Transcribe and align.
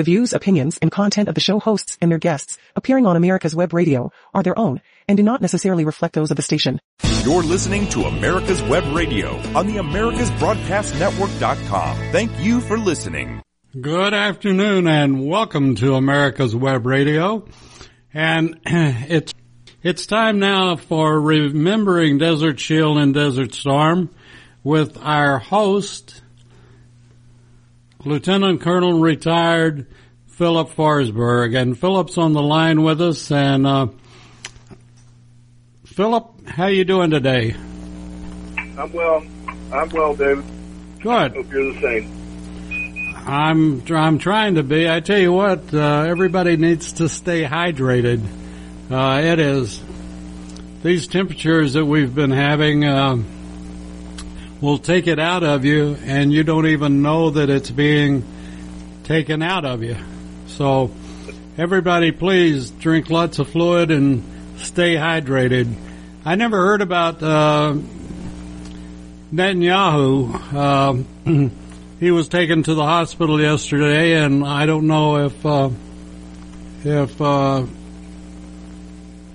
The 0.00 0.04
views, 0.04 0.32
opinions, 0.32 0.78
and 0.78 0.90
content 0.90 1.28
of 1.28 1.34
the 1.34 1.42
show 1.42 1.60
hosts 1.60 1.98
and 2.00 2.10
their 2.10 2.18
guests 2.18 2.56
appearing 2.74 3.04
on 3.04 3.16
America's 3.16 3.54
Web 3.54 3.74
Radio 3.74 4.10
are 4.32 4.42
their 4.42 4.58
own 4.58 4.80
and 5.06 5.18
do 5.18 5.22
not 5.22 5.42
necessarily 5.42 5.84
reflect 5.84 6.14
those 6.14 6.30
of 6.30 6.38
the 6.38 6.42
station. 6.42 6.80
You're 7.22 7.42
listening 7.42 7.86
to 7.90 8.04
America's 8.04 8.62
Web 8.62 8.96
Radio 8.96 9.36
on 9.54 9.66
the 9.66 9.76
AmericasBroadcastNetwork.com. 9.76 11.96
Thank 12.12 12.32
you 12.40 12.62
for 12.62 12.78
listening. 12.78 13.42
Good 13.78 14.14
afternoon 14.14 14.88
and 14.88 15.28
welcome 15.28 15.74
to 15.74 15.96
America's 15.96 16.56
Web 16.56 16.86
Radio. 16.86 17.46
And 18.14 18.58
it's 18.64 19.34
it's 19.82 20.06
time 20.06 20.38
now 20.38 20.76
for 20.76 21.20
remembering 21.20 22.16
Desert 22.16 22.58
Shield 22.58 22.96
and 22.96 23.12
Desert 23.12 23.52
Storm 23.52 24.08
with 24.64 24.96
our 25.02 25.38
host, 25.38 26.22
Lieutenant 28.04 28.62
Colonel 28.62 29.00
retired 29.00 29.86
Philip 30.28 30.70
Forsberg. 30.70 31.60
And 31.60 31.78
Philip's 31.78 32.16
on 32.16 32.32
the 32.32 32.42
line 32.42 32.82
with 32.82 33.00
us. 33.00 33.30
And 33.30 33.66
uh, 33.66 33.88
Philip, 35.84 36.46
how 36.46 36.66
you 36.66 36.84
doing 36.84 37.10
today? 37.10 37.54
I'm 38.78 38.92
well. 38.92 39.22
I'm 39.72 39.88
well, 39.90 40.14
David. 40.14 40.44
Good. 41.00 41.34
Hope 41.34 41.52
you're 41.52 41.72
the 41.74 41.80
same. 41.80 42.20
I'm 43.26 43.82
I'm 43.92 44.18
trying 44.18 44.54
to 44.54 44.62
be. 44.62 44.88
I 44.88 45.00
tell 45.00 45.18
you 45.18 45.32
what, 45.32 45.72
uh, 45.74 46.04
everybody 46.08 46.56
needs 46.56 46.94
to 46.94 47.08
stay 47.08 47.44
hydrated. 47.44 48.24
Uh, 48.90 49.20
it 49.22 49.38
is 49.38 49.80
these 50.82 51.06
temperatures 51.06 51.74
that 51.74 51.84
we've 51.84 52.14
been 52.14 52.30
having 52.30 52.84
uh, 52.84 53.22
will 54.60 54.78
take 54.78 55.06
it 55.06 55.18
out 55.18 55.42
of 55.42 55.64
you, 55.64 55.96
and 56.04 56.32
you 56.32 56.44
don't 56.44 56.66
even 56.66 57.02
know 57.02 57.30
that 57.30 57.48
it's 57.48 57.70
being 57.70 58.24
taken 59.04 59.42
out 59.42 59.64
of 59.64 59.82
you. 59.82 59.96
So, 60.46 60.90
everybody, 61.56 62.12
please 62.12 62.70
drink 62.70 63.08
lots 63.10 63.38
of 63.38 63.48
fluid 63.48 63.90
and 63.90 64.22
stay 64.58 64.94
hydrated. 64.94 65.74
I 66.24 66.34
never 66.34 66.58
heard 66.58 66.82
about 66.82 67.22
uh, 67.22 67.74
Netanyahu. 69.32 70.52
Um, 70.52 71.52
he 72.00 72.10
was 72.10 72.28
taken 72.28 72.62
to 72.64 72.74
the 72.74 72.84
hospital 72.84 73.40
yesterday, 73.40 74.22
and 74.22 74.44
I 74.44 74.66
don't 74.66 74.86
know 74.86 75.24
if 75.24 75.46
uh, 75.46 75.70
if 76.84 77.20
uh, 77.20 77.64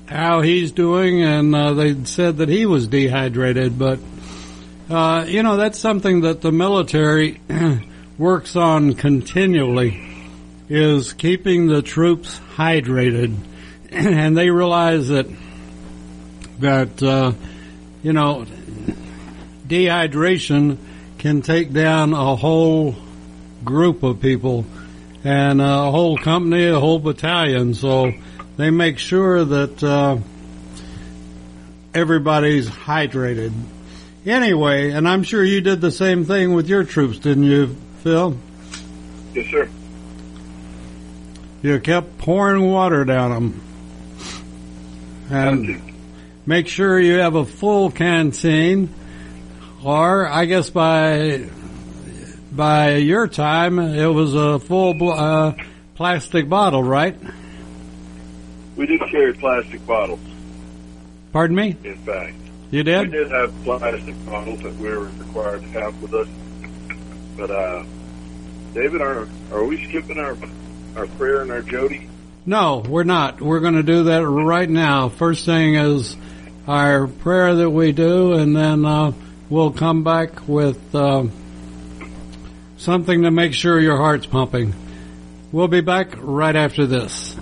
how 0.06 0.42
he's 0.42 0.72
doing. 0.72 1.24
And 1.24 1.56
uh, 1.56 1.74
they 1.74 2.04
said 2.04 2.38
that 2.38 2.50
he 2.50 2.68
was 2.68 2.88
dehydrated, 2.88 3.80
but 3.80 4.00
uh, 4.90 5.26
you 5.28 5.44
know 5.44 5.58
that's 5.58 5.80
something 5.80 6.22
that 6.22 6.42
the 6.42 6.52
military 6.52 7.40
works 8.18 8.56
on 8.56 8.94
continually 8.94 10.02
is 10.70 11.14
keeping 11.14 11.68
the 11.68 11.82
troops 11.82 12.40
hydrated, 12.56 13.36
and 13.92 14.38
they 14.38 14.50
realize 14.50 15.10
that 15.10 15.28
that 16.60 17.02
uh, 17.04 17.32
you 18.04 18.14
know 18.14 18.46
dehydration 19.68 20.78
can 21.18 21.42
take 21.42 21.74
down 21.74 22.14
a 22.14 22.36
whole 22.36 22.96
group 23.64 24.04
of 24.04 24.22
people 24.22 24.66
and 25.24 25.60
a 25.60 25.90
whole 25.90 26.18
company, 26.18 26.68
a 26.68 26.80
whole 26.80 27.00
battalion. 27.00 27.74
So 27.74 28.14
they 28.58 28.70
make 28.70 29.00
sure 29.00 29.44
that 29.44 29.84
uh, 29.84 30.18
everybody's 31.94 32.70
hydrated. 32.70 33.52
Anyway, 34.26 34.92
and 34.92 35.08
I'm 35.08 35.24
sure 35.24 35.44
you 35.44 35.62
did 35.62 35.82
the 35.82 35.92
same 35.92 36.26
thing 36.26 36.54
with 36.54 36.68
your 36.68 36.84
troops, 36.84 37.20
didn't 37.20 37.44
you, 37.44 37.76
Phil? 38.04 38.38
Yes, 39.34 39.48
sir. 39.52 39.70
You 41.62 41.80
kept 41.80 42.18
pouring 42.18 42.72
water 42.72 43.06
down 43.06 43.32
them. 43.32 43.62
And 45.30 45.82
make 46.46 46.68
sure 46.68 47.00
you 47.00 47.20
have 47.20 47.36
a 47.36 47.46
full 47.46 47.92
canteen 47.92 48.94
or 49.86 50.28
I 50.28 50.46
guess 50.46 50.70
by 50.70 51.46
by 52.52 52.96
your 52.96 53.28
time 53.28 53.80
it 53.80 54.08
was 54.08 54.34
a 54.34 54.60
full 54.60 55.12
uh, 55.12 55.54
plastic 55.96 56.50
bottle, 56.50 56.84
right? 56.84 57.16
We 58.76 58.88
did 58.88 59.00
carry 59.12 59.34
plastic 59.34 59.86
bottles. 59.86 60.20
Pardon 61.32 61.56
me? 61.56 61.76
In 61.84 61.96
fact, 61.98 62.36
you 62.72 62.84
did. 62.84 63.12
We 63.12 63.18
did 63.18 63.32
have 63.32 63.54
plastic 63.64 64.26
bottles 64.26 64.62
that 64.62 64.76
we 64.78 64.90
were 64.90 65.06
required 65.06 65.62
to 65.62 65.68
have 65.70 66.02
with 66.02 66.14
us. 66.14 66.28
But 67.38 67.52
uh, 67.52 67.84
David, 68.74 69.02
are 69.02 69.28
are 69.52 69.64
we 69.64 69.84
skipping 69.88 70.20
our 70.20 70.38
our 70.96 71.08
prayer 71.08 71.42
and 71.42 71.52
our 71.52 71.62
Jody? 71.62 72.10
No, 72.46 72.84
we're 72.88 73.04
not. 73.04 73.42
We're 73.42 73.60
going 73.60 73.76
to 73.76 73.84
do 73.84 74.06
that 74.06 74.26
right 74.26 74.70
now. 74.70 75.10
First 75.10 75.46
thing 75.46 75.76
is 75.76 76.16
our 76.68 77.08
prayer 77.08 77.56
that 77.56 77.70
we 77.70 77.92
do, 77.92 78.34
and 78.34 78.56
then. 78.56 78.86
Uh, 78.86 79.12
we'll 79.50 79.72
come 79.72 80.04
back 80.04 80.48
with 80.48 80.96
uh, 80.96 81.26
something 82.78 83.24
to 83.24 83.32
make 83.32 83.54
sure 83.54 83.80
your 83.80 83.98
heart's 83.98 84.26
pumping. 84.26 84.74
We'll 85.52 85.68
be 85.68 85.82
back 85.82 86.16
right 86.18 86.56
after 86.56 86.86
this. 86.86 87.36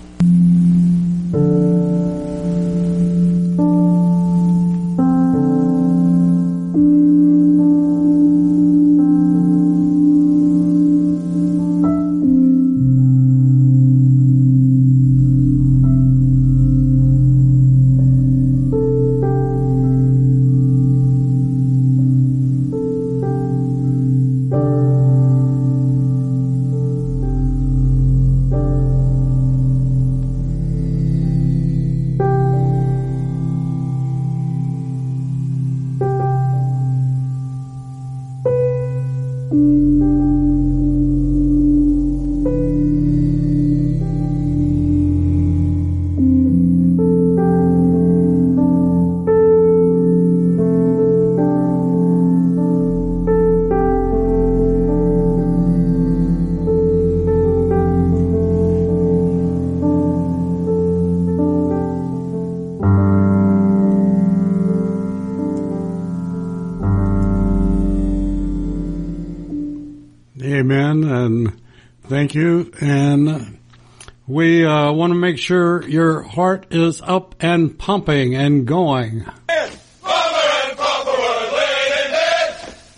Make 75.34 75.40
sure 75.40 75.82
your 75.88 76.22
heart 76.22 76.66
is 76.70 77.02
up 77.02 77.34
and 77.40 77.76
pumping 77.76 78.36
and 78.36 78.68
going. 78.68 79.26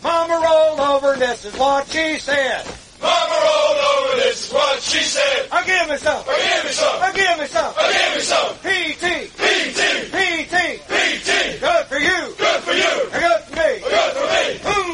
Mama 0.02 0.34
rolled 0.44 0.80
over, 0.80 1.16
this 1.16 1.46
is 1.46 1.56
what 1.56 1.86
she 1.86 2.18
said. 2.18 2.62
Mama 3.00 3.40
rolled 3.40 3.78
over, 3.88 4.16
this 4.16 4.48
is 4.48 4.52
what 4.52 4.82
she 4.82 4.98
said. 4.98 5.48
I 5.50 5.64
give 5.64 5.88
me 5.88 5.96
some. 5.96 6.22
I 6.28 6.36
give 6.44 6.64
me 6.66 6.72
some. 6.72 7.02
I 7.02 7.12
give 7.12 7.38
me 7.40 7.46
some. 7.46 7.72
I 7.74 7.92
give 7.96 8.14
me 8.16 8.20
some. 8.20 8.52
PT. 8.60 9.32
PT. 9.40 9.80
PT. 10.12 10.56
PT. 10.92 11.60
Good 11.60 11.86
for 11.86 11.98
you. 11.98 12.34
Good 12.36 12.60
for 12.60 12.74
you. 12.74 12.92
Good 13.16 13.40
for 13.44 13.56
me. 13.56 13.80
Good 13.80 14.12
for 14.12 14.26
me. 14.28 14.44
Boom 14.62 14.85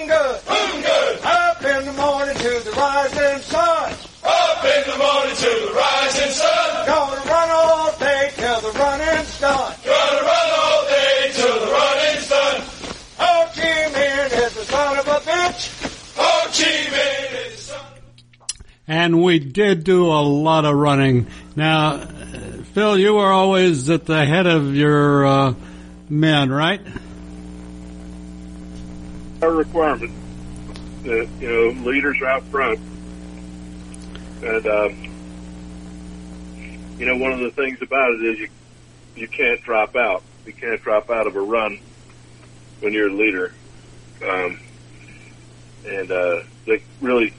And 19.03 19.21
we 19.21 19.41
did 19.41 19.83
do 19.83 20.07
a 20.07 20.23
lot 20.23 20.65
of 20.65 20.77
running. 20.77 21.27
Now, 21.57 21.95
uh, 21.95 22.07
Phil, 22.73 22.97
you 22.97 23.15
were 23.15 23.33
always 23.33 23.91
at 23.91 24.05
the 24.05 24.25
head 24.25 24.47
of 24.47 24.77
your 24.77 25.27
uh, 25.27 25.55
men, 26.09 26.53
right? 26.53 26.81
Our 29.43 29.51
requirement 29.51 30.13
that 31.03 31.29
you 31.41 31.49
know 31.49 31.83
leaders 31.83 32.21
are 32.21 32.27
out 32.27 32.45
front, 32.45 32.79
and 34.45 34.67
uh, 34.69 34.89
you 36.97 37.05
know, 37.05 37.17
one 37.17 37.33
of 37.33 37.41
the 37.41 37.51
things 37.51 37.83
about 37.83 38.13
it 38.13 38.23
is 38.23 38.39
you 38.39 38.49
you 39.17 39.27
can't 39.27 39.61
drop 39.63 39.97
out. 39.97 40.23
You 40.47 40.53
can't 40.53 40.81
drop 40.81 41.11
out 41.11 41.27
of 41.27 41.35
a 41.35 41.41
run 41.41 41.81
when 42.79 42.93
you're 42.93 43.09
a 43.09 43.13
leader, 43.13 43.53
um, 44.25 44.61
and 45.89 46.09
uh, 46.09 46.43
they 46.67 46.85
really 47.01 47.35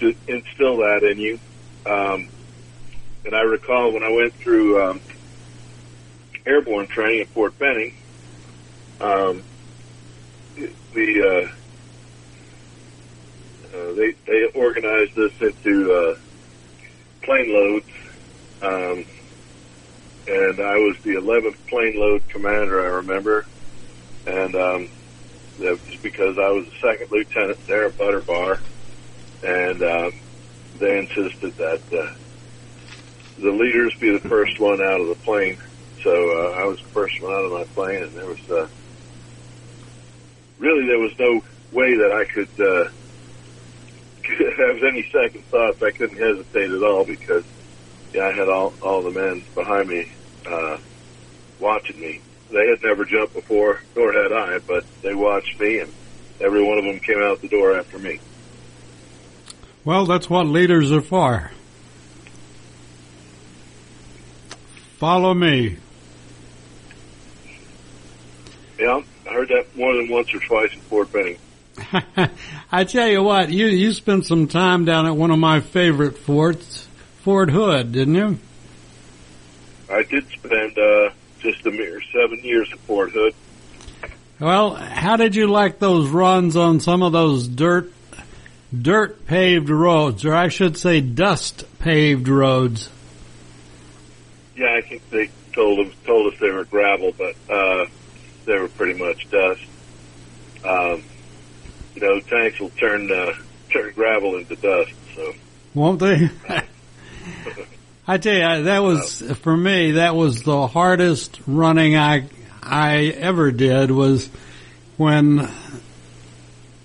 do 0.00 0.14
instill 0.26 0.78
that 0.78 1.00
in 1.10 1.18
you. 1.18 1.38
Um, 1.90 2.28
and 3.24 3.34
I 3.34 3.42
recall 3.42 3.92
when 3.92 4.02
I 4.02 4.10
went 4.10 4.32
through 4.42 4.82
um, 4.82 5.00
airborne 6.46 6.88
training 6.94 7.22
at 7.22 7.34
Fort 7.34 7.58
Benning, 7.58 7.92
um, 9.00 9.44
the 10.56 11.08
uh, 11.24 11.46
uh, 13.76 13.94
they 13.94 14.14
they 14.26 14.42
organized 14.54 15.16
us 15.18 15.32
into 15.40 15.92
uh, 15.92 16.14
plane 17.24 17.48
loads, 17.48 17.86
um, 18.62 19.04
and 20.26 20.60
I 20.60 20.76
was 20.76 20.96
the 21.04 21.20
11th 21.22 21.58
plane 21.68 21.94
load 21.96 22.22
commander. 22.32 22.80
I 22.82 22.96
remember, 22.96 23.44
and 24.26 24.54
um, 24.54 24.88
that 25.58 25.78
was 25.78 25.98
because 26.02 26.36
I 26.38 26.50
was 26.50 26.66
the 26.66 26.88
second 26.88 27.08
lieutenant 27.10 27.58
there 27.68 27.88
at 27.88 27.96
Butter 27.98 28.24
Bar, 28.26 28.58
and 29.42 29.78
um, 29.82 30.12
they 30.80 30.98
insisted 30.98 31.54
that 31.58 31.82
uh, 31.92 32.14
the 33.38 33.52
leaders 33.52 33.94
be 34.00 34.10
the 34.10 34.28
first 34.28 34.52
one 34.58 34.80
out 34.80 35.00
of 35.00 35.08
the 35.08 35.20
plane. 35.24 35.56
So 36.04 36.10
uh, 36.10 36.50
I 36.62 36.64
was 36.66 36.78
the 36.82 36.94
first 36.94 37.14
one 37.20 37.32
out 37.32 37.46
of 37.46 37.52
my 37.60 37.66
plane, 37.74 38.02
and 38.08 38.16
there 38.16 38.26
was 38.28 38.44
uh, 38.50 38.68
really 40.58 40.86
there 40.86 41.00
was 41.00 41.14
no 41.18 41.40
way 41.72 41.94
that 41.96 42.12
I 42.12 42.24
could. 42.34 42.52
Uh, 42.58 42.84
have 44.28 44.84
any 44.86 45.04
second 45.12 45.44
thoughts, 45.50 45.80
I 45.82 45.92
couldn't 45.96 46.20
hesitate 46.20 46.70
at 46.70 46.84
all 46.84 47.04
because 47.06 47.44
yeah, 48.14 48.24
I 48.28 48.32
had 48.38 48.48
all 48.48 48.74
all 48.82 49.02
the 49.04 49.12
men 49.12 49.44
behind 49.54 49.88
me 49.88 50.02
uh, 50.46 50.76
watching 51.58 52.00
me. 52.00 52.22
They 52.50 52.66
had 52.66 52.82
never 52.82 53.04
jumped 53.06 53.34
before, 53.34 53.78
nor 53.96 54.12
had 54.12 54.32
I, 54.32 54.58
but 54.66 54.84
they 55.02 55.14
watched 55.14 55.54
me, 55.60 55.78
and 55.80 55.94
every 56.44 56.62
one 56.64 56.78
of 56.78 56.84
them 56.84 57.00
came 57.06 57.22
out 57.22 57.38
the 57.42 57.48
door 57.48 57.78
after 57.78 57.98
me. 57.98 58.20
Well, 59.84 60.06
that's 60.06 60.28
what 60.28 60.46
leaders 60.46 60.92
are 60.92 61.00
for. 61.00 61.50
Follow 64.98 65.32
me. 65.32 65.78
Yeah, 68.78 69.02
I 69.26 69.32
heard 69.32 69.48
that 69.48 69.74
more 69.76 69.94
than 69.94 70.08
once 70.08 70.32
or 70.34 70.40
twice 70.40 70.72
in 70.72 70.80
Fort 70.80 71.10
Benning. 71.12 71.38
I 72.72 72.84
tell 72.84 73.08
you 73.08 73.22
what, 73.22 73.50
you 73.50 73.66
you 73.66 73.92
spent 73.92 74.26
some 74.26 74.48
time 74.48 74.84
down 74.84 75.06
at 75.06 75.16
one 75.16 75.30
of 75.30 75.38
my 75.38 75.60
favorite 75.60 76.18
forts, 76.18 76.86
Fort 77.22 77.50
Hood, 77.50 77.92
didn't 77.92 78.14
you? 78.14 78.38
I 79.90 80.02
did 80.02 80.28
spend 80.28 80.78
uh, 80.78 81.10
just 81.40 81.64
a 81.66 81.70
mere 81.70 82.00
seven 82.12 82.38
years 82.42 82.70
at 82.72 82.78
Fort 82.80 83.12
Hood. 83.12 83.34
Well, 84.38 84.74
how 84.74 85.16
did 85.16 85.34
you 85.34 85.46
like 85.46 85.78
those 85.78 86.08
runs 86.08 86.56
on 86.56 86.80
some 86.80 87.02
of 87.02 87.12
those 87.12 87.48
dirt 87.48 87.92
dirt 88.78 89.26
paved 89.26 89.70
roads, 89.70 90.24
or 90.24 90.34
I 90.34 90.48
should 90.48 90.76
say 90.76 91.00
dust 91.00 91.64
paved 91.78 92.28
roads? 92.28 92.88
Yeah, 94.56 94.74
I 94.74 94.82
think 94.82 95.08
they 95.10 95.30
told 95.52 95.78
them 95.78 95.92
told 96.04 96.32
us 96.32 96.38
they 96.40 96.50
were 96.50 96.64
gravel, 96.64 97.12
but 97.16 97.34
uh, 97.48 97.86
they 98.44 98.58
were 98.58 98.68
pretty 98.68 98.98
much 98.98 99.30
dust. 99.30 99.62
Um, 100.64 101.02
you 101.94 102.02
know, 102.02 102.20
tanks 102.20 102.60
will 102.60 102.70
turn 102.70 103.10
uh, 103.10 103.32
turn 103.70 103.92
gravel 103.94 104.36
into 104.36 104.56
dust. 104.56 104.92
So 105.14 105.32
won't 105.74 106.00
they? 106.00 106.30
I 108.06 108.18
tell 108.18 108.34
you, 108.34 108.64
that 108.64 108.82
was 108.82 109.22
for 109.40 109.56
me. 109.56 109.92
That 109.92 110.16
was 110.16 110.42
the 110.42 110.66
hardest 110.66 111.40
running 111.46 111.96
I 111.96 112.28
I 112.62 113.04
ever 113.04 113.52
did. 113.52 113.90
Was 113.90 114.28
when 114.96 115.48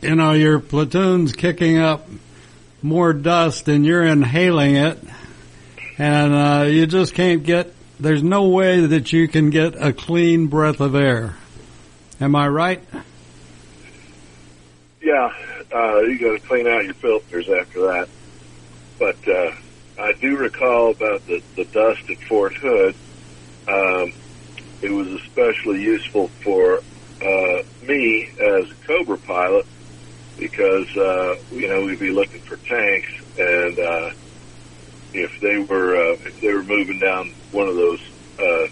you 0.06 0.16
know 0.16 0.34
your 0.34 0.60
platoon's 0.60 1.34
kicking 1.34 1.80
up 1.80 2.08
more 2.82 3.12
dust 3.12 3.68
and 3.68 3.86
you're 3.86 4.06
inhaling 4.06 4.76
it, 4.76 5.00
and 5.98 6.34
uh, 6.34 6.66
you 6.68 6.86
just 6.86 7.16
can't 7.16 7.44
get. 7.44 7.74
There's 8.00 8.22
no 8.22 8.50
way 8.50 8.86
that 8.86 9.12
you 9.12 9.28
can 9.28 9.50
get 9.50 9.76
a 9.76 9.94
clean 9.94 10.48
breath 10.48 10.80
of 10.80 10.96
air. 10.96 11.36
Am 12.22 12.36
I 12.36 12.48
right? 12.48 12.84
Yeah, 15.02 15.34
uh, 15.74 16.00
you 16.02 16.20
got 16.20 16.40
to 16.40 16.48
clean 16.48 16.68
out 16.68 16.86
your 16.86 16.94
filters 16.94 17.50
after 17.50 17.82
that. 17.82 18.10
But 19.00 19.28
uh, 19.28 19.52
I 20.00 20.14
do 20.14 20.38
recall 20.38 20.92
about 20.92 21.26
the, 21.26 21.42
the 21.56 21.66
dust 21.66 22.10
at 22.10 22.18
Fort 22.24 22.54
Hood. 22.54 22.96
Um, 23.68 24.14
it 24.82 24.92
was 24.92 25.08
especially 25.08 25.82
useful 25.82 26.28
for 26.28 26.84
uh, 27.22 27.64
me 27.88 28.30
as 28.40 28.70
a 28.70 28.76
Cobra 28.86 29.18
pilot 29.18 29.66
because 30.38 30.88
uh, 30.98 31.36
you 31.52 31.68
know 31.68 31.86
we'd 31.86 32.00
be 32.00 32.12
looking 32.12 32.42
for 32.42 32.58
tanks, 32.58 33.08
and 33.38 33.80
uh, 33.80 34.10
if 35.14 35.32
they 35.42 35.58
were 35.58 35.96
uh, 35.96 36.18
if 36.26 36.42
they 36.42 36.52
were 36.54 36.64
moving 36.64 37.00
down 37.00 37.34
one 37.52 37.68
of 37.68 37.76
those 37.76 38.00
uh, 38.40 38.68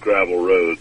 gravel 0.00 0.44
roads, 0.44 0.80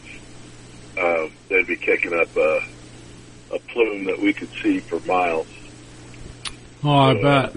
uh, 0.97 1.27
they'd 1.49 1.67
be 1.67 1.77
kicking 1.77 2.13
up 2.13 2.35
a, 2.35 3.55
a 3.55 3.59
plume 3.73 4.05
that 4.05 4.19
we 4.21 4.33
could 4.33 4.49
see 4.63 4.79
for 4.81 4.99
miles. 5.01 5.47
Oh, 6.83 6.89
I 6.89 7.13
so, 7.13 7.21
bet. 7.21 7.53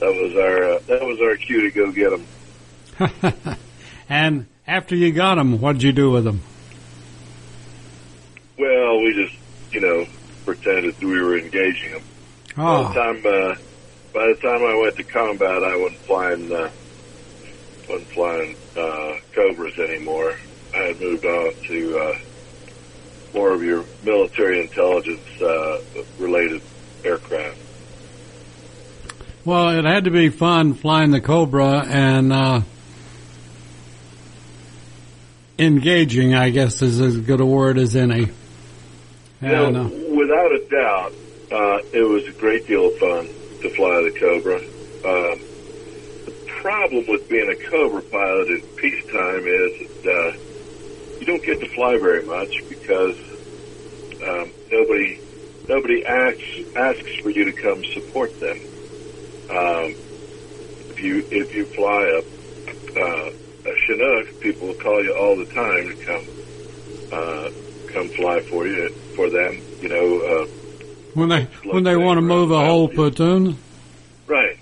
That 0.00 0.12
was 0.12 0.36
our 0.36 0.72
uh, 0.72 0.78
that 0.88 1.00
was 1.02 1.20
our 1.22 1.36
cue 1.36 1.62
to 1.62 1.70
go 1.70 1.92
get 1.92 2.10
them. 2.10 3.56
and 4.08 4.46
after 4.66 4.96
you 4.96 5.12
got 5.12 5.36
them, 5.36 5.60
what 5.60 5.74
did 5.74 5.82
you 5.82 5.92
do 5.92 6.10
with 6.10 6.24
them? 6.24 6.42
Well, 8.58 9.00
we 9.00 9.14
just 9.14 9.34
you 9.72 9.80
know 9.80 10.06
pretended 10.44 10.98
we 11.02 11.20
were 11.20 11.38
engaging 11.38 11.92
them. 11.92 12.02
Oh. 12.56 12.82
By 12.82 12.88
the 12.88 12.94
time 12.94 13.16
uh, 13.26 13.54
by 14.12 14.26
the 14.28 14.34
time 14.36 14.62
I 14.62 14.76
went 14.76 14.96
to 14.96 15.04
combat, 15.04 15.64
I 15.64 15.76
wasn't 15.76 16.00
flying 16.02 16.52
uh, 16.52 16.70
wasn't 17.88 18.08
flying 18.10 18.56
uh, 18.76 19.16
Cobras 19.32 19.78
anymore. 19.78 20.36
I 20.74 20.78
had 20.78 21.00
moved 21.00 21.24
on 21.24 21.52
to 21.66 21.98
uh, 21.98 22.18
more 23.34 23.52
of 23.52 23.62
your 23.62 23.84
military 24.04 24.60
intelligence 24.60 25.42
uh, 25.42 25.82
related 26.18 26.62
aircraft. 27.04 27.58
Well, 29.44 29.70
it 29.70 29.84
had 29.84 30.04
to 30.04 30.10
be 30.10 30.30
fun 30.30 30.74
flying 30.74 31.10
the 31.10 31.20
Cobra 31.20 31.84
and 31.86 32.32
uh, 32.32 32.60
engaging. 35.58 36.34
I 36.34 36.50
guess 36.50 36.80
is 36.80 37.00
as 37.00 37.18
good 37.18 37.40
a 37.40 37.46
word 37.46 37.78
as 37.78 37.94
any. 37.94 38.30
Without 39.40 39.74
a 40.54 40.62
doubt, 40.70 41.12
uh, 41.52 41.78
it 41.92 42.06
was 42.06 42.24
a 42.30 42.36
great 42.40 42.66
deal 42.66 42.86
of 42.86 42.94
fun 43.00 43.26
to 43.62 43.68
fly 43.76 43.96
the 44.06 44.14
Cobra. 44.20 44.58
Um, 45.04 45.38
the 46.26 46.34
problem 46.62 47.04
with 47.08 47.28
being 47.28 47.50
a 47.50 47.60
Cobra 47.70 48.02
pilot 48.02 48.48
in 48.48 48.62
peacetime 48.80 49.44
is 49.46 49.72
that 50.04 50.10
uh, 50.10 50.30
you 51.20 51.26
don't 51.26 51.44
get 51.44 51.60
to 51.60 51.68
fly 51.76 51.96
very 52.00 52.24
much 52.24 52.52
because 52.68 53.18
um, 54.22 54.52
nobody 54.72 55.10
nobody 55.68 56.00
asks 56.06 56.50
asks 56.76 57.12
for 57.22 57.30
you 57.30 57.44
to 57.44 57.54
come 57.62 57.80
support 57.94 58.32
them. 58.40 58.58
Um, 59.50 59.88
if 60.90 60.96
you 61.02 61.22
if 61.30 61.48
you 61.54 61.66
fly 61.76 62.02
a, 62.02 62.20
uh, 63.00 63.28
a 63.66 63.72
Chinook, 63.86 64.26
people 64.42 64.68
will 64.68 64.80
call 64.82 65.02
you 65.02 65.14
all 65.20 65.36
the 65.36 65.50
time 65.54 65.84
to 65.90 65.96
come 66.06 66.26
uh, 67.12 67.48
come 67.94 68.10
fly 68.10 68.40
for 68.50 68.66
you 68.66 68.90
for 69.14 69.30
them. 69.30 69.62
You 69.80 69.88
know, 69.88 70.20
uh, 70.20 70.46
when 71.14 71.28
they 71.28 71.48
when 71.64 71.84
they 71.84 71.96
want 71.96 72.18
to 72.18 72.22
move 72.22 72.50
a 72.50 72.64
whole 72.64 72.88
platoon, 72.88 73.56
right? 74.26 74.56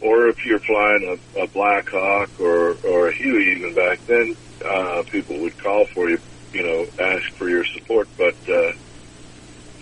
Or 0.00 0.28
if 0.28 0.36
you're 0.46 0.60
flying 0.60 1.18
a, 1.36 1.42
a 1.42 1.48
Black 1.48 1.88
Hawk 1.90 2.30
or 2.40 2.74
or 2.84 3.08
a 3.08 3.16
Huey, 3.16 3.54
even 3.56 3.74
back 3.74 4.00
then, 4.06 4.36
uh, 4.64 5.02
people 5.10 5.40
would 5.42 5.56
call 5.62 5.84
for 5.94 6.08
you. 6.08 6.18
You 6.52 6.62
know, 6.62 6.86
ask 6.98 7.22
for 7.36 7.48
your 7.50 7.64
support, 7.76 8.08
but 8.16 8.34
uh, 8.48 8.72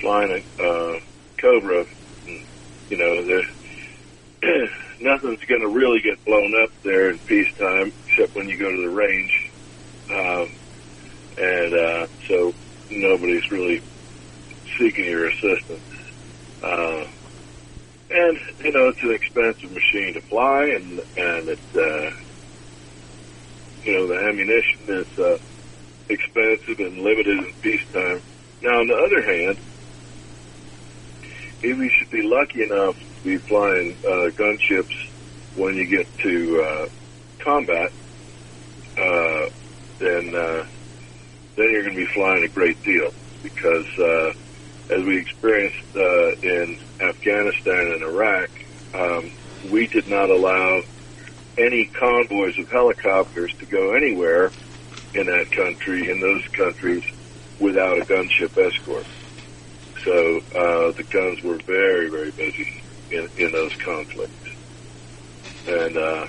flying 0.01 0.45
a 0.59 0.63
uh, 0.63 0.99
Cobra, 1.41 1.85
you 2.91 2.97
know, 2.97 3.43
nothing's 5.01 5.45
going 5.45 5.61
to 5.61 5.69
really 5.69 6.01
get 6.01 6.25
blown 6.25 6.53
up 6.63 6.71
there 6.83 7.11
in 7.11 7.19
peacetime, 7.21 7.93
except 8.09 8.35
when 8.35 8.49
you 8.49 8.59
go 8.59 8.71
to 8.71 8.83
the 8.83 8.95
range. 8.95 9.33
Um, 10.11 10.49
and 11.37 11.75
uh, 11.75 12.07
so 12.29 12.53
nobody's 12.91 13.45
really 13.51 13.83
seeking 14.79 15.05
your 15.05 15.29
assistance. 15.29 15.85
Uh, 16.63 17.05
and 18.11 18.37
you 18.65 18.73
know 18.73 18.89
it's 18.89 19.03
an 19.03 19.15
expensive 19.15 19.71
machine 19.71 20.15
to 20.15 20.23
fly, 20.31 20.63
and 20.77 21.01
and 21.17 21.49
it 21.49 21.65
uh, 21.75 22.09
you 23.85 23.93
know 23.93 24.07
the 24.09 24.19
ammunition 24.29 25.03
is 25.03 25.11
uh, 25.19 25.39
expensive 26.09 26.79
and 26.79 26.99
limited 27.03 27.39
in 27.39 27.53
peacetime. 27.63 28.23
Now, 28.63 28.81
on 28.81 28.87
the 28.89 28.95
other 28.95 29.23
hand, 29.27 29.59
if 31.63 31.77
you 31.77 31.91
should 31.99 32.11
be 32.11 32.23
lucky 32.25 32.63
enough 32.63 32.95
to 33.17 33.23
be 33.23 33.39
flying 33.49 33.99
uh, 34.07 34.31
gunships 34.39 34.97
when 35.55 35.75
you 35.75 35.87
get 35.91 36.07
to 36.23 36.65
uh, 36.65 36.87
combat, 37.45 37.91
uh, 38.97 39.45
then 40.01 40.33
uh, 40.35 40.63
then 41.57 41.67
you're 41.73 41.85
going 41.85 41.97
to 41.97 42.05
be 42.05 42.15
flying 42.15 42.45
a 42.45 42.53
great 42.53 42.79
deal 42.85 43.11
because 43.43 43.89
uh, 44.01 44.31
as 44.95 45.01
we 45.07 45.19
experienced 45.19 45.89
uh, 45.97 46.31
in 46.43 46.77
Afghanistan 47.01 47.85
and 47.97 48.03
Iraq, 48.05 48.51
um, 48.95 49.25
we 49.63 49.89
did 49.93 50.07
not 50.07 50.31
allow 50.31 50.81
any 51.59 51.91
convoys 51.99 52.55
of 52.61 52.69
helicopters 52.71 53.53
to 53.61 53.67
go 53.67 53.95
anywhere 53.95 54.53
in 55.15 55.27
that 55.27 55.47
country, 55.57 56.09
in 56.11 56.21
those 56.21 56.45
countries, 56.57 57.03
without 57.59 57.99
a 57.99 58.07
gunship 58.07 58.53
escort. 58.57 59.07
So 60.05 60.13
uh, 60.13 60.93
the 60.97 61.05
guns 61.13 61.39
were 61.43 61.61
very, 61.67 62.11
very 62.11 62.33
busy 62.37 62.69
in, 63.11 63.29
in 63.37 63.53
those 63.53 63.73
conflicts. 63.85 64.49
And, 65.67 65.97
uh, 65.97 66.27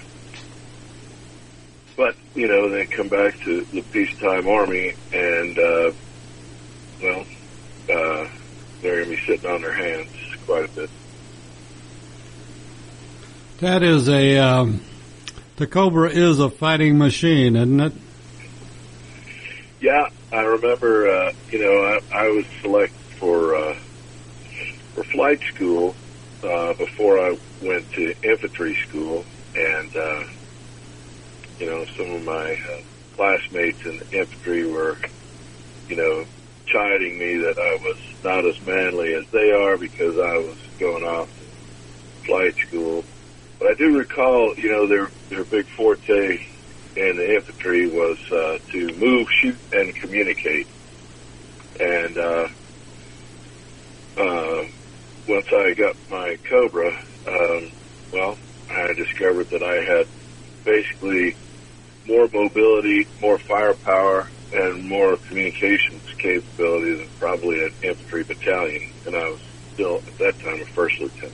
you 2.37 2.47
know, 2.47 2.69
they 2.69 2.85
come 2.95 3.09
back 3.09 3.33
to 3.45 3.65
the 3.73 3.81
peacetime 3.91 4.47
army 4.47 4.93
and, 5.11 5.57
uh, 5.57 5.91
well, 7.01 7.25
uh, 7.89 8.23
they're 8.79 9.03
going 9.03 9.09
to 9.09 9.15
be 9.15 9.21
sitting 9.27 9.49
on 9.49 9.61
their 9.63 9.75
hands 9.75 10.11
quite 10.45 10.65
a 10.65 10.67
bit. 10.75 10.89
That 13.57 13.81
is 13.81 14.07
a, 14.07 14.37
um, 14.37 14.85
the 15.55 15.65
Cobra 15.65 16.11
is 16.11 16.39
a 16.39 16.51
fighting 16.51 16.99
machine, 16.99 17.55
isn't 17.55 17.79
it? 17.79 17.93
Yeah, 19.81 20.03
I 20.31 20.41
remember, 20.41 21.09
uh, 21.09 21.31
you 21.51 21.57
know, 21.57 21.65
I, 21.65 22.19
I 22.19 22.23
was 22.27 22.45
selected 22.61 22.93
for, 23.19 23.55
uh, 23.55 23.73
for 24.93 25.03
flight 25.11 25.39
school, 25.55 25.95
uh, 26.43 26.73
before 26.77 27.17
I 27.17 27.31
went 27.61 27.89
to 27.95 28.13
infantry 28.21 28.77
school 28.87 29.23
and, 29.55 29.95
uh, 29.95 30.36
you 31.59 31.67
know, 31.67 31.83
some 31.97 32.11
of 32.15 32.23
my 32.23 32.47
uh, 32.53 32.81
classmates 33.15 33.79
in 33.85 33.99
the 33.99 34.19
infantry 34.19 34.67
were, 34.67 34.97
you 35.89 35.97
know, 35.97 36.25
chiding 36.67 37.17
me 37.17 37.31
that 37.43 37.57
I 37.59 37.73
was 37.81 37.99
not 38.23 38.43
as 38.45 38.57
manly 38.63 39.13
as 39.15 39.25
they 39.31 39.51
are 39.51 39.77
because 39.77 40.15
I 40.17 40.37
was 40.43 40.57
going 40.79 41.03
off 41.03 41.29
to 41.39 41.45
flight 42.27 42.53
school. 42.67 43.03
But 43.59 43.69
I 43.69 43.75
do 43.79 43.97
recall, 43.97 44.53
you 44.57 44.69
know, 44.71 44.87
their 44.87 45.11
their 45.29 45.45
big 45.45 45.65
forte 45.77 46.37
in 46.95 47.13
the 47.17 47.35
infantry 47.35 47.89
was 47.89 48.17
uh, 48.31 48.57
to 48.73 48.95
move, 48.97 49.27
shoot, 49.41 49.59
and 49.71 49.93
communicate. 50.01 50.67
And 51.79 52.17
uh, 52.17 52.47
uh, 54.21 54.61
once 55.27 55.47
I 55.51 55.73
got 55.77 55.95
my 56.09 56.35
Cobra, 56.49 56.89
um, 57.27 57.71
well, 58.13 58.35
I 58.69 58.87
discovered 58.97 59.47
that 59.51 59.63
I 59.63 59.77
had 59.97 60.07
basically 60.65 61.37
more 62.07 62.29
mobility, 62.33 63.07
more 63.21 63.37
firepower, 63.37 64.29
and 64.53 64.83
more 64.85 65.17
communications 65.27 66.01
capability 66.17 66.95
than 66.95 67.07
probably 67.19 67.65
an 67.65 67.73
infantry 67.83 68.23
battalion. 68.23 68.91
And 69.05 69.15
I 69.15 69.29
was 69.29 69.39
still 69.73 69.97
at 69.97 70.17
that 70.17 70.39
time 70.39 70.61
a 70.61 70.65
first 70.65 70.99
lieutenant. 70.99 71.33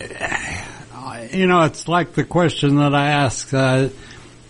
you 1.34 1.46
know, 1.46 1.62
it's 1.62 1.88
like 1.88 2.14
the 2.14 2.24
question 2.24 2.76
that 2.76 2.94
I 2.94 3.10
asked. 3.10 3.52
Uh, 3.52 3.88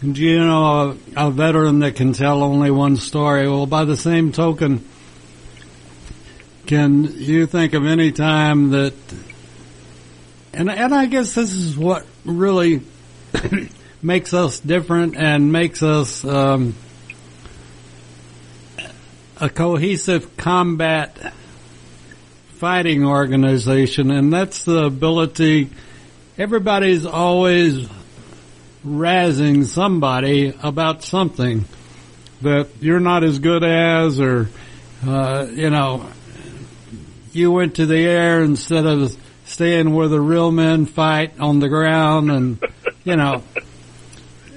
do 0.01 0.21
you 0.21 0.41
know 0.41 0.97
a, 1.17 1.27
a 1.29 1.31
veteran 1.31 1.79
that 1.81 1.95
can 1.97 2.13
tell 2.13 2.43
only 2.43 2.71
one 2.71 2.97
story? 2.97 3.49
Well, 3.49 3.67
by 3.67 3.85
the 3.85 3.97
same 3.97 4.33
token, 4.33 4.85
can 6.67 7.05
you 7.05 7.47
think 7.47 7.75
of 7.75 7.87
any 7.87 8.11
time 8.13 8.71
that, 8.71 8.95
and 10.53 10.71
and 10.71 10.95
I 10.95 11.07
guess 11.07 11.35
this 11.35 11.53
is 11.53 11.77
what 11.77 12.07
really 12.25 12.83
makes 14.03 14.35
us 14.35 14.61
different 14.61 15.17
and 15.17 15.53
makes 15.53 15.83
us 15.83 16.25
um, 16.25 16.75
a 19.41 19.49
cohesive 19.49 20.37
combat 20.37 21.33
fighting 22.57 23.05
organization, 23.05 24.11
and 24.11 24.33
that's 24.33 24.65
the 24.65 24.85
ability. 24.85 25.71
Everybody's 26.39 27.07
always 27.07 27.89
razzing 28.87 29.65
somebody 29.65 30.55
about 30.63 31.03
something 31.03 31.65
that 32.43 32.69
you're 32.81 33.01
not 33.01 33.25
as 33.25 33.39
good 33.39 33.65
as, 33.65 34.21
or 34.21 34.49
uh, 35.07 35.47
you 35.51 35.71
know, 35.71 36.07
you 37.33 37.51
went 37.51 37.77
to 37.77 37.87
the 37.87 37.99
air 37.99 38.43
instead 38.43 38.87
of 38.87 39.17
staying 39.53 39.93
where 39.93 40.09
the 40.09 40.21
real 40.21 40.51
men 40.51 40.87
fight 40.87 41.39
on 41.39 41.61
the 41.61 41.69
ground, 41.69 42.31
and 42.31 42.63
you 43.05 43.17
know, 43.17 43.43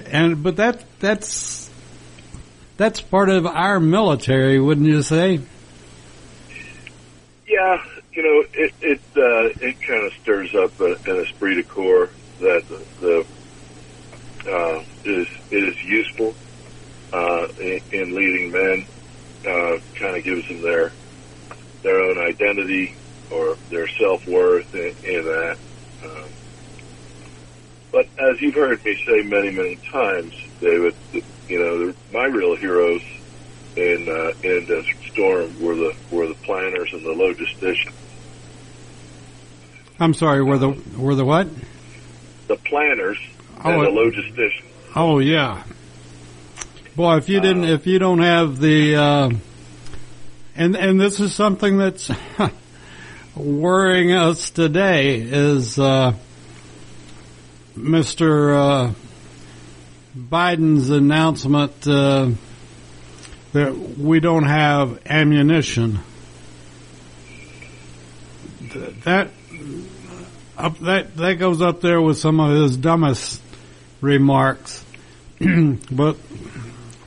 and 0.06 0.42
but 0.42 0.56
that 0.56 0.84
that's 0.98 1.70
that's 2.76 3.00
part 3.00 3.28
of 3.28 3.46
our 3.46 3.78
military, 3.78 4.58
wouldn't 4.58 4.86
you 4.86 5.02
say? 5.02 5.40
Yeah, 7.46 7.84
you 8.12 8.22
know, 8.22 8.44
it 8.54 8.74
it 8.80 9.00
uh, 9.16 9.66
it 9.66 9.80
kind 9.80 10.06
of 10.06 10.12
stirs 10.14 10.54
up 10.54 10.78
a, 10.80 10.94
an 11.10 11.20
esprit 11.20 11.54
de 11.54 11.62
corps 11.62 12.10
that 12.40 12.64
the, 12.68 13.26
the 14.44 14.50
uh, 14.50 14.84
is 15.04 15.28
is 15.50 15.84
useful 15.84 16.34
uh, 17.12 17.48
in, 17.60 17.80
in 17.92 18.14
leading 18.14 18.50
men. 18.50 18.86
Uh, 19.46 19.78
kind 19.94 20.16
of 20.16 20.24
gives 20.24 20.48
them 20.48 20.60
their 20.62 20.90
their 21.82 22.00
own 22.00 22.18
identity 22.18 22.96
or 23.30 23.56
their 23.70 23.88
self 23.88 24.26
worth 24.26 24.74
in, 24.74 24.94
in 25.04 25.24
that. 25.24 25.58
Um, 26.04 26.24
but 27.92 28.06
as 28.18 28.40
you've 28.40 28.54
heard 28.54 28.84
me 28.84 28.94
say 29.06 29.22
many 29.22 29.50
many 29.50 29.76
times, 29.76 30.32
David, 30.60 30.94
you 31.48 31.58
know, 31.58 31.94
my 32.12 32.24
real 32.26 32.54
heroes 32.56 33.02
in 33.76 34.08
uh, 34.08 34.32
in 34.42 34.66
Desert 34.66 34.96
Storm 35.10 35.62
were 35.62 35.74
the 35.74 35.94
were 36.10 36.26
the 36.26 36.34
planners 36.34 36.92
and 36.92 37.04
the 37.04 37.10
logisticians. 37.10 37.92
I'm 39.98 40.12
sorry, 40.14 40.42
were 40.42 40.58
the 40.58 40.70
were 40.98 41.14
the 41.14 41.24
what? 41.24 41.48
The 42.48 42.56
planners 42.56 43.18
Oh, 43.64 43.70
and 43.70 43.82
the 43.82 44.00
it- 44.00 44.14
logisticians. 44.14 44.62
Oh 44.94 45.18
yeah. 45.18 45.62
Boy, 46.94 47.16
if 47.16 47.28
you 47.28 47.40
didn't, 47.40 47.64
if 47.64 47.86
you 47.86 47.98
don't 47.98 48.20
have 48.20 48.58
the, 48.58 48.96
uh, 48.96 49.30
and 50.54 50.74
and 50.76 50.98
this 50.98 51.20
is 51.20 51.34
something 51.34 51.76
that's 51.76 52.10
worrying 53.36 54.12
us 54.12 54.50
today 54.50 55.20
is 55.20 55.78
uh, 55.78 56.14
Mr. 57.76 58.54
Uh, 58.54 58.94
Biden's 60.16 60.88
announcement 60.88 61.86
uh, 61.86 62.30
that 63.52 63.76
we 63.76 64.20
don't 64.20 64.44
have 64.44 65.00
ammunition. 65.06 66.00
That 69.04 69.30
up 70.56 70.78
that 70.78 71.16
that 71.16 71.34
goes 71.34 71.60
up 71.60 71.80
there 71.82 72.00
with 72.00 72.16
some 72.16 72.40
of 72.40 72.50
his 72.50 72.76
dumbest 72.76 73.42
remarks. 74.00 74.84
but 75.90 76.16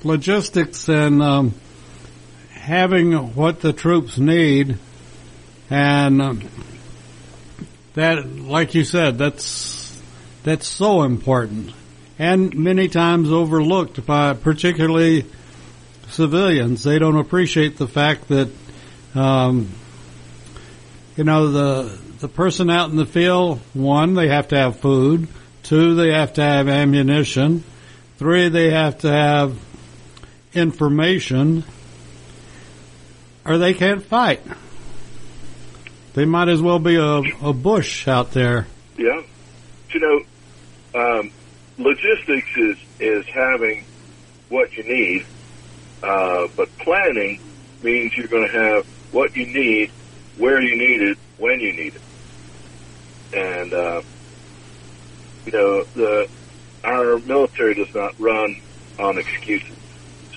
logistics 0.03 0.87
and 0.87 1.21
um, 1.21 1.53
having 2.51 3.13
what 3.33 3.61
the 3.61 3.73
troops 3.73 4.19
need, 4.19 4.77
and 5.69 6.21
um, 6.21 6.41
that, 7.93 8.27
like 8.27 8.75
you 8.75 8.83
said, 8.83 9.17
that's 9.17 10.01
that's 10.43 10.67
so 10.67 11.03
important, 11.03 11.73
and 12.17 12.55
many 12.55 12.87
times 12.87 13.31
overlooked 13.31 14.05
by 14.05 14.33
particularly 14.33 15.25
civilians. 16.07 16.83
They 16.83 16.99
don't 16.99 17.17
appreciate 17.17 17.77
the 17.77 17.87
fact 17.87 18.29
that, 18.29 18.49
um, 19.15 19.69
you 21.15 21.23
know, 21.23 21.51
the 21.51 21.97
the 22.19 22.27
person 22.27 22.69
out 22.69 22.89
in 22.89 22.95
the 22.95 23.05
field. 23.05 23.59
One, 23.73 24.13
they 24.13 24.27
have 24.27 24.49
to 24.49 24.57
have 24.57 24.79
food. 24.79 25.27
Two, 25.63 25.95
they 25.95 26.11
have 26.11 26.33
to 26.33 26.41
have 26.41 26.67
ammunition. 26.67 27.63
Three, 28.17 28.49
they 28.49 28.71
have 28.71 28.99
to 28.99 29.11
have 29.11 29.57
information 30.53 31.63
or 33.45 33.57
they 33.57 33.73
can't 33.73 34.03
fight. 34.03 34.41
They 36.13 36.25
might 36.25 36.49
as 36.49 36.61
well 36.61 36.79
be 36.79 36.95
a, 36.95 37.21
a 37.41 37.53
bush 37.53 38.07
out 38.07 38.31
there. 38.31 38.67
Yeah. 38.97 39.21
You 39.93 39.99
know, 39.99 40.99
um, 40.99 41.31
logistics 41.77 42.49
is, 42.57 42.77
is 42.99 43.25
having 43.33 43.85
what 44.49 44.67
you 44.77 44.83
need, 44.83 45.23
uh, 46.03 46.47
but 46.57 46.67
planning 46.83 47.39
means 47.81 48.11
you're 48.17 48.27
going 48.27 48.47
to 48.51 48.59
have 48.59 48.83
what 49.11 49.29
you 49.35 49.45
need, 49.45 49.89
where 50.37 50.61
you 50.61 50.77
need 50.77 51.01
it, 51.01 51.17
when 51.37 51.59
you 51.59 51.73
need 51.73 51.93
it. 51.95 52.01
And, 53.31 53.73
uh, 53.73 54.01
you 55.45 55.51
know, 55.53 55.83
the, 55.95 56.27
our 56.83 57.19
military 57.19 57.75
does 57.75 57.93
not 57.93 58.11
run 58.19 58.55
on 58.99 59.17
excuses. 59.17 59.77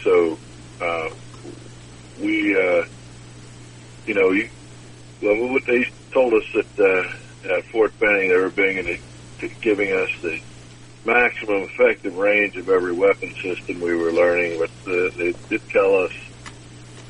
So, 0.05 0.39
uh, 0.81 1.51
we, 2.19 2.57
uh, 2.59 2.83
you 4.07 4.15
know, 4.15 4.31
you, 4.33 4.49
well, 5.23 5.59
they 5.67 5.87
told 6.13 6.35
us 6.35 6.45
that, 6.55 6.85
uh, 6.85 7.57
at 7.57 7.65
Fort 7.73 7.93
Benning 7.99 8.29
they 8.29 8.37
were 8.37 8.51
bringing 8.51 8.99
giving 9.63 9.91
us 9.91 10.11
the 10.23 10.37
maximum 11.05 11.67
effective 11.75 12.15
range 12.15 12.55
of 12.57 12.69
every 12.69 12.93
weapon 12.93 13.33
system 13.43 13.81
we 13.81 13.95
were 13.95 14.13
learning. 14.13 14.59
But 14.61 14.71
the, 14.85 15.11
they 15.17 15.35
did 15.51 15.63
tell 15.71 15.95
us 15.95 16.13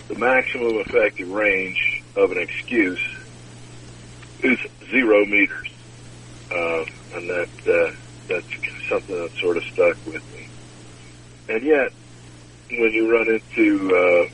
the 0.09 0.17
maximum 0.17 0.81
effective 0.89 1.29
range 1.29 1.79
of 2.17 2.31
an 2.31 2.39
excuse 2.39 3.01
is 4.43 4.59
zero 4.91 5.25
meters, 5.27 5.71
uh, 6.51 6.85
and 7.17 7.31
that 7.31 7.53
uh, 7.67 7.91
that's 8.29 8.47
something 8.91 9.15
that 9.15 9.31
sort 9.41 9.57
of 9.57 9.63
stuck 9.73 9.97
with 10.07 10.23
me. 10.33 10.49
And 11.49 11.65
yet, 11.65 11.93
when 12.71 12.93
you 12.93 13.11
run 13.11 13.27
into 13.29 13.89
uh, 13.95 14.25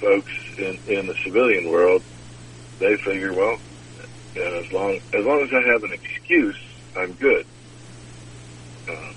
folks 0.00 0.32
in, 0.58 0.78
in 0.86 1.06
the 1.06 1.14
civilian 1.24 1.70
world, 1.70 2.02
they 2.80 2.96
figure, 2.96 3.32
well, 3.32 3.58
as 4.36 4.72
long 4.72 4.98
as 5.12 5.24
long 5.24 5.40
as 5.42 5.52
I 5.52 5.60
have 5.72 5.84
an 5.84 5.92
excuse, 5.92 6.58
I'm 6.96 7.12
good. 7.12 7.46
Uh, 8.88 9.12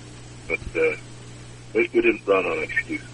but 0.46 0.60
uh, 0.76 0.96
we 1.74 1.88
didn't 1.88 2.20
run 2.26 2.46
on 2.46 2.62
excuses. 2.62 3.08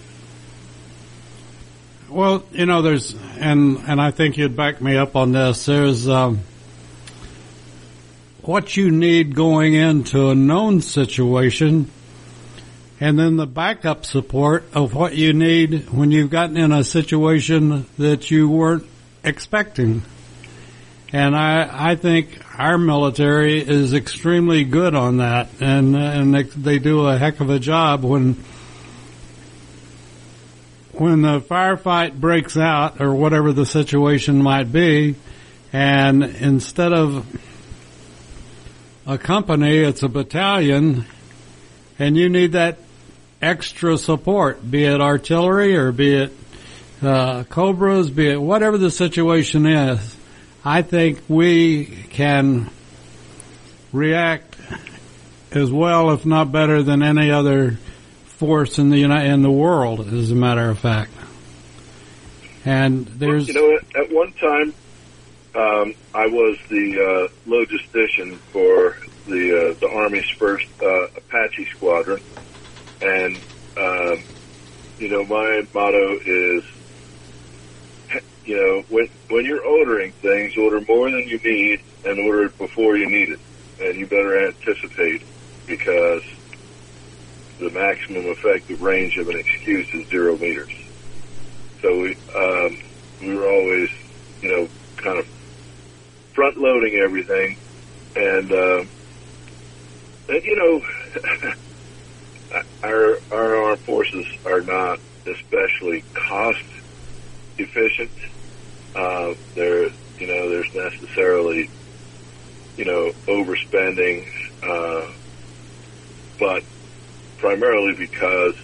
Well, 2.08 2.44
you 2.50 2.66
know, 2.66 2.82
there's, 2.82 3.14
and 3.38 3.78
and 3.86 4.00
I 4.00 4.10
think 4.10 4.36
you'd 4.36 4.56
back 4.56 4.82
me 4.82 4.96
up 4.96 5.14
on 5.14 5.32
this. 5.32 5.66
There's 5.66 6.08
um, 6.08 6.40
what 8.42 8.76
you 8.76 8.90
need 8.90 9.34
going 9.34 9.74
into 9.74 10.30
a 10.30 10.34
known 10.34 10.80
situation, 10.80 11.88
and 12.98 13.18
then 13.18 13.36
the 13.36 13.46
backup 13.46 14.04
support 14.04 14.64
of 14.74 14.94
what 14.94 15.14
you 15.14 15.32
need 15.32 15.88
when 15.90 16.10
you've 16.10 16.30
gotten 16.30 16.56
in 16.56 16.72
a 16.72 16.82
situation 16.82 17.86
that 17.98 18.30
you 18.30 18.48
weren't 18.48 18.86
expecting. 19.22 20.02
And 21.12 21.36
I, 21.36 21.90
I 21.90 21.96
think 21.96 22.38
our 22.56 22.78
military 22.78 23.60
is 23.60 23.94
extremely 23.94 24.62
good 24.62 24.94
on 24.94 25.16
that, 25.16 25.48
and 25.60 25.96
and 25.96 26.32
they, 26.32 26.42
they 26.44 26.78
do 26.78 27.06
a 27.06 27.18
heck 27.18 27.40
of 27.40 27.50
a 27.50 27.58
job 27.58 28.04
when 28.04 28.34
when 30.92 31.22
the 31.22 31.40
firefight 31.40 32.20
breaks 32.20 32.56
out 32.56 33.00
or 33.00 33.12
whatever 33.12 33.52
the 33.52 33.66
situation 33.66 34.40
might 34.40 34.70
be, 34.70 35.16
and 35.72 36.22
instead 36.22 36.92
of 36.92 37.26
a 39.06 39.18
company, 39.18 39.78
it's 39.78 40.04
a 40.04 40.08
battalion, 40.08 41.06
and 41.98 42.16
you 42.16 42.28
need 42.28 42.52
that 42.52 42.78
extra 43.42 43.98
support, 43.98 44.70
be 44.70 44.84
it 44.84 45.00
artillery 45.00 45.76
or 45.76 45.90
be 45.90 46.14
it 46.14 46.32
uh, 47.02 47.42
Cobras, 47.44 48.10
be 48.10 48.28
it 48.28 48.40
whatever 48.40 48.78
the 48.78 48.90
situation 48.90 49.66
is. 49.66 50.16
I 50.64 50.82
think 50.82 51.22
we 51.28 51.86
can 52.10 52.70
react 53.92 54.56
as 55.52 55.70
well, 55.70 56.10
if 56.10 56.26
not 56.26 56.52
better, 56.52 56.82
than 56.82 57.02
any 57.02 57.30
other 57.30 57.78
force 58.24 58.78
in 58.78 58.90
the 58.90 58.98
United, 58.98 59.30
in 59.30 59.42
the 59.42 59.50
world, 59.50 60.00
as 60.00 60.30
a 60.30 60.34
matter 60.34 60.68
of 60.70 60.78
fact. 60.78 61.12
And 62.64 63.06
there's, 63.06 63.48
you 63.48 63.54
know, 63.54 63.78
at 64.00 64.12
one 64.12 64.32
time, 64.32 64.74
um, 65.54 65.94
I 66.14 66.26
was 66.26 66.58
the 66.68 67.00
uh, 67.00 67.48
logistician 67.48 68.36
for 68.52 68.96
the 69.26 69.70
uh, 69.70 69.74
the 69.80 69.90
Army's 69.90 70.28
first 70.30 70.66
uh, 70.82 71.06
Apache 71.16 71.66
squadron, 71.66 72.20
and 73.00 73.36
um, 73.76 74.18
you 74.98 75.08
know, 75.08 75.24
my 75.24 75.66
motto 75.72 76.18
is, 76.24 76.64
you 78.44 78.56
know, 78.56 78.82
when 78.88 79.08
when 79.30 79.44
you're 79.46 79.64
ordering 79.66 80.14
things, 80.22 80.52
order 80.58 80.80
more 80.88 81.10
than 81.10 81.24
you 81.28 81.40
need 81.44 81.78
and 82.04 82.18
order 82.26 82.46
it 82.46 82.58
before 82.58 82.96
you 82.96 83.08
need 83.10 83.28
it, 83.30 83.40
and 83.80 84.00
you 84.00 84.06
better 84.08 84.48
anticipate 84.48 85.22
because 85.66 86.24
the 87.58 87.70
maximum 87.72 88.24
effective 88.38 88.80
range 88.80 89.14
of 89.20 89.28
an 89.28 89.36
excuse 89.38 89.88
is 89.94 90.08
zero 90.12 90.38
meters. 90.38 90.72
So 91.82 91.88
we 91.98 92.16
um, 92.36 92.72
we 93.20 93.34
were 93.34 93.48
always, 93.48 93.88
you 94.42 94.48
know, 94.50 94.68
kind 95.04 95.18
of 95.18 95.26
front 96.34 96.56
loading 96.58 97.00
everything, 97.04 97.56
and 98.16 98.52
uh, 98.52 98.82
and 100.28 100.42
you 100.44 100.56
know, 100.56 100.80
our 102.84 103.18
our 103.32 103.56
armed 103.64 103.82
forces 103.86 104.26
are 104.46 104.62
not 104.62 104.98
especially 105.26 106.04
cost 106.28 106.68
efficient. 107.58 108.12
Uh, 108.94 109.34
there, 109.54 109.88
you 110.18 110.26
know, 110.26 110.50
there's 110.50 110.74
necessarily, 110.74 111.70
you 112.76 112.84
know, 112.84 113.12
overspending, 113.26 114.26
uh, 114.62 115.10
but 116.38 116.62
primarily 117.38 117.94
because 117.94 118.54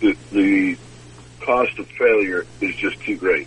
the, 0.00 0.16
the 0.32 0.76
cost 1.40 1.78
of 1.78 1.86
failure 1.88 2.44
is 2.60 2.74
just 2.76 2.98
too 3.00 3.16
great. 3.16 3.46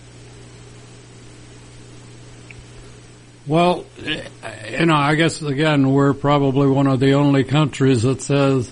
Well, 3.48 3.86
you 3.98 4.86
know, 4.86 4.96
I 4.96 5.16
guess 5.16 5.42
again, 5.42 5.92
we're 5.92 6.14
probably 6.14 6.68
one 6.68 6.86
of 6.86 7.00
the 7.00 7.14
only 7.14 7.44
countries 7.44 8.04
that 8.04 8.22
says 8.22 8.72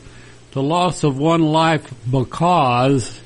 the 0.52 0.62
loss 0.62 1.04
of 1.04 1.18
one 1.18 1.42
life 1.42 1.92
because 2.10 3.20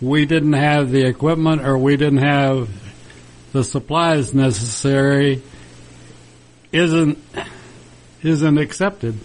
we 0.00 0.26
didn't 0.26 0.54
have 0.54 0.90
the 0.90 1.06
equipment 1.06 1.62
or 1.62 1.78
we 1.78 1.96
didn't 1.96 2.18
have 2.18 2.68
the 3.52 3.62
supplies 3.64 4.34
necessary 4.34 5.42
isn't 6.72 7.18
isn't 8.22 8.58
accepted 8.58 9.18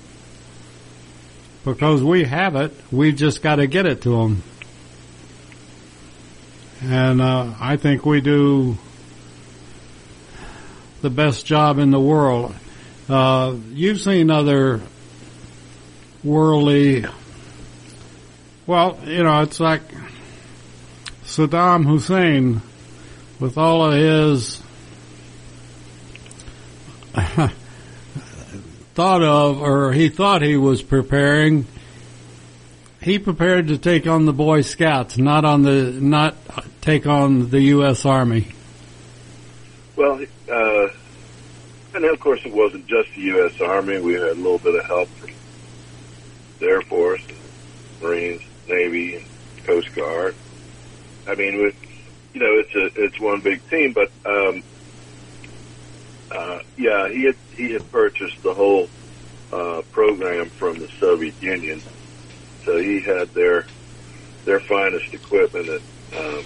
because 1.65 2.03
we 2.03 2.23
have 2.23 2.55
it. 2.55 2.71
We've 2.91 3.15
just 3.15 3.41
got 3.41 3.55
to 3.55 3.67
get 3.67 3.85
it 3.85 4.03
to 4.03 4.09
them, 4.09 4.43
and 6.83 7.21
uh, 7.21 7.53
I 7.59 7.77
think 7.77 8.05
we 8.05 8.21
do 8.21 8.77
the 11.01 11.09
best 11.09 11.45
job 11.45 11.79
in 11.79 11.91
the 11.91 11.99
world. 11.99 12.53
Uh, 13.07 13.55
you've 13.71 13.99
seen 13.99 14.29
other 14.29 14.81
worldly, 16.23 17.05
well, 18.67 18.99
you 19.05 19.23
know, 19.23 19.41
it's 19.41 19.59
like 19.59 19.81
Saddam 21.29 21.85
Hussein 21.85 22.61
with 23.39 23.55
all 23.55 23.85
of 23.85 23.93
his 23.93 24.59
thought 28.95 29.21
of, 29.21 29.61
or 29.61 29.93
he 29.93 30.09
thought 30.09 30.41
he 30.41 30.57
was 30.57 30.81
preparing. 30.81 31.67
He 32.99 33.19
prepared 33.19 33.67
to 33.67 33.77
take 33.77 34.07
on 34.07 34.25
the 34.25 34.33
Boy 34.33 34.61
Scouts, 34.61 35.19
not 35.19 35.45
on 35.45 35.61
the, 35.61 35.91
not 35.91 36.35
take 36.81 37.05
on 37.05 37.51
the 37.51 37.61
U.S. 37.61 38.07
Army. 38.07 38.47
Well, 39.95 40.25
uh, 40.51 40.87
and 41.93 42.05
of 42.05 42.19
course 42.19 42.41
it 42.43 42.51
wasn't 42.51 42.87
just 42.87 43.13
the 43.13 43.21
U.S. 43.21 43.61
Army. 43.61 43.99
We 43.99 44.13
had 44.13 44.23
a 44.23 44.33
little 44.33 44.57
bit 44.57 44.73
of 44.73 44.83
help 44.85 45.09
from 45.09 45.29
the 46.57 46.65
Air 46.65 46.81
Force, 46.81 47.21
Marines, 48.01 48.41
Navy, 48.67 49.17
and 49.17 49.25
Coast 49.65 49.93
Guard. 49.93 50.33
I 51.29 51.35
mean, 51.35 51.61
with, 51.61 51.75
you 52.33 52.41
know, 52.41 52.53
it's 52.57 52.75
a 52.75 53.03
it's 53.03 53.19
one 53.19 53.41
big 53.43 53.61
team, 53.69 53.93
but 53.93 54.09
um, 54.29 54.63
uh, 56.31 56.57
yeah, 56.77 57.07
he 57.13 57.25
had 57.25 57.35
he 57.57 57.73
had 57.73 57.89
purchased 57.91 58.37
the 58.43 58.53
whole 58.53 58.87
uh, 59.51 59.81
program 59.91 60.49
from 60.59 60.79
the 60.79 60.87
Soviet 60.99 61.35
Union, 61.39 61.83
so 62.65 62.77
he 62.77 63.01
had 63.05 63.29
their 63.33 63.65
their 64.45 64.61
finest 64.69 65.05
equipment. 65.13 65.69
And, 65.69 65.83
um, 66.17 66.43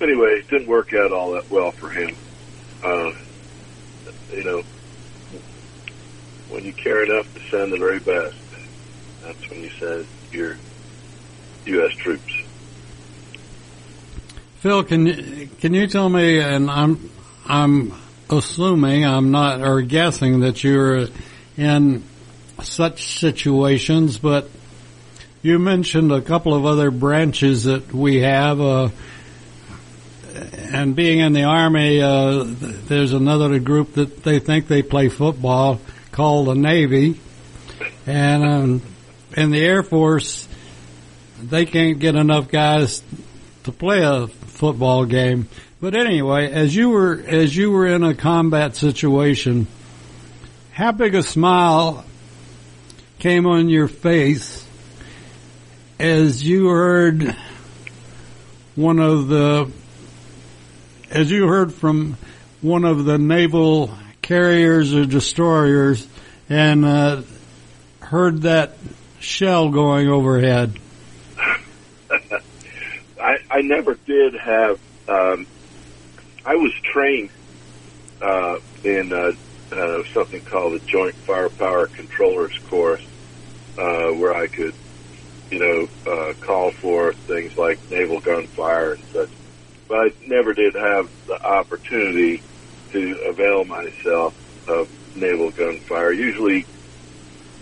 anyway, 0.00 0.38
it 0.40 0.50
didn't 0.50 0.68
work 0.68 0.88
out 0.94 1.12
all 1.12 1.32
that 1.32 1.50
well 1.50 1.72
for 1.78 1.90
him. 1.90 2.16
Uh, 2.84 3.10
you 4.30 4.44
know, 4.44 4.62
when 6.48 6.64
you 6.64 6.72
care 6.82 7.04
enough 7.04 7.26
to 7.34 7.40
send 7.50 7.72
the 7.72 7.78
very 7.78 8.00
best, 8.00 8.36
that's 9.22 9.50
when 9.50 9.60
you 9.60 9.70
send 9.80 10.08
your 10.32 10.58
U.S. 11.66 11.92
troops. 11.94 12.32
Phil, 14.60 14.84
can 14.84 15.06
you, 15.06 15.48
can 15.60 15.74
you 15.74 15.86
tell 15.86 16.08
me, 16.08 16.38
and 16.38 16.70
I'm, 16.70 17.10
I'm 17.46 17.92
assuming, 18.30 19.04
I'm 19.04 19.30
not, 19.30 19.60
or 19.60 19.82
guessing 19.82 20.40
that 20.40 20.62
you're 20.62 21.08
in 21.56 22.04
such 22.62 23.18
situations, 23.18 24.18
but 24.18 24.48
you 25.42 25.58
mentioned 25.58 26.12
a 26.12 26.20
couple 26.20 26.54
of 26.54 26.64
other 26.64 26.90
branches 26.90 27.64
that 27.64 27.92
we 27.92 28.20
have, 28.20 28.60
uh, 28.60 28.90
and 30.72 30.94
being 30.94 31.18
in 31.18 31.32
the 31.32 31.42
army, 31.42 32.00
uh, 32.00 32.44
there's 32.46 33.12
another 33.12 33.58
group 33.58 33.94
that 33.94 34.22
they 34.22 34.38
think 34.38 34.68
they 34.68 34.82
play 34.82 35.08
football 35.08 35.80
called 36.12 36.46
the 36.46 36.54
Navy, 36.54 37.18
and 38.06 38.44
um, 38.44 38.82
in 39.36 39.50
the 39.50 39.60
Air 39.60 39.82
Force, 39.82 40.46
they 41.42 41.66
can't 41.66 41.98
get 41.98 42.14
enough 42.14 42.48
guys 42.48 43.02
to 43.64 43.72
play 43.72 44.02
a 44.02 44.26
football 44.26 45.04
game. 45.04 45.48
But 45.80 45.94
anyway, 45.94 46.50
as 46.50 46.74
you 46.74 46.90
were 46.90 47.22
as 47.26 47.56
you 47.56 47.70
were 47.70 47.86
in 47.86 48.04
a 48.04 48.14
combat 48.14 48.76
situation, 48.76 49.66
how 50.72 50.92
big 50.92 51.14
a 51.14 51.22
smile 51.22 52.04
came 53.18 53.46
on 53.46 53.68
your 53.68 53.88
face 53.88 54.66
as 55.98 56.42
you 56.42 56.68
heard 56.68 57.36
one 58.74 58.98
of 58.98 59.28
the, 59.28 59.70
as 61.10 61.30
you 61.30 61.46
heard 61.46 61.72
from 61.72 62.16
one 62.60 62.84
of 62.84 63.04
the 63.04 63.18
naval 63.18 63.90
carriers 64.22 64.94
or 64.94 65.04
destroyers 65.04 66.06
and 66.48 66.84
uh, 66.84 67.22
heard 68.00 68.42
that 68.42 68.76
shell 69.20 69.68
going 69.68 70.08
overhead? 70.08 70.76
I, 73.52 73.62
never 73.62 73.96
did 74.06 74.34
have. 74.34 74.76
Um, 75.08 75.46
I 76.46 76.54
was 76.54 76.72
trained 76.94 77.30
uh, 78.22 78.56
in 78.84 79.10
uh, 79.12 79.76
uh, 79.76 80.00
something 80.14 80.42
called 80.50 80.74
the 80.74 80.80
Joint 80.92 81.16
Firepower 81.26 81.88
Controllers 81.96 82.54
Course, 82.70 83.02
uh, 83.78 84.16
where 84.18 84.34
I 84.34 84.46
could, 84.56 84.74
you 85.50 85.60
know, 85.60 86.12
uh, 86.12 86.32
call 86.46 86.72
for 86.82 87.14
things 87.28 87.52
like 87.58 87.80
naval 87.90 88.20
gunfire 88.24 88.94
and 88.94 89.04
such. 89.14 89.32
But 89.88 89.96
I 89.98 90.08
never 90.26 90.54
did 90.54 90.74
have 90.74 91.06
the 91.26 91.38
opportunity 91.46 92.44
to 92.92 93.14
avail 93.32 93.64
myself 93.64 94.34
of 94.68 94.88
naval 95.14 95.52
gunfire. 95.56 96.12
Usually, 96.14 96.66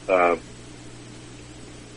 um, 0.08 0.42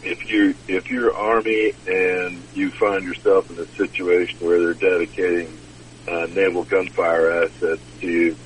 if 0.04 0.20
you 0.28 0.56
if 0.68 0.84
you're 0.90 1.16
Army 1.16 1.74
and 1.86 2.48
you 2.54 2.72
find 2.80 3.04
yourself 3.04 3.46
in 3.50 3.58
a 3.60 3.68
situation 3.78 4.36
where 4.40 4.60
they're 4.60 4.74
dedicating 4.76 5.60
uh, 6.08 6.28
naval 6.30 6.66
gunfire 6.66 7.44
assets 7.44 7.84
to 8.02 8.08
you, 8.08 8.38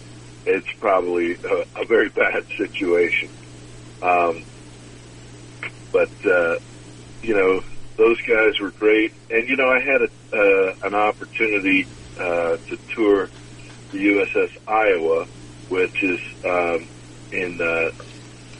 it's 0.45 0.67
probably 0.79 1.35
a, 1.43 1.81
a 1.81 1.85
very 1.87 2.09
bad 2.09 2.43
situation. 2.57 3.29
Um, 4.01 4.45
but 5.91 6.13
uh, 6.25 6.55
you 7.21 7.35
know, 7.35 7.61
those 7.97 8.17
guys 8.27 8.53
were 8.61 8.71
great, 8.71 9.11
and 9.29 9.49
you 9.49 9.57
know, 9.57 9.69
I 9.69 9.79
had 9.79 10.01
a, 10.01 10.37
uh, 10.37 10.87
an 10.87 10.95
opportunity 10.95 11.89
uh, 12.19 12.57
to 12.69 12.77
tour 12.95 13.31
the 13.91 13.97
USS 13.97 14.49
Iowa, 14.67 15.25
which 15.69 15.95
is 16.03 16.19
um, 16.45 16.89
in 17.31 17.57
uh, 17.61 18.03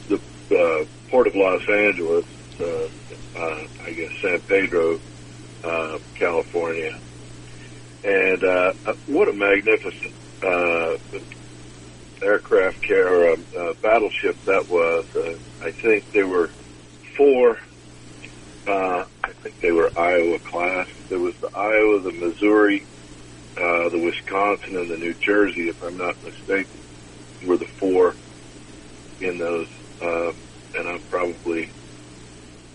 the 0.08 0.16
uh, 0.56 0.84
port 1.10 1.26
of 1.26 1.34
Los 1.36 1.62
Angeles, 1.68 2.24
uh, 2.60 2.88
uh, 3.38 3.62
I 3.86 3.90
guess 3.92 4.12
San 4.22 4.40
Pedro, 4.48 4.98
uh, 5.64 5.98
California, 6.18 6.90
and 8.04 8.42
uh, 8.44 8.92
what 9.06 9.28
a 9.28 9.32
magnificent 9.32 10.14
uh, 10.42 11.18
aircraft 12.22 12.76
carrier, 12.86 13.32
uh, 13.32 13.60
uh, 13.60 13.74
battleship 13.82 14.38
that 14.46 14.64
was. 14.68 15.06
Uh, 15.16 15.38
I 15.60 15.70
think 15.82 16.04
there 16.12 16.26
were 16.28 16.50
four. 17.16 17.56
Uh, 18.66 19.04
I 19.24 19.32
think 19.42 19.56
they 19.62 19.72
were 19.72 19.90
Iowa 19.96 20.38
class. 20.50 20.86
There 21.08 21.20
was 21.20 21.34
the 21.40 21.50
Iowa, 21.54 22.02
the 22.02 22.12
Missouri, 22.12 22.86
uh, 23.56 23.88
the 23.90 23.98
Wisconsin, 23.98 24.76
and 24.76 24.90
the 24.90 24.96
New 24.96 25.14
Jersey, 25.26 25.68
if 25.68 25.76
I'm 25.82 25.96
not 25.96 26.14
mistaken, 26.22 26.82
were 27.46 27.58
the 27.58 27.66
four 27.80 28.16
in 29.20 29.38
those. 29.38 29.68
Uh, 30.00 30.32
and 30.74 30.88
I'm 30.88 31.02
probably 31.08 31.72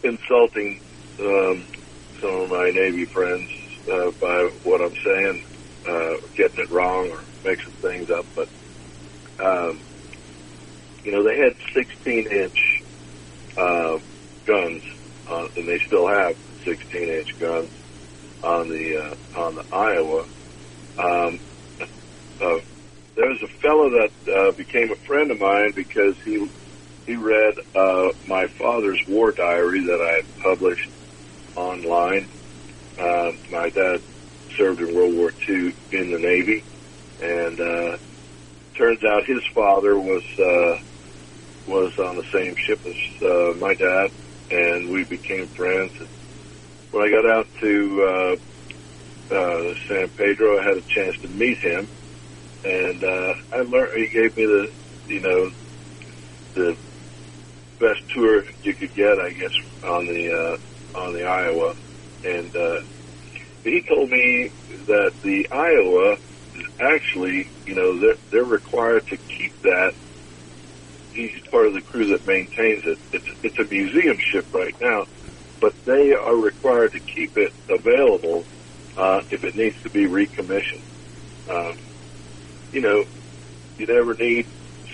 insulting 0.03 0.79
um, 1.19 1.67
some 2.21 2.35
of 2.43 2.49
my 2.49 2.71
Navy 2.73 3.05
friends 3.13 3.49
uh, 3.91 4.11
by 4.21 4.37
what 4.63 4.81
I'm 4.81 4.95
saying, 5.05 5.43
uh, 5.89 6.15
getting 6.37 6.63
it 6.63 6.71
wrong 6.71 7.09
or 7.11 7.25
mixing 7.45 7.75
things 7.81 8.09
up. 8.17 8.27
But 8.35 8.49
um, 9.43 9.83
you 11.05 11.11
know, 11.11 11.23
they 11.23 11.37
had 11.37 11.53
16 11.75 12.25
inch 12.43 12.59
uh, 13.57 13.97
guns, 14.47 14.83
on, 15.31 15.49
and 15.55 15.67
they 15.67 15.79
still 15.87 16.07
have 16.07 16.35
16 16.65 16.77
inch 17.03 17.29
guns 17.39 17.71
on 18.43 18.69
the 18.69 18.85
uh, 18.99 19.39
on 19.41 19.55
the 19.55 19.65
Iowa. 19.71 20.23
Um, 20.99 21.39
uh, 22.41 22.59
there 23.15 23.29
was 23.29 23.41
a 23.43 23.53
fellow 23.61 23.89
that 23.91 24.13
uh, 24.31 24.51
became 24.57 24.89
a 24.91 25.01
friend 25.07 25.31
of 25.31 25.39
mine 25.39 25.73
because 25.75 26.15
he 26.25 26.37
he 27.05 27.15
read 27.15 27.55
uh, 27.75 28.09
my 28.27 28.47
father's 28.47 29.01
war 29.07 29.31
diary 29.31 29.85
that 29.85 30.01
I 30.01 30.41
published 30.41 30.89
online. 31.55 32.27
Uh, 32.97 33.31
my 33.51 33.69
dad 33.69 34.01
served 34.57 34.79
in 34.81 34.95
World 34.95 35.15
War 35.15 35.31
II 35.47 35.75
in 35.91 36.11
the 36.11 36.19
Navy, 36.19 36.63
and 37.21 37.59
uh, 37.59 37.97
turns 38.75 39.03
out 39.03 39.25
his 39.25 39.45
father 39.53 39.97
was 39.97 40.23
uh, 40.39 40.81
was 41.67 41.97
on 41.99 42.17
the 42.17 42.25
same 42.31 42.55
ship 42.55 42.79
as 42.85 43.21
uh, 43.21 43.53
my 43.59 43.73
dad, 43.73 44.11
and 44.51 44.89
we 44.89 45.03
became 45.03 45.47
friends. 45.47 45.91
And 45.99 46.07
when 46.91 47.03
I 47.03 47.11
got 47.11 47.29
out 47.29 47.47
to 47.61 48.37
uh, 49.31 49.33
uh, 49.33 49.73
San 49.87 50.09
Pedro, 50.09 50.59
I 50.59 50.63
had 50.63 50.77
a 50.77 50.81
chance 50.81 51.17
to 51.21 51.27
meet 51.27 51.57
him, 51.57 51.87
and 52.63 53.03
uh, 53.03 53.33
I 53.51 53.61
learned. 53.61 53.97
He 53.97 54.07
gave 54.07 54.37
me 54.37 54.45
the, 54.45 54.71
you 55.07 55.19
know, 55.19 55.51
the 56.53 56.77
best 57.83 57.99
tour 58.15 58.43
you 58.63 58.73
could 58.79 58.93
get, 58.95 59.19
I 59.19 59.31
guess, 59.35 59.55
on 59.83 60.07
the 60.07 60.23
uh, 60.31 60.99
on 60.99 61.13
the 61.13 61.23
Iowa, 61.27 61.73
and 62.23 62.51
uh, 62.55 62.81
he 63.63 63.83
told 63.89 64.09
me 64.09 64.51
that 64.87 65.11
the 65.23 65.43
Iowa 65.51 66.15
is 66.55 66.65
actually, 66.79 67.51
you 67.67 67.75
know, 67.75 67.99
they're 67.99 68.19
they're 68.31 68.49
required 68.49 69.03
to 69.09 69.17
keep 69.37 69.53
that. 69.63 69.91
He's 71.11 71.31
part 71.51 71.67
of 71.67 71.73
the 71.73 71.83
crew 71.85 72.07
that 72.09 72.25
maintains 72.25 72.83
it. 72.87 72.99
It's 73.11 73.31
it's 73.43 73.59
a 73.59 73.67
museum 73.69 74.17
ship 74.33 74.47
right 74.53 74.75
now, 74.81 75.05
but 75.61 75.73
they 75.85 76.13
are 76.15 76.37
required 76.37 76.91
to 76.93 77.01
keep 77.15 77.31
it 77.35 77.51
available 77.69 78.47
uh, 78.97 79.19
if 79.29 79.43
it 79.43 79.55
needs 79.55 79.75
to 79.83 79.91
be 79.91 80.07
recommissioned. 80.07 80.87
Um, 81.49 81.75
you 82.71 82.81
know, 82.81 83.03
you 83.77 83.87
never 83.87 84.15
need 84.19 84.45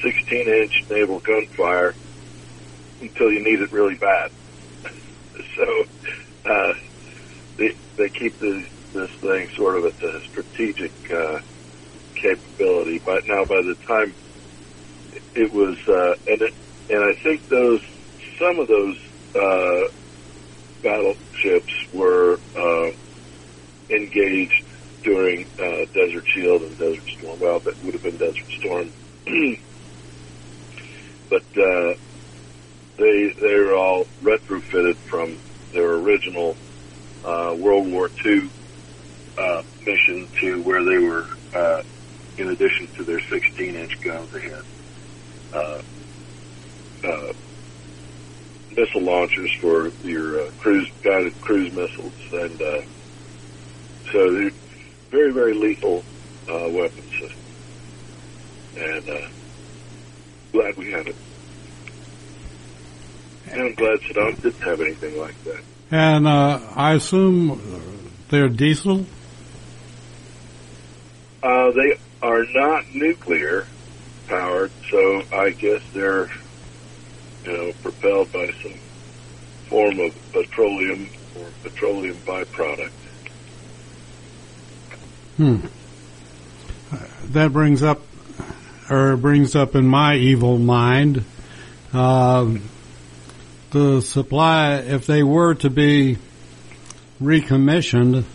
16 0.04 0.14
inch 0.48 0.74
naval 0.90 1.22
gunfire 1.26 1.96
until 3.02 3.32
you 3.32 3.44
need 3.44 3.62
it 3.62 3.72
really 3.72 3.96
bad. 3.96 4.32
so 5.56 5.66
uh, 6.46 6.74
they 7.58 7.70
they 7.98 8.10
keep 8.20 8.38
the, 8.40 8.64
this 8.94 9.10
thing 9.22 9.48
sort 9.58 9.78
of 9.78 9.86
at 9.86 9.98
the 10.00 10.20
strategic 10.30 10.94
uh, 11.12 11.40
capability. 12.16 13.02
But 13.06 13.22
now, 13.26 13.46
by 13.46 13.62
the 13.62 13.76
time 13.88 14.16
it 15.36 15.54
was, 15.54 15.78
uh, 15.88 16.14
and 16.28 16.42
it, 16.42 16.54
and 16.90 17.04
I 17.04 17.14
think 17.24 17.48
those 17.50 17.82
some 18.40 18.60
of 18.60 18.68
those 18.68 18.98
uh, 19.36 19.92
battleships 20.82 21.74
were 21.94 22.40
uh, 22.56 22.92
engaged 23.90 24.64
during 25.04 25.46
uh, 25.58 25.86
Desert 25.94 26.26
Shield 26.34 26.62
and 26.64 26.78
Desert 26.78 27.04
Storm. 27.18 27.40
Well, 27.40 27.60
that 27.62 27.82
would 27.82 27.94
have 27.94 28.04
been 28.04 28.18
Desert 28.18 28.52
Storm, 28.60 28.92
but. 31.30 31.46
Uh, 31.56 31.94
they 33.00 33.34
they 33.42 33.56
were 33.56 33.76
all 33.76 34.06
retrofitted 34.24 34.96
from 35.10 35.40
their 35.74 35.96
original 35.96 36.58
uh, 37.24 37.54
World 37.58 37.92
War 37.92 38.10
II 38.26 38.52
uh, 39.38 39.62
mission 39.86 40.28
to 40.42 40.62
where 40.64 40.84
they 40.84 41.06
were, 41.06 41.26
uh, 41.56 41.82
in 42.38 42.50
addition 42.50 42.90
to 42.98 43.06
their 43.06 43.22
16 43.32 43.76
inch 43.76 43.92
guns, 44.06 44.30
they 44.34 44.42
had 44.42 45.60
uh, 45.60 45.82
uh, 47.08 47.34
missile 48.72 49.06
launchers 49.06 49.52
for 49.62 49.92
your 50.02 50.42
uh, 50.48 50.52
cruise 50.58 50.90
guided 51.04 51.40
cruise 51.42 51.72
missiles, 51.74 52.14
and 52.34 52.62
uh, 52.62 52.82
so 54.12 54.20
they're 54.34 54.52
very 55.12 55.34
very 55.34 55.56
lethal 55.56 56.06
uh. 56.50 57.36
And 58.76 59.10
uh, 59.10 59.28
glad 60.54 60.74
we 60.78 60.92
have 60.92 61.08
it. 61.08 61.29
And 63.52 63.62
I'm 63.62 63.74
glad 63.74 64.00
Saddam 64.02 64.42
didn't 64.42 64.62
have 64.62 64.82
anything 64.82 65.20
like 65.20 65.44
that. 65.46 65.62
And 65.92 66.28
uh, 66.28 66.60
I 66.76 66.94
assume 66.94 67.60
they're 68.30 68.50
diesel? 68.50 69.06
Uh, 71.42 71.72
they 71.72 71.98
are 72.22 72.46
not 72.54 72.84
nuclear 72.94 73.66
powered, 74.28 74.72
so 74.92 75.24
I 75.34 75.50
guess 75.50 75.82
they're, 75.94 76.30
you 77.46 77.54
know, 77.54 77.72
propelled 77.82 78.32
by 78.32 78.52
some 78.62 78.74
form 79.68 80.00
of 80.00 80.32
petroleum 80.32 81.10
or 81.40 81.48
petroleum 81.64 82.16
byproduct. 82.18 82.92
Hmm. 85.38 85.58
That 87.32 87.54
brings 87.54 87.82
up, 87.82 88.02
or 88.90 89.16
brings 89.18 89.56
up 89.56 89.76
in 89.76 89.88
my 89.88 90.16
evil 90.16 90.58
mind, 90.58 91.24
um, 91.94 92.62
the 93.72 94.02
supply, 94.02 94.76
if 94.76 95.06
they 95.06 95.24
were 95.24 95.54
to 95.56 95.70
be 95.70 96.18
recommissioned, 97.20 98.26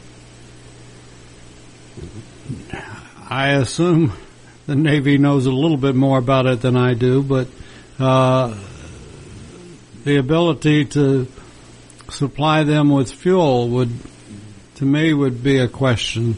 I 3.28 3.50
assume 3.50 4.12
the 4.66 4.76
Navy 4.76 5.18
knows 5.18 5.46
a 5.46 5.52
little 5.52 5.76
bit 5.76 5.94
more 5.94 6.18
about 6.18 6.46
it 6.46 6.60
than 6.60 6.76
I 6.76 6.94
do, 6.94 7.22
but 7.22 7.48
uh, 7.98 8.56
the 10.04 10.16
ability 10.16 10.84
to 10.86 11.26
supply 12.10 12.62
them 12.64 12.90
with 12.90 13.10
fuel 13.10 13.68
would, 13.70 13.92
to 14.76 14.84
me, 14.84 15.12
would 15.12 15.42
be 15.42 15.58
a 15.58 15.68
question. 15.68 16.36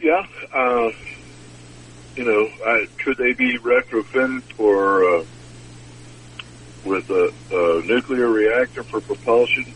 Yeah, 0.00 0.26
uh, 0.52 0.90
you 2.16 2.24
know, 2.24 2.48
I, 2.66 2.88
could 2.98 3.16
they 3.16 3.32
be 3.32 3.58
retrofitted 3.58 4.42
for 4.54 5.04
uh, 5.04 5.24
with 6.84 7.04
a, 7.10 7.30
a 7.50 7.82
nuclear 7.84 8.28
reactor 8.28 8.84
for 8.90 9.00
propulsion? 9.00 9.74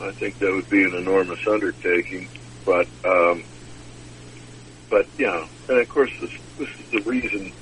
I 0.00 0.12
think 0.20 0.38
that 0.38 0.52
would 0.52 0.68
be 0.68 0.82
an 0.82 0.94
enormous 0.94 1.40
undertaking, 1.50 2.28
but 2.64 2.86
um, 3.04 3.44
but 4.90 5.06
yeah, 5.18 5.46
and 5.68 5.80
of 5.80 5.88
course 5.88 6.10
this 6.20 6.30
this 6.58 6.68
is 6.78 6.86
the 6.92 7.10
reason 7.10 7.52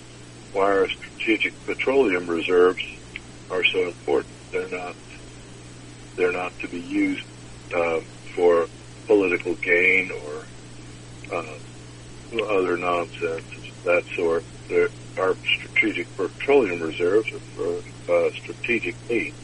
why 0.52 0.64
our 0.64 0.88
strategic 0.88 1.54
petroleum 1.64 2.28
reserves 2.28 2.82
are 3.50 3.62
so 3.72 3.86
important. 3.86 4.34
They're 4.52 4.68
not 4.68 4.96
they're 6.16 6.32
not 6.32 6.52
to 6.60 6.68
be 6.68 6.80
used 6.80 7.24
uh, 7.76 8.00
for 8.34 8.66
political 9.06 9.54
gain 9.54 10.10
or 10.24 10.46
uh, 11.36 11.58
other 12.50 12.76
nonsense 12.76 13.46
of 13.56 13.84
that 13.84 14.02
sort. 14.16 14.44
They're, 14.68 14.88
our 15.18 15.36
strategic 15.58 16.08
petroleum 16.16 16.80
reserves 16.82 17.28
are 17.32 17.40
for 17.54 17.82
uh, 18.08 18.30
strategic 18.30 18.94
needs. 19.08 19.36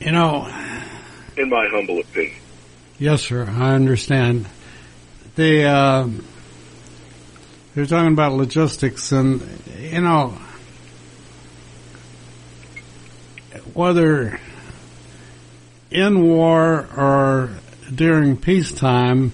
You 0.00 0.12
know, 0.12 0.46
in 1.36 1.48
my 1.50 1.68
humble 1.68 2.00
opinion. 2.00 2.36
Yes, 2.98 3.22
sir. 3.22 3.46
I 3.48 3.74
understand. 3.74 4.46
The 5.34 5.64
uh, 5.64 6.08
they're 7.74 7.86
talking 7.86 8.12
about 8.12 8.32
logistics, 8.32 9.12
and 9.12 9.42
you 9.78 10.00
know 10.00 10.38
whether 13.74 14.40
in 15.90 16.22
war 16.22 16.88
or 16.96 17.50
during 17.94 18.36
peacetime, 18.36 19.32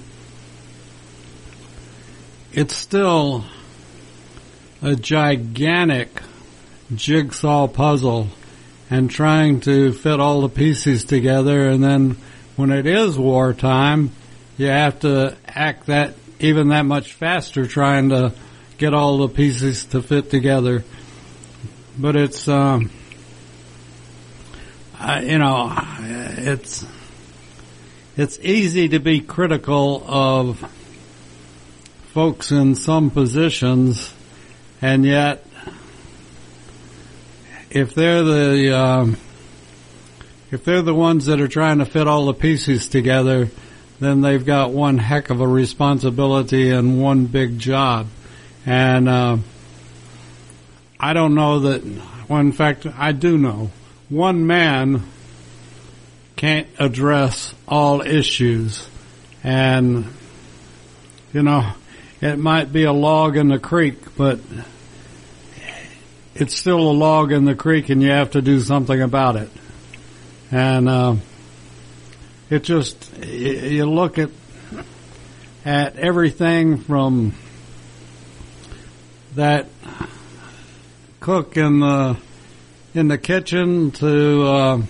it's 2.53 2.75
still 2.75 3.45
a 4.83 4.97
gigantic 4.97 6.23
jigsaw 6.95 7.69
puzzle 7.69 8.29
and 8.91 9.11
trying 9.11 9.61
to 9.61 9.93
fit 9.93 10.21
all 10.21 10.43
the 10.43 10.49
pieces 10.49 11.05
together 11.05 11.69
and 11.69 11.83
then 11.83 12.17
when 12.57 12.71
it 12.71 12.87
is 12.87 13.19
wartime 13.19 14.11
you 14.59 14.67
have 14.67 15.01
to 15.01 15.37
act 15.47 15.87
that 15.87 16.15
even 16.41 16.69
that 16.69 16.83
much 16.83 17.13
faster 17.15 17.67
trying 17.67 18.11
to 18.11 18.33
get 18.79 18.93
all 18.93 19.19
the 19.19 19.29
pieces 19.29 19.85
to 19.87 20.03
fit 20.03 20.29
together. 20.29 20.85
But 21.97 22.17
it's 22.17 22.49
um 22.49 22.91
I, 24.99 25.23
you 25.23 25.39
know 25.39 25.73
it's 26.39 26.85
it's 28.17 28.39
easy 28.41 28.89
to 28.91 28.99
be 28.99 29.21
critical 29.21 30.03
of 30.07 30.59
folks 32.13 32.51
in 32.51 32.75
some 32.75 33.11
positions, 33.11 34.13
and 34.83 35.05
yet, 35.05 35.47
if 37.71 37.95
they're 37.95 38.23
the 38.23 38.79
um, 38.79 39.17
if 40.51 40.65
they're 40.65 40.83
the 40.83 40.95
ones 40.95 41.27
that 41.27 41.41
are 41.41 41.49
trying 41.49 41.79
to 41.79 41.87
fit 41.87 42.07
all 42.07 42.27
the 42.27 42.35
pieces 42.35 42.89
together, 42.89 43.49
then 44.01 44.21
they've 44.21 44.45
got 44.45 44.73
one 44.73 44.99
heck 44.99 45.31
of 45.31 45.41
a 45.41 45.49
responsibility 45.49 46.71
and 46.71 47.01
one 47.01 47.27
big 47.27 47.59
job. 47.59 48.09
And 48.67 49.09
uh, 49.09 49.39
I 51.01 51.13
don't 51.15 51.35
know 51.35 51.61
that. 51.61 51.83
Well, 52.29 52.41
in 52.41 52.53
fact, 52.53 52.87
I 52.87 53.13
do 53.13 53.39
know 53.39 53.71
one 54.09 54.47
man 54.47 55.05
can't 56.37 56.67
address 56.79 57.55
all 57.67 58.03
issues. 58.03 58.87
And, 59.45 60.07
you 61.33 61.43
know, 61.43 61.73
it 62.21 62.39
might 62.39 62.73
be 62.73 62.85
a 62.85 62.93
log 62.93 63.37
in 63.37 63.49
the 63.49 63.59
creek, 63.59 64.17
but 64.17 64.39
it's 66.35 66.57
still 66.57 66.81
a 66.81 66.93
log 66.93 67.33
in 67.33 67.45
the 67.45 67.55
creek 67.55 67.89
and 67.89 68.03
you 68.03 68.11
have 68.11 68.33
to 68.33 68.43
do 68.43 68.61
something 68.61 69.01
about 69.01 69.37
it. 69.37 69.51
And, 70.51 70.89
uh, 70.89 71.17
it 72.51 72.65
just, 72.65 73.17
you 73.25 73.87
look 73.87 74.19
at, 74.19 74.31
at 75.65 75.97
everything 75.97 76.79
from 76.79 77.35
that 79.35 79.69
cook 81.21 81.57
in 81.57 81.81
the, 81.81 82.19
in 82.95 83.09
the 83.09 83.17
kitchen 83.17 83.91
to, 83.93 84.43
uh, 84.43 84.83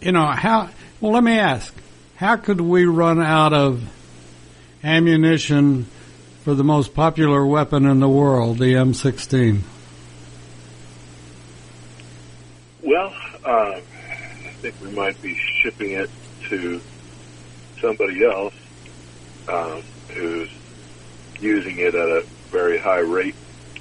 you 0.00 0.12
know, 0.12 0.26
how, 0.26 0.68
well, 1.00 1.12
let 1.12 1.24
me 1.24 1.38
ask, 1.38 1.74
how 2.14 2.36
could 2.36 2.60
we 2.60 2.84
run 2.84 3.20
out 3.20 3.52
of 3.52 3.82
ammunition 4.84 5.86
for 6.50 6.56
the 6.56 6.64
most 6.64 6.94
popular 6.94 7.46
weapon 7.46 7.86
in 7.86 8.00
the 8.00 8.08
world, 8.08 8.58
the 8.58 8.74
M16? 8.74 9.60
Well, 12.82 13.14
uh, 13.44 13.48
I 13.48 13.80
think 14.60 14.74
we 14.82 14.90
might 14.90 15.22
be 15.22 15.38
shipping 15.62 15.92
it 15.92 16.10
to 16.48 16.80
somebody 17.80 18.24
else 18.24 18.54
um, 19.46 19.84
who's 20.08 20.50
using 21.38 21.78
it 21.78 21.94
at 21.94 22.08
a 22.08 22.26
very 22.50 22.80
high 22.80 22.98
rate 22.98 23.36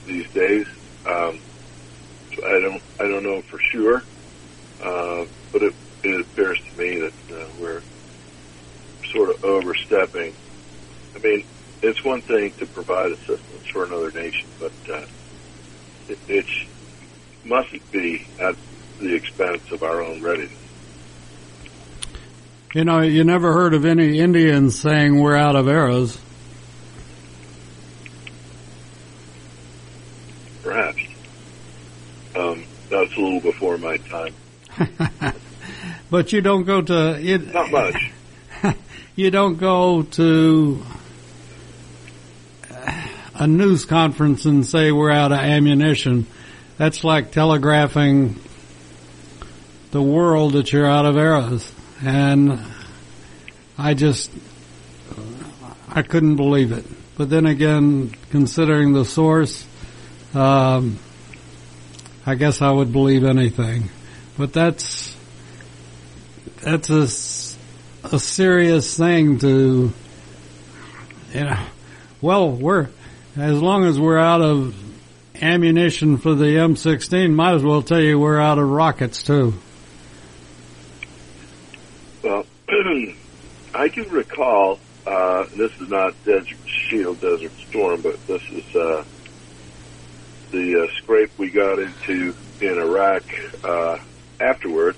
these 0.05 0.29
days. 0.29 0.67
Um, 1.08 1.39
so 2.36 2.45
I 2.45 2.60
don't, 2.60 2.84
I 2.99 3.08
don't 3.08 3.23
know 3.23 3.41
for 3.41 3.58
sure, 3.71 4.03
uh, 4.84 5.25
but 5.51 5.63
it 5.63 5.73
it 6.03 6.21
appears 6.21 6.60
to 6.60 6.77
me 6.79 6.99
that 6.99 7.36
uh, 7.36 7.47
we're 7.60 7.82
sort 9.12 9.32
of 9.32 9.43
overstepping. 9.43 10.36
I 11.15 11.17
mean, 11.17 11.43
it's 11.82 12.04
one 12.04 12.22
thing 12.22 12.52
to 12.54 12.65
provide 12.65 13.12
assistance 13.12 13.68
for 13.72 13.86
another 13.86 14.12
nation, 14.12 14.48
but 14.60 14.72
uh, 14.92 15.06
it, 16.08 16.20
it 16.28 16.46
mustn't 17.46 17.92
be 17.92 18.26
at 18.39 18.56
the 19.00 19.15
expense 19.15 19.72
of 19.72 19.84
our 19.84 20.02
own 20.02 20.22
readiness. 20.22 20.52
You 22.74 22.84
know, 22.84 23.02
you 23.02 23.24
never 23.24 23.54
heard 23.54 23.74
of 23.74 23.86
any 23.86 24.20
Indians 24.20 24.80
saying 24.80 25.20
we're 25.20 25.36
out 25.36 25.56
of 25.56 25.68
arrows. 25.68 26.20
Perhaps. 30.62 31.02
Um, 32.36 32.63
that's 32.89 33.15
a 33.15 33.20
little 33.20 33.39
before 33.39 33.78
my 33.78 33.98
time. 33.98 34.36
But 36.10 36.34
you 36.34 36.42
don't 36.42 36.63
go 36.63 36.82
to 36.82 37.20
it. 37.22 37.54
Not 37.54 37.72
much. 37.72 38.12
you 39.15 39.30
don't 39.30 39.58
go 39.58 40.02
to 40.04 40.84
a 43.39 43.47
news 43.47 43.86
conference 43.86 44.43
and 44.43 44.65
say 44.65 44.91
we're 44.91 45.10
out 45.10 45.32
of 45.32 45.39
ammunition. 45.39 46.28
That's 46.78 47.06
like 47.06 47.32
telegraphing 47.32 48.36
the 49.91 50.02
world 50.02 50.54
that 50.54 50.73
you're 50.73 50.86
out 50.86 51.06
of 51.06 51.15
arrows. 51.15 51.71
And 52.04 52.60
I 53.78 53.93
just, 53.93 54.30
I 55.88 56.02
couldn't 56.02 56.36
believe 56.36 56.73
it. 56.73 56.86
But 57.17 57.30
then 57.30 57.45
again, 57.45 58.13
considering 58.30 58.91
the 58.91 59.06
source, 59.06 59.65
um, 60.34 60.99
I 62.25 62.36
guess 62.36 62.62
I 62.62 62.69
would 62.69 62.91
believe 62.91 63.23
anything. 63.23 63.89
But 64.38 64.52
that's, 64.52 65.15
that's 66.62 66.89
a, 66.89 68.15
a 68.15 68.19
serious 68.19 68.97
thing 68.97 69.39
to, 69.39 69.93
you 71.34 71.43
know, 71.43 71.65
well, 72.21 72.52
we're, 72.52 72.89
as 73.36 73.62
long 73.62 73.86
as 73.86 74.00
we're 74.00 74.18
out 74.18 74.42
of 74.42 74.76
ammunition 75.42 76.18
for 76.18 76.34
the 76.34 76.46
M16, 76.46 77.34
might 77.34 77.54
as 77.54 77.63
well 77.63 77.82
tell 77.82 78.02
you 78.02 78.20
we're 78.20 78.39
out 78.39 78.58
of 78.58 78.70
rockets 78.70 79.24
too. 79.24 79.54
Well, 82.24 82.46
I 83.74 83.88
do 83.88 84.04
recall, 84.06 84.80
uh, 85.06 85.46
this 85.56 85.72
is 85.80 85.89
not 85.89 86.13
Desert 86.26 86.58
Shield, 86.65 87.22
Desert 87.22 87.52
Storm, 87.70 88.02
but 88.02 88.26
this 88.28 88.42
is, 88.50 88.76
uh, 88.76 89.04
the 90.52 90.84
uh, 90.84 90.94
scrape 90.98 91.32
we 91.38 91.50
got 91.50 91.80
into 91.80 92.36
in 92.60 92.80
Iraq, 92.80 93.24
uh, 93.63 94.00
afterward, 94.39 94.96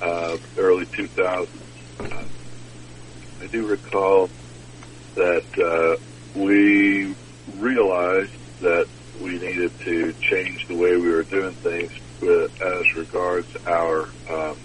uh, 0.00 0.36
early 0.56 0.86
2000s. 0.86 1.48
Uh, 2.00 2.24
I 3.42 3.46
do 3.48 3.66
recall 3.66 4.30
that 5.14 5.98
we 6.34 7.14
realized 7.56 8.32
that 8.60 8.86
we 9.20 9.32
needed 9.32 9.72
to 9.84 10.14
change 10.32 10.60
the 10.68 10.76
way 10.76 10.90
we 10.96 11.10
were 11.10 11.24
doing 11.24 11.56
things 11.62 11.92
with, 12.20 12.50
as 12.62 12.84
regards 12.96 13.48
our 13.66 14.14
um, 14.30 14.58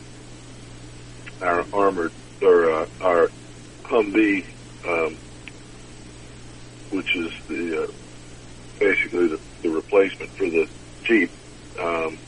our 1.42 1.66
armored 1.74 2.14
or 2.42 2.84
uh, 2.84 2.86
our 3.02 3.30
Humvee 3.92 4.44
um, 4.88 5.20
which 6.92 7.08
is 7.16 7.32
the 7.48 7.86
uh, 7.88 7.92
basically 8.80 9.28
the, 9.30 9.40
the 9.64 9.70
replacement 9.70 10.32
for 10.38 10.48
the 10.50 10.66
Jeep, 11.08 11.32
um, 11.82 12.20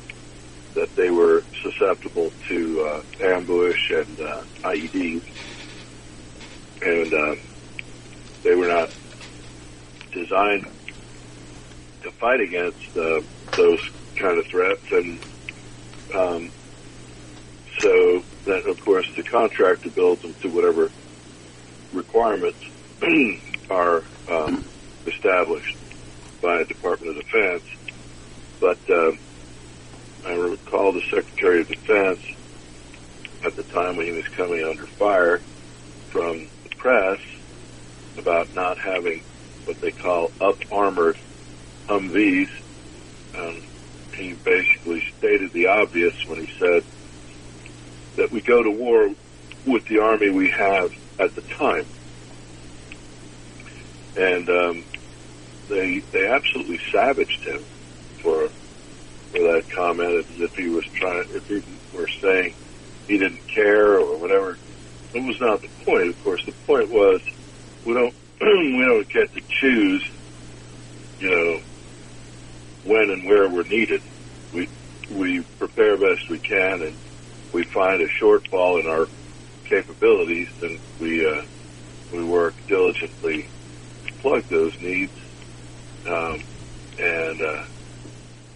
that 0.75 0.89
they 0.97 1.09
were 1.11 1.43
susceptible 1.63 2.31
to 2.49 2.87
uh, 2.89 3.27
ambush 3.35 3.77
and 3.91 4.19
uh, 4.19 4.69
IEDs, 4.69 5.23
and 6.81 7.13
uh, 7.13 7.35
they 8.43 8.55
were 8.55 8.67
not 8.67 8.89
designed 10.13 10.63
to 12.03 12.11
fight 12.19 12.41
against 12.41 12.79
uh, 12.95 13.21
those 13.57 13.79
kind 14.19 14.37
of 14.37 14.45
threats, 14.51 14.85
and 14.91 15.19
um, 16.15 16.51
so 17.81 18.23
then, 18.45 18.61
of 18.69 18.77
course, 18.83 19.05
the 19.17 19.23
contractor 19.23 19.89
builds 19.89 20.21
them 20.21 20.35
to 20.41 20.49
whatever 20.49 20.91
requirements 21.91 22.59
are 23.69 24.03
um, 24.29 24.65
established 25.07 25.77
by 26.41 26.57
the 26.59 26.65
Department 26.65 27.17
of 27.17 27.23
Defense. 27.25 27.63
But 28.59 28.79
uh, 28.89 29.11
I 30.27 30.31
recall 30.33 30.93
the 30.93 31.01
Secretary 31.13 31.61
of 31.61 31.67
Defense 31.67 32.19
at 33.45 33.55
the 33.55 33.63
time 33.63 33.97
when 33.97 34.05
he 34.05 34.13
was 34.13 34.25
coming 34.37 34.63
under 34.63 34.87
fire 34.97 35.41
from 36.11 36.47
the 36.63 36.69
press 36.77 37.19
about 38.17 38.47
not 38.53 38.77
having 38.83 39.23
what 39.65 39.77
they 39.81 39.91
call 39.91 40.29
up 40.41 40.55
armored 40.71 41.17
Humvees. 41.89 42.47
Um, 43.35 43.61
he 44.17 44.35
basically 44.45 45.01
stated 45.17 45.51
the 45.53 45.67
obvious 45.67 46.13
when 46.27 46.39
he 46.39 46.47
said 46.59 46.83
that 48.17 48.31
we 48.31 48.41
go 48.41 48.61
to 48.61 48.71
war 48.71 49.09
with 49.65 49.83
the 49.89 49.99
army 49.99 50.29
we 50.29 50.51
have 50.57 50.89
at 51.19 51.33
the 51.35 51.41
time. 51.57 51.87
And 54.15 54.49
um, 54.49 54.85
they 55.69 56.03
they 56.11 56.27
absolutely 56.27 56.79
savaged 56.93 57.43
him 57.47 57.65
for 58.21 58.49
for 59.31 59.39
that 59.39 59.63
comment 59.75 60.11
as 60.19 60.25
if 60.37 60.51
he 60.55 60.69
was 60.69 60.85
trying 60.99 61.25
if 61.31 61.43
he 61.47 61.61
were 61.91 62.09
saying 62.21 62.53
he 63.07 63.17
didn't 63.17 63.41
care 63.53 63.99
or 63.99 64.19
whatever. 64.19 64.59
It 65.13 65.19
was 65.19 65.37
not 65.41 65.61
the 65.61 65.69
point. 65.85 66.09
Of 66.09 66.19
course, 66.23 66.41
the 66.45 66.53
point 66.65 66.89
was 66.89 67.21
we 67.85 67.93
don't 67.93 68.15
we 68.77 68.85
don't 68.85 69.09
get 69.13 69.31
to 69.33 69.41
choose, 69.61 70.05
you 71.19 71.29
know, 71.29 71.59
when 72.93 73.09
and 73.11 73.27
where 73.27 73.51
we're 73.51 73.63
needed. 73.69 74.01
We 74.53 74.69
we 75.09 75.45
prepare 75.59 75.97
best 75.97 76.21
we 76.29 76.39
can, 76.41 76.81
and 76.83 76.97
we 77.53 77.65
find 77.73 78.01
a 78.01 78.23
shortfall 78.23 78.79
in 78.81 78.87
our 78.87 79.07
capabilities, 79.69 80.47
then 80.61 80.79
we 80.99 81.09
uh, 81.25 81.43
we 82.17 82.25
work 82.25 82.55
diligently 82.69 83.51
to 84.07 84.11
plug 84.21 84.43
those 84.49 84.73
needs. 84.81 85.13
Um, 86.07 86.39
and 86.97 87.41
uh, 87.41 87.63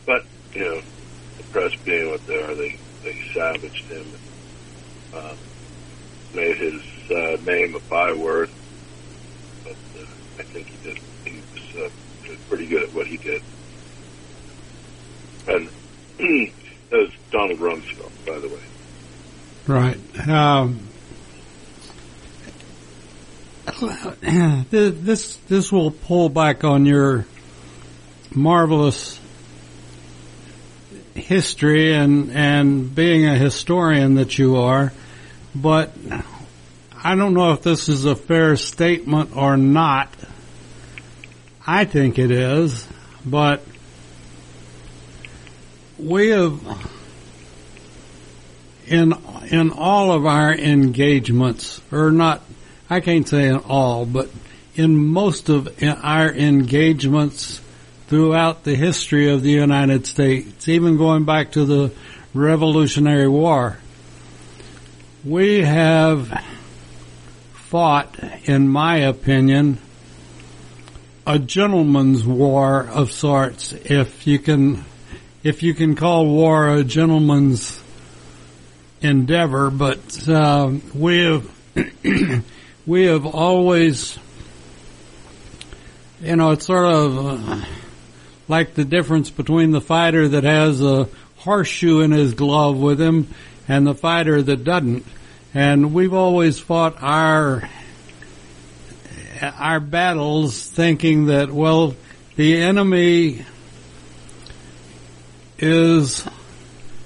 but 0.06 0.22
you 0.56 0.62
know, 0.62 0.82
the 1.40 1.46
press 1.52 1.72
being 1.86 2.10
what 2.12 2.22
they 2.28 2.36
are, 2.36 2.56
they 2.56 2.74
they 3.04 3.16
savaged 3.36 3.86
him, 3.92 4.14
and, 5.14 5.22
uh, 5.22 5.36
made 6.34 6.58
his 6.60 6.82
uh, 7.18 7.38
name 7.44 7.76
a 7.78 7.82
byword. 7.90 8.50
I 10.40 10.44
think 10.44 10.68
he 10.68 10.78
did. 10.84 11.00
He 11.26 11.42
was 11.54 11.76
uh, 11.76 12.36
pretty 12.50 12.68
good 12.68 12.84
at 12.84 12.94
what 12.94 13.08
he 13.08 13.18
did. 13.18 13.42
And 15.48 15.70
that 16.90 17.00
was 17.00 17.12
Donald 17.32 17.60
Rumsfeld, 17.60 18.12
by 18.26 18.40
the 18.40 18.48
way. 18.48 18.62
Right. 19.68 20.30
Um, 20.30 20.88
this 24.70 25.36
this 25.48 25.72
will 25.72 25.92
pull 25.92 26.30
back 26.30 26.64
on 26.64 26.86
your 26.86 27.26
marvelous 28.34 29.20
history 31.16 31.94
and 31.94 32.32
and 32.32 32.96
being 32.96 33.26
a 33.26 33.36
historian 33.36 34.16
that 34.16 34.38
you 34.38 34.56
are, 34.58 34.94
but 35.54 35.92
I 37.08 37.16
don't 37.16 37.34
know 37.34 37.54
if 37.54 37.62
this 37.62 37.88
is 37.88 38.04
a 38.04 38.18
fair 38.18 38.58
statement 38.58 39.38
or 39.38 39.56
not. 39.56 40.14
I 41.66 41.86
think 41.86 42.20
it 42.20 42.32
is, 42.32 42.86
but 43.26 43.64
we 45.98 46.32
have 46.32 46.60
in 48.88 49.14
in 49.50 49.72
all 49.72 50.12
of 50.12 50.26
our 50.26 50.54
engagements, 50.54 51.80
or 51.94 52.12
not, 52.12 52.42
I 52.90 53.00
can't 53.00 53.26
say 53.26 53.48
in 53.48 53.56
all, 53.56 54.06
but 54.06 54.30
in 54.76 54.94
most 55.08 55.48
of 55.48 55.70
our 55.82 56.30
engagements 56.30 57.62
throughout 58.08 58.66
the 58.66 58.76
history 58.76 59.30
of 59.30 59.44
the 59.44 59.52
United 59.52 60.08
States, 60.08 60.68
even 60.68 60.98
going 60.98 61.24
back 61.24 61.54
to 61.54 61.64
the 61.64 61.94
Revolutionary 62.34 63.30
War, 63.30 63.78
we 65.24 65.62
have 65.62 66.57
fought, 67.70 68.18
in 68.46 68.70
my 68.70 68.96
opinion, 69.00 69.78
a 71.26 71.38
gentleman's 71.38 72.26
war 72.26 72.88
of 72.88 73.12
sorts, 73.12 73.74
if 73.74 74.26
you 74.26 74.40
can, 74.40 74.86
if 75.44 75.62
you 75.64 75.74
can 75.74 75.94
call 75.94 76.26
war 76.28 76.70
a 76.70 76.86
gentleman's 76.86 77.84
endeavor, 79.02 79.70
but 79.70 80.30
uh, 80.30 80.72
we 80.96 81.26
have 81.26 81.52
we 82.86 83.04
have 83.04 83.26
always, 83.26 84.18
you 86.22 86.38
know, 86.38 86.52
it's 86.52 86.68
sort 86.68 86.86
of 86.86 87.50
uh, 87.50 87.66
like 88.48 88.76
the 88.76 88.86
difference 88.86 89.30
between 89.30 89.72
the 89.72 89.82
fighter 89.82 90.30
that 90.30 90.46
has 90.46 90.82
a 90.82 91.10
horseshoe 91.40 92.00
in 92.00 92.12
his 92.12 92.34
glove 92.34 92.78
with 92.78 93.02
him 93.02 93.28
and 93.68 93.86
the 93.86 93.94
fighter 93.94 94.42
that 94.42 94.64
doesn't. 94.64 95.06
And 95.58 95.92
we've 95.92 96.14
always 96.14 96.60
fought 96.60 97.02
our 97.02 97.68
our 99.42 99.80
battles 99.80 100.62
thinking 100.62 101.26
that 101.26 101.50
well, 101.50 101.96
the 102.36 102.62
enemy 102.62 103.44
is 105.58 106.24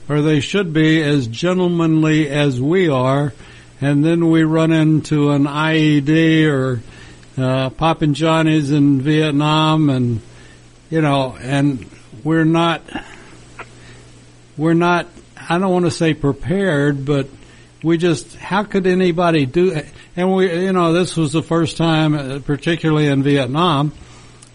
or 0.09 0.21
they 0.21 0.41
should 0.41 0.73
be 0.73 1.01
as 1.01 1.27
gentlemanly 1.27 2.27
as 2.27 2.59
we 2.59 2.89
are, 2.89 3.33
and 3.79 4.03
then 4.03 4.29
we 4.29 4.43
run 4.43 4.73
into 4.73 5.31
an 5.31 5.45
IED 5.45 6.51
or 6.51 6.81
uh, 7.41 7.69
popping 7.69 8.13
Johnnies 8.13 8.69
in 8.69 8.99
Vietnam, 8.99 9.89
and 9.89 10.19
you 10.89 10.99
know, 10.99 11.37
and 11.39 11.89
we're 12.21 12.43
not, 12.43 12.81
we're 14.57 14.73
not. 14.73 15.07
I 15.37 15.57
don't 15.57 15.71
want 15.71 15.85
to 15.85 15.91
say 15.91 16.13
prepared, 16.13 17.05
but 17.05 17.27
we 17.83 17.97
just 17.97 18.35
how 18.35 18.63
could 18.63 18.85
anybody 18.87 19.45
do 19.45 19.71
it? 19.71 19.85
And 20.15 20.33
we, 20.33 20.65
you 20.65 20.73
know, 20.73 20.93
this 20.93 21.15
was 21.15 21.33
the 21.33 21.43
first 21.43 21.77
time, 21.77 22.13
uh, 22.13 22.39
particularly 22.39 23.07
in 23.07 23.23
Vietnam, 23.23 23.93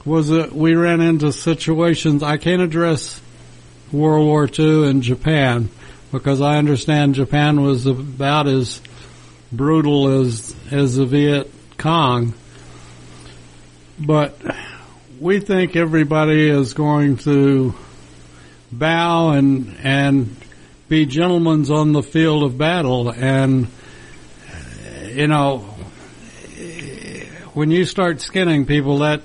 was 0.05 0.29
that 0.29 0.53
we 0.53 0.75
ran 0.75 1.01
into 1.01 1.33
situations. 1.33 2.23
I 2.23 2.37
can't 2.37 2.62
address 2.62 3.21
World 3.91 4.27
War 4.27 4.49
II 4.59 4.89
in 4.89 5.03
Japan 5.03 5.71
because 6.12 6.41
I 6.41 6.59
understand 6.59 7.15
Japan 7.15 7.62
was 7.62 7.87
about 7.87 8.47
as 8.47 8.81
brutal 9.51 10.21
as 10.21 10.55
as 10.71 10.97
the 10.97 11.07
Viet 11.07 11.51
Cong. 11.79 12.35
But 13.99 14.39
we 15.19 15.41
think 15.41 15.75
everybody 15.75 16.49
is 16.49 16.75
going 16.75 17.17
to 17.19 17.75
bow 18.71 19.31
and 19.31 19.77
and 19.83 20.37
be 20.89 21.07
gentlemen 21.07 21.70
on 21.70 21.93
the 21.93 22.03
field 22.03 22.43
of 22.43 22.57
battle 22.57 23.11
and 23.11 23.66
uh, 23.66 25.07
you 25.09 25.26
know 25.26 25.59
when 27.55 27.70
you 27.70 27.84
start 27.84 28.20
skinning 28.20 28.66
people 28.66 28.99
that 28.99 29.22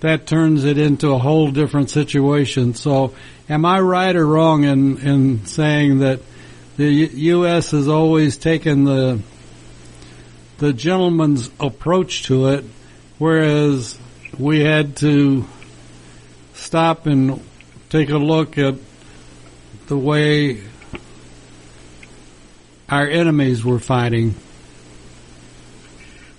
that 0.00 0.26
turns 0.26 0.64
it 0.64 0.78
into 0.78 1.10
a 1.10 1.18
whole 1.18 1.50
different 1.50 1.90
situation 1.90 2.74
so 2.74 3.12
Am 3.48 3.64
I 3.64 3.78
right 3.78 4.14
or 4.16 4.26
wrong 4.26 4.64
in, 4.64 4.98
in 4.98 5.46
saying 5.46 6.00
that 6.00 6.18
the 6.76 6.84
U.S. 6.86 7.70
has 7.70 7.86
always 7.86 8.36
taken 8.36 8.84
the 8.84 9.22
the 10.58 10.72
gentleman's 10.72 11.50
approach 11.60 12.24
to 12.24 12.48
it, 12.48 12.64
whereas 13.18 13.98
we 14.38 14.60
had 14.60 14.96
to 14.96 15.44
stop 16.54 17.06
and 17.06 17.40
take 17.88 18.08
a 18.10 18.16
look 18.16 18.58
at 18.58 18.74
the 19.86 19.96
way 19.96 20.62
our 22.88 23.06
enemies 23.06 23.64
were 23.64 23.78
fighting? 23.78 24.34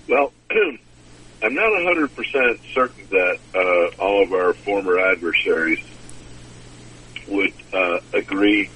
Well, 0.08 0.32
I'm 0.50 1.54
not 1.54 1.70
100% 1.70 2.60
certain 2.74 3.06
that 3.10 3.38
uh, 3.54 4.02
all 4.02 4.22
of 4.22 4.32
our 4.32 4.54
former 4.54 4.98
adversaries 4.98 5.84
would 7.28 7.52
uh, 7.72 7.98
agree 8.12 8.70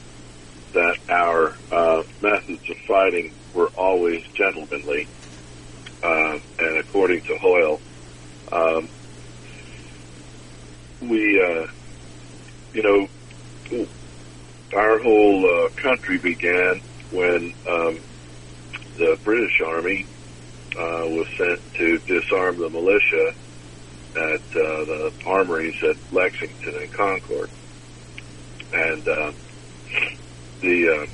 that 0.73 0.97
our 1.09 1.55
uh, 1.71 2.03
methods 2.21 2.71
of 2.71 2.77
fighting 2.87 3.33
were 3.55 3.69
always 3.77 4.23
gentlemanly. 4.35 5.07
Uh, 6.03 6.39
and 6.59 6.79
according 6.79 7.23
to 7.23 7.37
Hoyle, 7.39 7.81
um, 8.51 8.89
we, 11.01 11.43
uh, 11.43 11.67
you 12.73 12.83
know, 12.83 13.87
our 14.75 14.99
whole 15.03 15.45
uh, 15.45 15.69
country 15.81 16.19
began 16.19 16.81
when 17.11 17.55
um, 17.69 17.99
the 18.97 19.19
British 19.25 19.61
Army 19.65 20.07
uh, 20.77 21.05
was 21.07 21.27
sent 21.37 21.75
to 21.75 21.99
disarm 21.99 22.59
the 22.59 22.71
militia 22.71 23.35
at 24.17 24.41
uh, 24.41 24.85
the 24.85 25.13
armories 25.27 25.75
at 25.83 25.97
Lexington 26.13 26.75
and 26.77 26.93
Concord, 26.93 27.51
and 28.73 29.09
uh, 29.09 29.33
the 30.61 30.89
uh, 30.89 31.07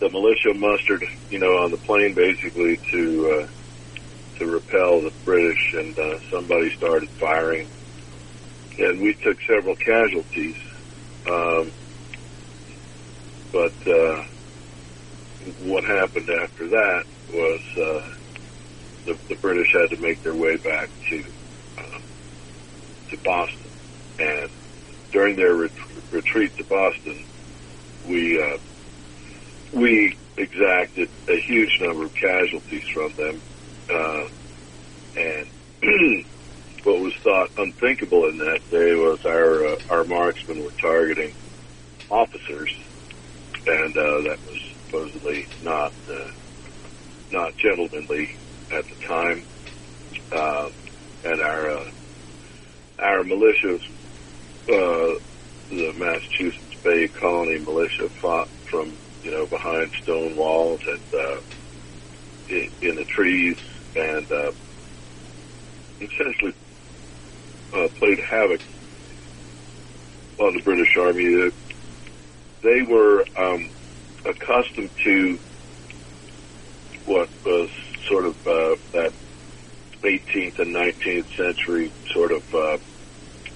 the 0.00 0.10
militia 0.10 0.54
mustered, 0.54 1.04
you 1.30 1.38
know, 1.38 1.56
on 1.58 1.70
the 1.70 1.76
plain 1.78 2.14
basically 2.14 2.76
to 2.90 3.40
uh, 3.42 3.46
to 4.38 4.46
repel 4.46 5.00
the 5.00 5.12
British, 5.24 5.74
and 5.74 5.98
uh, 5.98 6.18
somebody 6.30 6.74
started 6.76 7.08
firing, 7.10 7.68
and 8.78 9.00
we 9.00 9.14
took 9.14 9.40
several 9.42 9.76
casualties. 9.76 10.56
Um, 11.28 11.72
but 13.52 13.76
uh, 13.90 14.20
what 15.58 15.84
happened 15.84 16.28
after 16.44 16.68
that 16.70 17.02
was 17.28 17.60
uh, 17.78 18.08
the, 19.06 19.14
the 19.30 19.36
British 19.42 19.68
had 19.72 19.96
to 19.96 20.02
make 20.02 20.22
their 20.22 20.36
way 20.36 20.56
back 20.64 20.90
to 21.10 21.18
uh, 21.78 22.00
to 23.10 23.16
Boston, 23.24 23.72
and 24.18 24.50
during 25.12 25.36
their 25.36 25.56
ret- 25.56 26.04
retreat 26.12 26.52
to 26.58 26.64
Boston, 26.68 27.26
we 28.04 28.40
uh, 28.42 28.58
we 29.80 30.14
exacted 30.38 31.10
a 31.28 31.36
huge 31.48 31.70
number 31.82 32.06
of 32.06 32.12
casualties 32.14 32.84
from 32.94 33.10
them, 33.18 33.42
uh, 33.90 34.24
and 35.16 35.46
what 36.84 37.00
was 37.00 37.12
thought 37.22 37.48
unthinkable 37.56 38.28
in 38.28 38.38
that 38.38 38.60
day 38.70 38.94
was 38.94 39.18
our 39.24 39.66
uh, 39.66 39.76
our 39.90 40.04
marksmen 40.04 40.62
were 40.62 40.72
targeting 40.80 41.34
officers, 42.10 42.70
and 43.66 43.96
uh, 43.96 44.28
that 44.28 44.38
was 44.46 44.60
supposedly 44.86 45.48
not 45.62 45.92
uh, 46.08 46.30
not 47.30 47.52
gentlemanly 47.56 48.28
at 48.70 48.84
the 48.88 49.06
time, 49.06 49.44
uh, 50.32 50.68
and 51.24 51.40
our 51.40 51.70
uh, 51.70 51.90
our 52.98 53.24
militias, 53.24 53.80
uh, 54.68 55.18
the 55.70 55.92
Massachusetts 55.96 56.76
Bay 56.82 57.08
Colony 57.18 57.58
militia, 57.60 58.10
fought 58.20 58.48
from 58.70 58.98
you 59.22 59.30
know 59.30 59.46
behind 59.46 59.90
stone 60.02 60.36
walls 60.36 60.80
and 60.86 61.20
uh, 61.20 61.40
in, 62.48 62.68
in 62.82 62.96
the 62.96 63.06
trees, 63.16 63.56
and 63.96 64.30
uh, 64.30 64.52
essentially 66.00 66.54
uh, 67.74 67.88
played 67.98 68.18
havoc 68.30 68.62
on 70.40 70.54
the 70.54 70.62
British 70.64 70.90
Army. 71.00 71.50
They 72.62 72.82
were 72.88 73.24
um, 73.38 73.60
accustomed 74.26 74.90
to 75.04 75.38
what 77.06 77.28
was 77.44 77.70
sort 78.10 78.26
of 78.26 78.34
uh, 78.46 78.76
that 78.94 79.12
18th 80.04 80.58
and 80.58 80.74
19th 80.76 81.28
century 81.38 81.94
sort 82.14 82.32
of, 82.32 82.42
uh, 82.54 82.78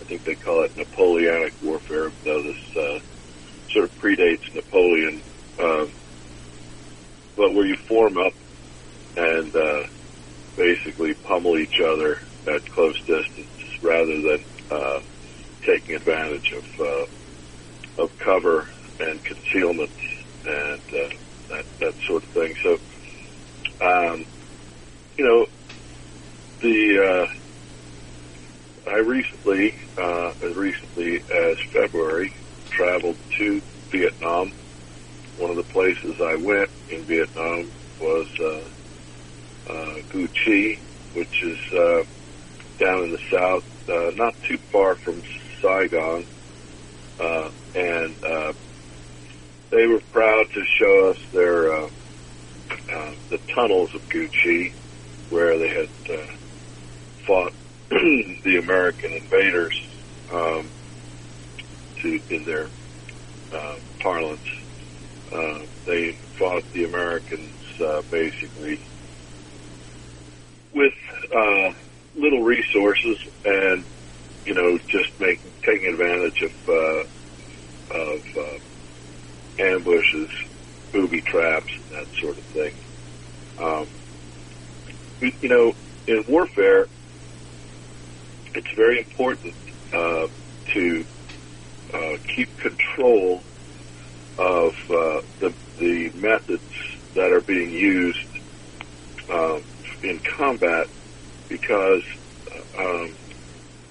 I 0.00 0.04
think 0.08 0.22
they 0.24 0.36
call 0.44 0.64
it 0.64 0.72
Napoleonic 0.76 1.54
warfare, 1.62 2.12
though 2.24 2.42
this 2.42 2.82
uh, 2.82 3.00
sort 3.72 3.86
of 3.86 3.92
predates 4.02 4.46
Napoleon, 4.54 5.22
um, 5.62 5.88
but 7.36 7.52
where 7.54 7.66
you 7.66 7.76
form 7.88 8.14
up 8.18 8.34
and 9.16 9.54
uh, 9.54 9.82
basically 10.56 11.14
pummel 11.28 11.58
each 11.58 11.80
other 11.84 12.16
at 12.48 12.62
close 12.74 12.96
distance 13.06 13.57
rather 13.82 14.16
than 14.22 14.40
uh, 14.70 15.00
taking 15.66 15.96
advantage 15.96 16.50
of 16.56 16.64
uh, 16.86 17.22
of 18.04 18.10
cover 18.24 18.66
and 19.00 19.20
concealment 19.24 19.92
and 20.44 20.82
uh, 20.92 21.14
that 21.50 21.64
that 21.80 21.94
sort 22.08 22.24
of 22.24 22.30
thing. 22.34 22.54
So, 22.64 22.70
um, 23.86 24.24
you 25.18 25.24
know, 25.26 25.46
the 26.62 26.98
uh, 27.10 27.44
I 28.90 28.98
recently, 29.00 29.72
uh, 30.00 30.30
as 30.48 30.56
recently 30.56 31.16
as 31.16 31.56
February, 31.74 32.32
traveled 32.72 33.18
to 33.38 33.60
Vietnam. 33.92 34.52
One 35.36 35.50
of 35.50 35.56
the 35.56 35.72
places 35.72 36.16
I 36.20 36.36
went 36.42 36.70
in 36.90 37.06
Vietnam 37.06 37.72
was 38.00 38.28
uh, 38.44 38.84
uh, 39.72 39.94
which 41.14 41.36
is 41.44 41.58
uh, 41.78 42.17
down 42.78 43.04
in 43.04 43.12
the 43.12 43.18
south, 43.30 43.64
uh, 43.88 44.10
not 44.16 44.34
too 44.48 44.58
far 44.70 44.94
from 44.96 45.22
Saigon, 45.62 46.26
uh, 47.20 47.50
and 47.74 48.24
uh, 48.24 48.52
they 49.70 49.86
were 49.86 50.00
proud 50.12 50.44
to 50.54 50.64
show 50.78 51.10
us 51.10 51.18
their 51.32 51.74
uh, 51.74 51.88
uh, 52.70 53.14
the 53.30 53.38
tunnels 53.54 53.90
of 53.94 54.08
Cu 54.08 54.28
Chi, 54.28 54.72
where 55.30 55.58
they 55.58 55.68
had 55.68 56.18
uh, 56.18 56.32
fought 57.26 57.52
the 57.90 58.60
American 58.62 59.12
invaders 59.12 59.80
um, 60.32 60.68
to 62.02 62.20
in 62.30 62.44
their 62.44 62.68
uh, 63.52 63.76
parlance. 64.00 64.40
Uh, 65.32 65.60
they 65.86 66.16
fought 66.38 66.64
the 66.72 66.84
Americans 66.84 67.52
uh, 67.80 68.02
basically 68.10 68.80
with 70.74 70.92
uh, 71.36 71.72
little 72.18 72.42
resources 72.42 73.18
and 73.44 73.86
you 74.44 74.54
know 74.54 74.78
just 74.90 75.10
making 75.18 75.52
taking 75.64 75.88
advantage 75.94 76.42
of 76.42 76.52
uh, 76.68 77.02
of 77.90 78.20
uh, 78.36 78.58
ambushes, 79.58 80.30
booby 80.92 81.22
traps, 81.30 81.72
and 81.80 81.90
that 81.90 82.06
sort 82.20 82.38
of 82.38 82.44
thing. 82.52 82.72
Um, 83.58 83.86
you, 85.20 85.48
know, 85.48 85.72
in 86.06 86.24
warfare, 86.28 86.86
it's 88.54 88.68
very 88.76 88.98
important 88.98 89.54
uh, 89.92 90.26
to 90.74 91.04
uh, 91.94 92.16
keep 92.36 92.48
control 92.58 93.42
of 94.38 94.72
uh, 94.90 95.20
the 95.40 95.54
the 95.78 96.10
methods 96.14 96.64
that 97.14 97.32
are 97.32 97.42
being 97.46 97.70
used 97.70 98.18
um, 99.32 99.62
in 100.02 100.20
combat 100.36 100.86
because 101.48 102.02
um, 102.78 103.16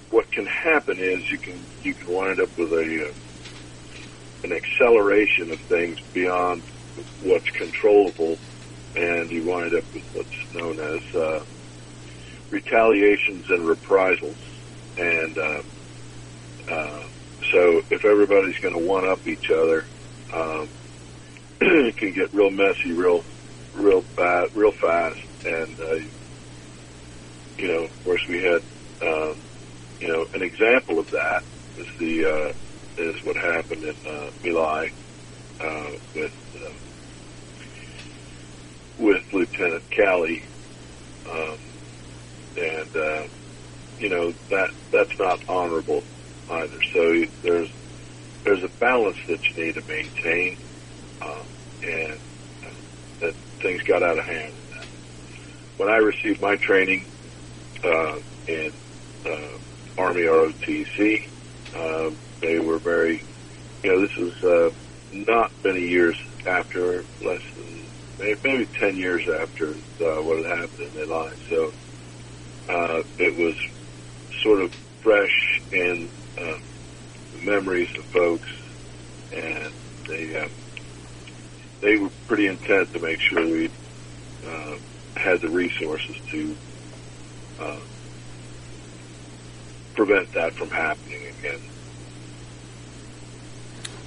what 0.10 0.26
can 0.32 0.45
happen 0.45 0.97
is 0.99 1.20
you 1.32 1.39
can 1.43 1.68
you 1.82 1.95
can 1.95 2.14
wind 2.14 2.39
up 2.41 2.49
with 2.58 2.70
a 2.72 2.86
uh, 3.10 3.14
an 4.43 4.51
acceleration 4.53 5.51
of 5.51 5.60
things 5.70 5.97
beyond 6.14 6.64
what's 7.20 7.49
controllable, 7.58 8.38
and 8.95 9.32
you 9.32 9.45
wind 9.45 9.74
up 9.78 9.86
with 9.93 10.03
what's 10.14 10.30
known 10.53 10.80
as 10.80 11.01
uh, 11.22 11.39
retaliations 12.51 13.45
and 13.49 13.68
reprisals. 13.68 14.38
And 14.97 15.38
uh, 15.38 15.64
uh, 16.74 17.03
so, 17.53 17.82
if 17.89 18.05
everybody's 18.05 18.58
going 18.62 18.76
to 18.80 18.88
one 18.88 19.10
up 19.10 19.22
each 19.28 19.49
other, 19.53 19.88
um, 20.36 20.70
it 21.62 21.97
can 21.97 22.14
get 22.14 22.34
real 22.34 22.51
messy, 22.51 22.93
real, 22.95 23.24
real 23.74 24.03
bad, 24.18 24.45
real 24.53 24.74
fast. 24.82 25.20
And 25.45 25.80
uh, 25.80 26.16
know, 27.68 27.86
of 27.86 27.91
course, 28.03 28.22
we 28.30 28.38
had 28.38 28.62
um, 29.08 29.36
you 29.99 30.08
know 30.08 30.26
an 30.34 30.41
example 30.43 30.99
of 30.99 31.08
that 31.12 31.41
is 31.78 31.88
the 31.99 32.16
uh, 32.26 33.03
is 33.03 33.16
what 33.24 33.36
happened 33.38 33.84
in 33.84 33.95
uh, 34.05 34.30
My 34.43 34.88
uh, 35.62 35.91
with 36.16 36.32
uh, 36.55 36.78
with 38.97 39.24
Lieutenant 39.34 39.84
Calley, 39.95 40.41
um, 41.30 41.60
and 42.58 42.91
uh, 42.95 43.28
you 43.97 44.10
know 44.10 44.34
that 44.49 44.70
that's 44.91 45.18
not 45.20 45.39
honorable 45.49 46.03
either. 46.49 46.80
So 46.93 47.01
there's 47.43 47.70
there's 48.45 48.64
a 48.64 48.74
balance 48.80 49.18
that 49.28 49.39
you 49.55 49.66
need 49.66 49.74
to 49.74 49.84
maintain, 49.88 50.58
um, 51.22 51.47
and 51.84 52.20
uh, 52.66 52.82
that 53.22 53.34
things 53.64 53.82
got 53.88 54.03
out 54.03 54.20
of 54.20 54.26
hand. 54.26 54.53
When 55.78 55.89
I 55.89 55.97
received 55.97 56.41
my 56.41 56.55
training 56.68 57.05
uh, 57.84 58.15
in 58.47 58.71
uh, 59.25 60.01
Army 60.01 60.21
ROTC, 60.21 61.17
um, 61.75 62.19
they 62.41 62.59
were 62.59 62.80
very, 62.80 63.25
you 63.84 63.91
know, 63.91 64.01
this 64.01 64.11
was 64.17 64.34
uh, 64.43 64.75
not 65.11 65.51
many 65.63 65.82
years 65.82 66.17
after, 66.45 67.05
less 67.21 67.41
than 67.55 67.89
maybe, 68.19 68.36
maybe 68.43 68.67
10 68.82 68.97
years 68.97 69.21
after 69.41 69.71
uh, 69.73 70.23
what 70.23 70.38
had 70.45 70.59
happened 70.59 70.95
in 70.95 70.95
their. 70.95 71.38
So 71.49 71.71
uh, 72.69 72.99
it 73.17 73.36
was 73.38 73.55
sort 74.43 74.61
of 74.63 74.71
fresh 75.03 75.36
in 75.71 76.11
uh, 76.38 76.59
memories 77.34 77.89
of 77.99 78.05
folks, 78.13 78.49
and 79.32 79.73
they 80.07 80.39
uh, 80.39 80.49
they 81.82 81.97
were 81.97 82.11
pretty 82.28 82.47
intent 82.47 82.89
to 82.93 82.99
make 82.99 83.19
sure 83.30 83.51
we 83.51 83.69
uh, 84.45 84.75
had 85.17 85.41
the 85.41 85.49
resources 85.49 86.15
to 86.32 86.57
uh, 87.60 87.78
prevent 89.95 90.32
that 90.34 90.53
from 90.53 90.70
happening 90.70 91.22
again. 91.39 91.60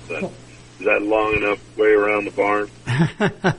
That, 0.08 0.24
is 0.24 0.86
that 0.86 1.02
long 1.02 1.34
enough 1.34 1.76
way 1.76 1.90
around 1.90 2.24
the 2.24 2.30
barn? 2.30 2.70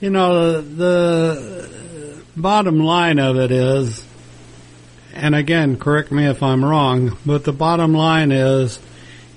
you 0.00 0.10
know, 0.10 0.60
the 0.60 2.22
bottom 2.36 2.78
line 2.78 3.18
of 3.18 3.36
it 3.36 3.50
is, 3.50 4.04
and 5.14 5.34
again, 5.34 5.78
correct 5.78 6.10
me 6.10 6.26
if 6.26 6.42
I'm 6.42 6.64
wrong, 6.64 7.16
but 7.24 7.44
the 7.44 7.52
bottom 7.52 7.94
line 7.94 8.32
is, 8.32 8.78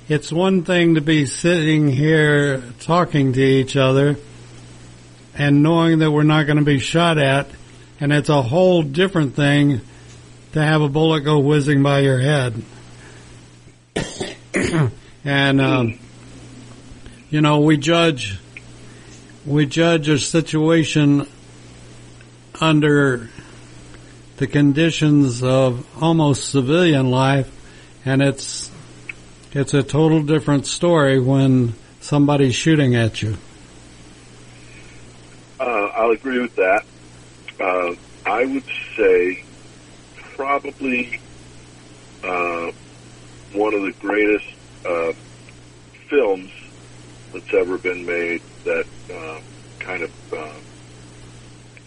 it's 0.09 0.31
one 0.31 0.63
thing 0.63 0.95
to 0.95 1.01
be 1.01 1.25
sitting 1.25 1.87
here 1.87 2.63
talking 2.79 3.33
to 3.33 3.41
each 3.41 3.75
other 3.75 4.17
and 5.35 5.63
knowing 5.63 5.99
that 5.99 6.11
we're 6.11 6.23
not 6.23 6.45
going 6.45 6.57
to 6.57 6.65
be 6.65 6.79
shot 6.79 7.17
at, 7.17 7.47
and 7.99 8.13
it's 8.13 8.29
a 8.29 8.41
whole 8.41 8.81
different 8.81 9.35
thing 9.35 9.81
to 10.53 10.61
have 10.61 10.81
a 10.81 10.89
bullet 10.89 11.21
go 11.21 11.39
whizzing 11.39 11.83
by 11.83 11.99
your 11.99 12.19
head. 12.19 12.61
and 15.25 15.61
um, 15.61 15.99
you 17.29 17.41
know, 17.41 17.59
we 17.59 17.77
judge 17.77 18.39
we 19.45 19.65
judge 19.65 20.09
a 20.09 20.19
situation 20.19 21.27
under 22.59 23.29
the 24.37 24.47
conditions 24.47 25.43
of 25.43 25.85
almost 26.01 26.49
civilian 26.49 27.11
life, 27.11 27.51
and 28.05 28.21
it's 28.21 28.71
it's 29.51 29.73
a 29.73 29.83
total 29.83 30.23
different 30.23 30.65
story 30.65 31.19
when 31.19 31.73
somebody's 31.99 32.55
shooting 32.55 32.95
at 32.95 33.21
you. 33.21 33.37
Uh, 35.59 35.91
I'll 35.95 36.11
agree 36.11 36.39
with 36.39 36.55
that. 36.55 36.85
Uh, 37.59 37.91
I 38.25 38.45
would 38.45 38.63
say 38.97 39.37
probably 40.35 41.11
uh, 42.23 42.71
one 43.53 43.73
of 43.73 43.81
the 43.81 43.93
greatest 43.99 44.45
uh, 44.85 45.13
films 46.09 46.51
that's 47.33 47.45
ever 47.59 47.77
been 47.77 48.05
made 48.05 48.41
that 48.65 48.85
uh, 49.13 49.39
kind 49.85 50.03
of 50.03 50.09
uh, 50.31 50.59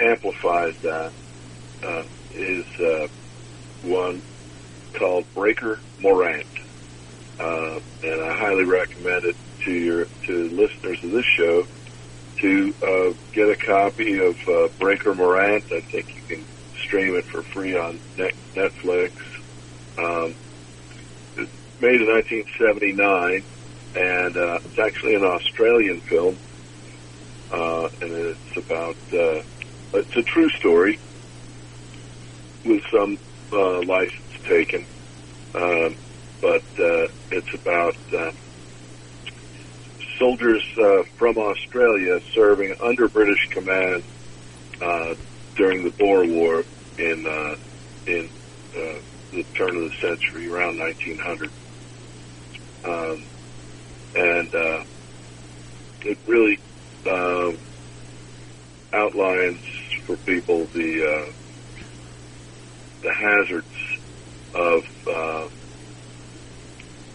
amplifies 0.00 0.74
that 0.82 1.12
uh, 1.82 2.02
is 2.30 2.66
uh, 2.80 3.06
one 3.82 4.22
called 4.98 5.24
Breaker 5.34 5.80
Morant, 5.98 6.46
and 7.38 8.22
I 8.22 8.36
highly 8.38 8.64
recommend 8.64 9.24
it 9.24 9.36
to 9.64 9.72
your 9.72 10.06
to 10.26 10.48
listeners 10.50 10.98
of 11.04 11.12
this 11.12 11.24
show 11.38 11.64
to 12.42 12.74
uh, 12.82 13.14
get 13.34 13.44
a 13.46 13.56
copy 13.66 14.18
of 14.18 14.36
uh, 14.48 14.68
Breaker 14.80 15.14
Morant. 15.14 15.64
I 15.72 15.80
think 15.92 16.06
you 16.16 16.22
can 16.28 16.46
stream 16.86 17.16
it 17.16 17.24
for 17.32 17.44
free 17.54 17.74
on 17.74 18.00
net- 18.18 18.38
Netflix. 18.56 19.10
Um, 19.98 20.36
it's 21.36 21.52
made 21.80 22.00
in 22.00 22.08
1979, 22.08 23.44
and 23.94 24.36
uh, 24.36 24.58
it's 24.64 24.78
actually 24.80 25.14
an 25.14 25.24
Australian 25.24 26.00
film, 26.10 26.38
uh, 27.52 27.86
and 28.02 28.12
it's 28.34 28.54
about 28.58 28.98
uh, 29.12 29.42
it's 29.94 30.16
a 30.16 30.24
true 30.34 30.50
story 30.60 31.00
with 32.64 32.82
some 32.92 33.18
uh, 33.52 33.80
license 33.86 34.34
taken, 34.48 34.86
um, 35.54 35.96
but 36.40 36.64
uh, 36.80 37.06
it's 37.30 37.52
about 37.54 37.96
uh, 38.14 38.32
soldiers 40.22 40.62
uh, 40.78 41.02
from 41.16 41.36
Australia 41.36 42.20
serving 42.32 42.76
under 42.80 43.08
British 43.08 43.44
command 43.50 44.04
uh, 44.80 45.16
during 45.56 45.82
the 45.82 45.90
Boer 45.90 46.24
War 46.24 46.64
in 46.96 47.26
uh, 47.26 47.56
in 48.06 48.30
uh, 48.70 49.00
the 49.32 49.42
turn 49.56 49.76
of 49.76 49.90
the 49.90 49.96
century, 50.00 50.48
around 50.48 50.78
1900, 50.78 51.50
um, 52.84 53.24
and 54.14 54.54
uh, 54.54 54.84
it 56.02 56.18
really 56.28 56.60
uh, 57.04 57.50
outlines 58.92 59.58
for 60.06 60.16
people 60.18 60.66
the 60.66 61.32
the 63.02 63.12
hazards 63.12 63.66
of 64.54 64.84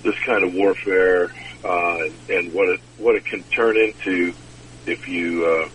this 0.03 0.15
kind 0.25 0.43
of 0.43 0.53
warfare 0.53 1.31
uh, 1.63 1.99
and 2.29 2.53
what 2.53 2.69
it 2.69 2.79
what 2.97 3.15
it 3.15 3.25
can 3.25 3.43
turn 3.43 3.77
into 3.77 4.33
if 4.85 5.07
you 5.07 5.45
uh, 5.45 5.69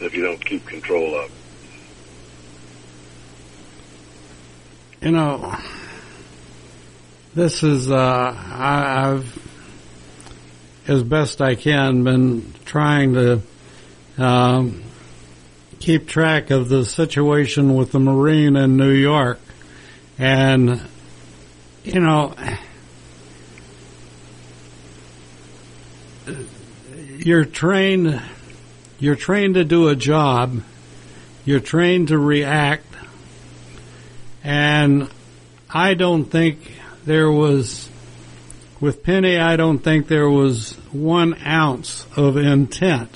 if 0.00 0.14
you 0.14 0.22
don't 0.22 0.44
keep 0.44 0.66
control 0.66 1.18
of. 1.18 1.26
it. 1.26 1.32
You 5.06 5.12
know, 5.12 5.54
this 7.34 7.62
is, 7.62 7.90
uh, 7.90 7.96
I, 7.96 9.10
I've, 9.10 9.38
as 10.88 11.02
best 11.02 11.42
I 11.42 11.54
can, 11.54 12.02
been 12.02 12.52
trying 12.64 13.12
to 13.12 13.42
um, 14.16 14.82
keep 15.78 16.08
track 16.08 16.50
of 16.50 16.68
the 16.68 16.84
situation 16.84 17.74
with 17.74 17.92
the 17.92 18.00
Marine 18.00 18.56
in 18.56 18.76
New 18.78 18.90
York. 18.90 19.38
And, 20.18 20.80
you 21.84 22.00
know, 22.00 22.34
you're 27.26 27.44
trained, 27.44 28.22
you're 29.00 29.16
trained 29.16 29.54
to 29.54 29.64
do 29.64 29.88
a 29.88 29.96
job, 29.96 30.62
you're 31.44 31.58
trained 31.58 32.08
to 32.08 32.16
react, 32.16 32.86
and 34.44 35.10
I 35.68 35.94
don't 35.94 36.24
think 36.24 36.72
there 37.04 37.28
was, 37.28 37.90
with 38.80 39.02
Penny, 39.02 39.38
I 39.38 39.56
don't 39.56 39.80
think 39.80 40.06
there 40.06 40.30
was 40.30 40.74
one 40.92 41.36
ounce 41.44 42.06
of 42.16 42.36
intent. 42.36 43.10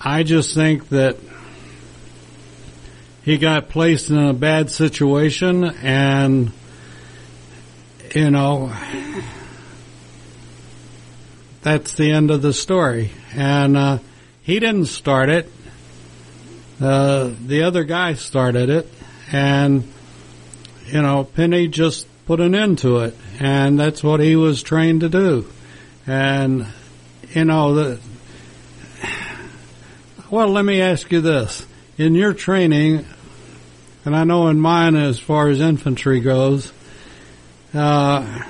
I 0.00 0.22
just 0.22 0.54
think 0.54 0.90
that 0.90 1.16
he 3.24 3.36
got 3.36 3.68
placed 3.68 4.10
in 4.10 4.18
a 4.18 4.32
bad 4.32 4.70
situation 4.70 5.64
and, 5.64 6.52
you 8.14 8.30
know, 8.30 8.72
that's 11.62 11.94
the 11.94 12.10
end 12.10 12.30
of 12.30 12.42
the 12.42 12.52
story. 12.52 13.10
And, 13.34 13.76
uh, 13.76 13.98
he 14.42 14.58
didn't 14.58 14.86
start 14.86 15.28
it. 15.28 15.50
Uh, 16.80 17.30
the 17.46 17.62
other 17.62 17.84
guy 17.84 18.14
started 18.14 18.70
it 18.70 18.88
and 19.32 19.90
you 20.86 21.02
know 21.02 21.24
Penny 21.24 21.68
just 21.68 22.06
put 22.26 22.40
an 22.40 22.54
end 22.54 22.78
to 22.78 22.98
it, 22.98 23.16
and 23.38 23.78
that's 23.78 24.02
what 24.02 24.20
he 24.20 24.36
was 24.36 24.62
trained 24.62 25.00
to 25.00 25.08
do. 25.08 25.50
And 26.06 26.66
you 27.32 27.44
know 27.44 27.74
the 27.74 28.00
well, 30.30 30.48
let 30.48 30.64
me 30.64 30.80
ask 30.80 31.10
you 31.12 31.20
this: 31.20 31.66
in 31.96 32.14
your 32.14 32.34
training, 32.34 33.06
and 34.04 34.16
I 34.16 34.24
know 34.24 34.48
in 34.48 34.60
mine 34.60 34.96
as 34.96 35.18
far 35.18 35.48
as 35.48 35.60
infantry 35.60 36.20
goes, 36.20 36.72
uh, 37.74 38.42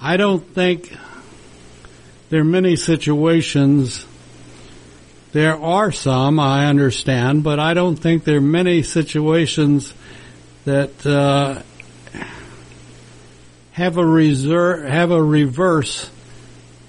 I 0.00 0.16
don't 0.16 0.46
think 0.54 0.92
there 2.30 2.40
are 2.40 2.44
many 2.44 2.76
situations 2.76 4.04
there 5.32 5.60
are 5.60 5.92
some, 5.92 6.40
I 6.40 6.66
understand, 6.66 7.44
but 7.44 7.60
I 7.60 7.74
don't 7.74 7.96
think 7.96 8.24
there 8.24 8.38
are 8.38 8.40
many 8.40 8.82
situations 8.82 9.92
that 10.64 11.04
uh, 11.04 11.62
have 13.72 13.98
a 13.98 14.06
reserve, 14.06 14.88
have 14.88 15.10
a 15.10 15.22
reverse 15.22 16.10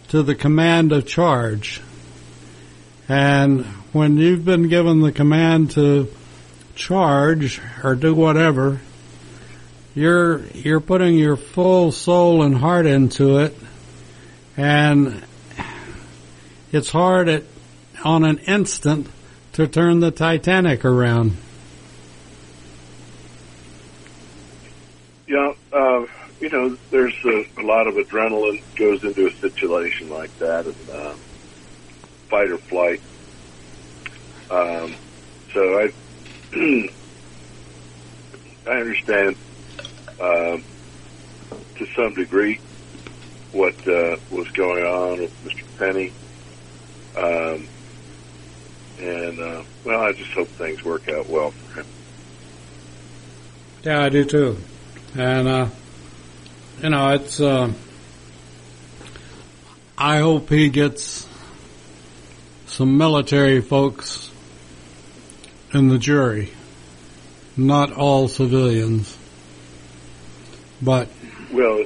to 0.09 0.23
the 0.23 0.35
command 0.35 0.93
of 0.93 1.05
charge. 1.05 1.81
And 3.09 3.65
when 3.91 4.17
you've 4.17 4.45
been 4.45 4.69
given 4.69 5.01
the 5.01 5.11
command 5.11 5.71
to 5.71 6.07
charge 6.75 7.59
or 7.83 7.95
do 7.95 8.15
whatever, 8.15 8.79
you're 9.95 10.45
you're 10.53 10.79
putting 10.79 11.15
your 11.15 11.35
full 11.35 11.91
soul 11.91 12.43
and 12.43 12.55
heart 12.55 12.85
into 12.85 13.39
it, 13.39 13.57
and 14.55 15.23
it's 16.71 16.91
hard 16.91 17.29
at 17.29 17.43
on 18.03 18.23
an 18.23 18.37
instant 18.39 19.07
to 19.53 19.67
turn 19.67 19.99
the 19.99 20.11
Titanic 20.11 20.85
around. 20.85 21.35
Yeah, 25.27 25.53
uh, 25.73 26.05
you 26.39 26.49
know, 26.49 26.77
there's 26.91 27.15
a, 27.25 27.45
a 27.57 27.63
lot 27.63 27.87
of 27.87 27.95
adrenaline 27.95 28.61
goes 28.75 29.03
into 29.03 29.27
a 29.27 29.33
situation 29.33 30.09
like 30.09 30.35
that, 30.39 30.65
and 30.65 30.89
uh, 30.91 31.13
fight 32.29 32.49
or 32.49 32.57
flight. 32.57 33.01
Um, 34.49 34.95
so 35.53 35.79
I, 35.79 35.91
I 38.67 38.79
understand 38.79 39.35
um, 40.19 40.63
to 41.77 41.85
some 41.95 42.13
degree 42.15 42.59
what 43.51 43.75
uh, 43.87 44.17
was 44.31 44.47
going 44.51 44.85
on 44.85 45.19
with 45.19 45.45
Mr. 45.45 45.63
Penny. 45.77 46.13
Um, 47.15 47.67
and 48.99 49.39
uh, 49.39 49.63
well, 49.85 50.01
I 50.01 50.11
just 50.11 50.31
hope 50.31 50.47
things 50.49 50.83
work 50.83 51.07
out 51.09 51.27
well 51.27 51.51
for 51.51 51.81
him. 51.81 51.87
Yeah, 53.83 54.03
I 54.03 54.09
do 54.09 54.25
too. 54.25 54.57
And, 55.17 55.47
uh, 55.47 55.67
you 56.81 56.89
know, 56.89 57.09
it's, 57.13 57.39
uh, 57.39 57.71
I 59.97 60.19
hope 60.19 60.49
he 60.49 60.69
gets 60.69 61.27
some 62.67 62.97
military 62.97 63.61
folks 63.61 64.31
in 65.73 65.87
the 65.87 65.97
jury, 65.97 66.51
not 67.55 67.91
all 67.93 68.27
civilians. 68.27 69.17
But 70.81 71.09
Well, 71.51 71.85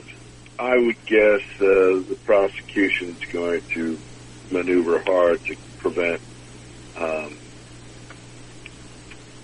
I 0.60 0.78
would 0.78 1.06
guess 1.06 1.42
uh, 1.60 2.04
the 2.08 2.18
prosecution's 2.26 3.24
going 3.32 3.62
to 3.72 3.98
maneuver 4.54 5.00
hard 5.00 5.44
to 5.46 5.56
prevent 5.80 6.22
um, 6.98 7.36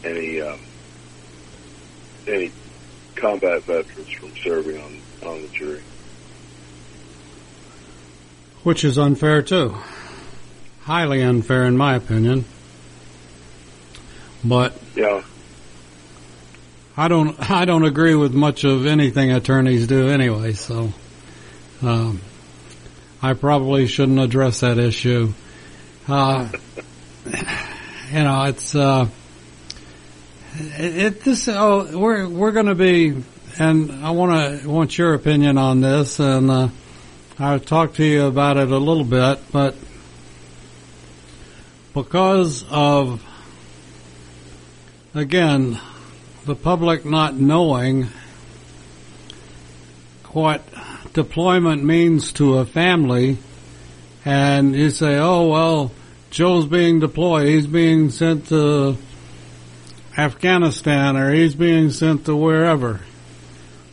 any 0.04 0.40
um, 0.40 0.60
any 2.28 2.52
combat 3.16 3.64
veterans 3.64 4.10
from 4.10 4.36
serving 4.38 4.80
on 4.82 5.02
on 5.28 5.42
the 5.42 5.48
jury. 5.50 5.82
which 8.64 8.84
is 8.84 8.98
unfair 8.98 9.42
too. 9.42 9.76
Highly 10.82 11.22
unfair 11.22 11.66
in 11.66 11.78
my 11.78 11.96
opinion. 11.96 12.46
But 14.44 14.74
Yeah, 14.96 15.24
I 16.96 17.08
don't 17.08 17.50
I 17.50 17.66
don't 17.66 17.86
agree 17.86 18.16
with 18.16 18.34
much 18.34 18.64
of 18.64 18.86
anything 18.86 19.32
attorneys 19.32 19.88
do 19.88 20.10
anyway, 20.10 20.54
so 20.54 20.94
um, 21.82 22.22
I 23.22 23.34
probably 23.34 23.88
shouldn't 23.88 24.20
address 24.20 24.62
that 24.62 24.78
issue. 24.78 25.34
Uh, 26.08 26.50
you 27.26 27.34
know, 28.14 28.44
it's 28.46 28.74
uh, 28.74 29.08
it, 30.56 30.98
it 30.98 31.22
this 31.22 31.48
oh 31.50 31.98
we're 31.98 32.28
we're 32.28 32.52
going 32.52 32.68
to 32.68 32.76
be 32.76 33.22
and 33.60 34.06
I 34.06 34.12
want 34.12 34.62
to 34.62 34.70
want 34.70 34.98
your 34.98 35.14
opinion 35.14 35.58
on 35.58 35.82
this 35.82 36.20
and 36.20 36.50
uh, 36.50 36.70
I'll 37.38 37.60
talk 37.60 37.96
to 37.96 38.06
you 38.06 38.26
about 38.26 38.58
it 38.58 38.72
a 38.72 38.78
little 38.78 39.04
bit, 39.04 39.40
but 39.52 39.76
because 41.94 42.64
of 42.72 43.22
again 45.14 45.80
the 46.46 46.56
public 46.56 47.04
not 47.04 47.36
knowing 47.36 48.08
what 50.32 50.64
deployment 51.24 51.84
means 51.84 52.32
to 52.32 52.60
a 52.60 52.66
family, 52.66 53.38
and 54.24 54.74
you 54.74 54.90
say, 54.90 55.18
oh, 55.18 55.50
well, 55.50 55.92
Joe's 56.30 56.66
being 56.66 57.02
deployed, 57.02 57.50
he's 57.50 57.68
being 57.68 58.10
sent 58.10 58.48
to 58.48 58.96
Afghanistan, 60.18 61.18
or 61.18 61.34
he's 61.34 61.56
being 61.56 61.92
sent 61.92 62.24
to 62.26 62.36
wherever. 62.38 63.02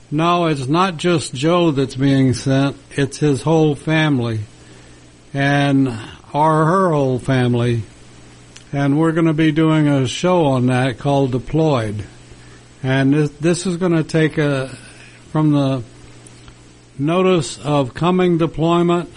No, 0.09 0.47
it's 0.47 0.69
not 0.69 0.99
just 0.99 1.35
Joe 1.35 1.73
that's 1.73 1.97
being 1.97 2.33
sent, 2.33 2.77
it's 2.93 3.19
his 3.19 3.43
whole 3.43 3.75
family, 3.75 4.39
and, 5.35 5.89
or 6.33 6.65
her 6.65 6.91
whole 6.93 7.19
family. 7.19 7.83
And 8.73 9.01
we're 9.01 9.13
going 9.13 9.27
to 9.27 9.33
be 9.33 9.51
doing 9.51 9.89
a 9.89 10.07
show 10.07 10.45
on 10.45 10.67
that 10.67 10.99
called 10.99 11.33
Deployed. 11.33 12.05
And 12.85 13.13
this, 13.13 13.31
this 13.31 13.67
is 13.67 13.79
going 13.79 13.97
to 13.97 14.05
take 14.05 14.39
a, 14.39 14.69
from 15.33 15.51
the 15.51 15.83
notice 16.99 17.59
of 17.59 17.95
coming 17.95 18.39
deployment 18.39 19.13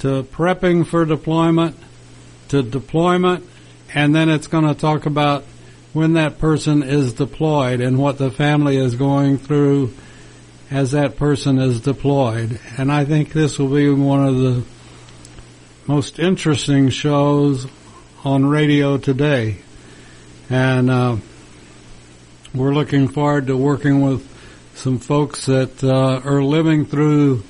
to 0.00 0.22
prepping 0.22 0.86
for 0.86 1.04
deployment 1.04 1.76
to 2.48 2.62
deployment, 2.62 3.44
and 3.94 4.14
then 4.14 4.28
it's 4.28 4.46
going 4.46 4.66
to 4.66 4.74
talk 4.74 5.06
about 5.06 5.44
when 5.92 6.14
that 6.14 6.38
person 6.38 6.82
is 6.82 7.14
deployed 7.14 7.80
and 7.80 7.98
what 7.98 8.18
the 8.18 8.30
family 8.30 8.76
is 8.76 8.94
going 8.94 9.38
through 9.38 9.92
as 10.70 10.92
that 10.92 11.16
person 11.16 11.58
is 11.58 11.80
deployed. 11.80 12.60
And 12.76 12.92
I 12.92 13.04
think 13.04 13.32
this 13.32 13.58
will 13.58 13.74
be 13.74 13.90
one 13.90 14.26
of 14.26 14.38
the 14.38 14.64
most 15.86 16.18
interesting 16.18 16.90
shows 16.90 17.66
on 18.24 18.46
radio 18.46 18.98
today. 18.98 19.56
And, 20.50 20.90
uh, 20.90 21.16
we're 22.54 22.74
looking 22.74 23.08
forward 23.08 23.46
to 23.48 23.56
working 23.56 24.00
with 24.00 24.26
some 24.78 25.00
folks 25.00 25.46
that 25.46 25.82
uh, 25.82 26.20
are 26.24 26.40
living 26.40 26.86
through 26.86 27.42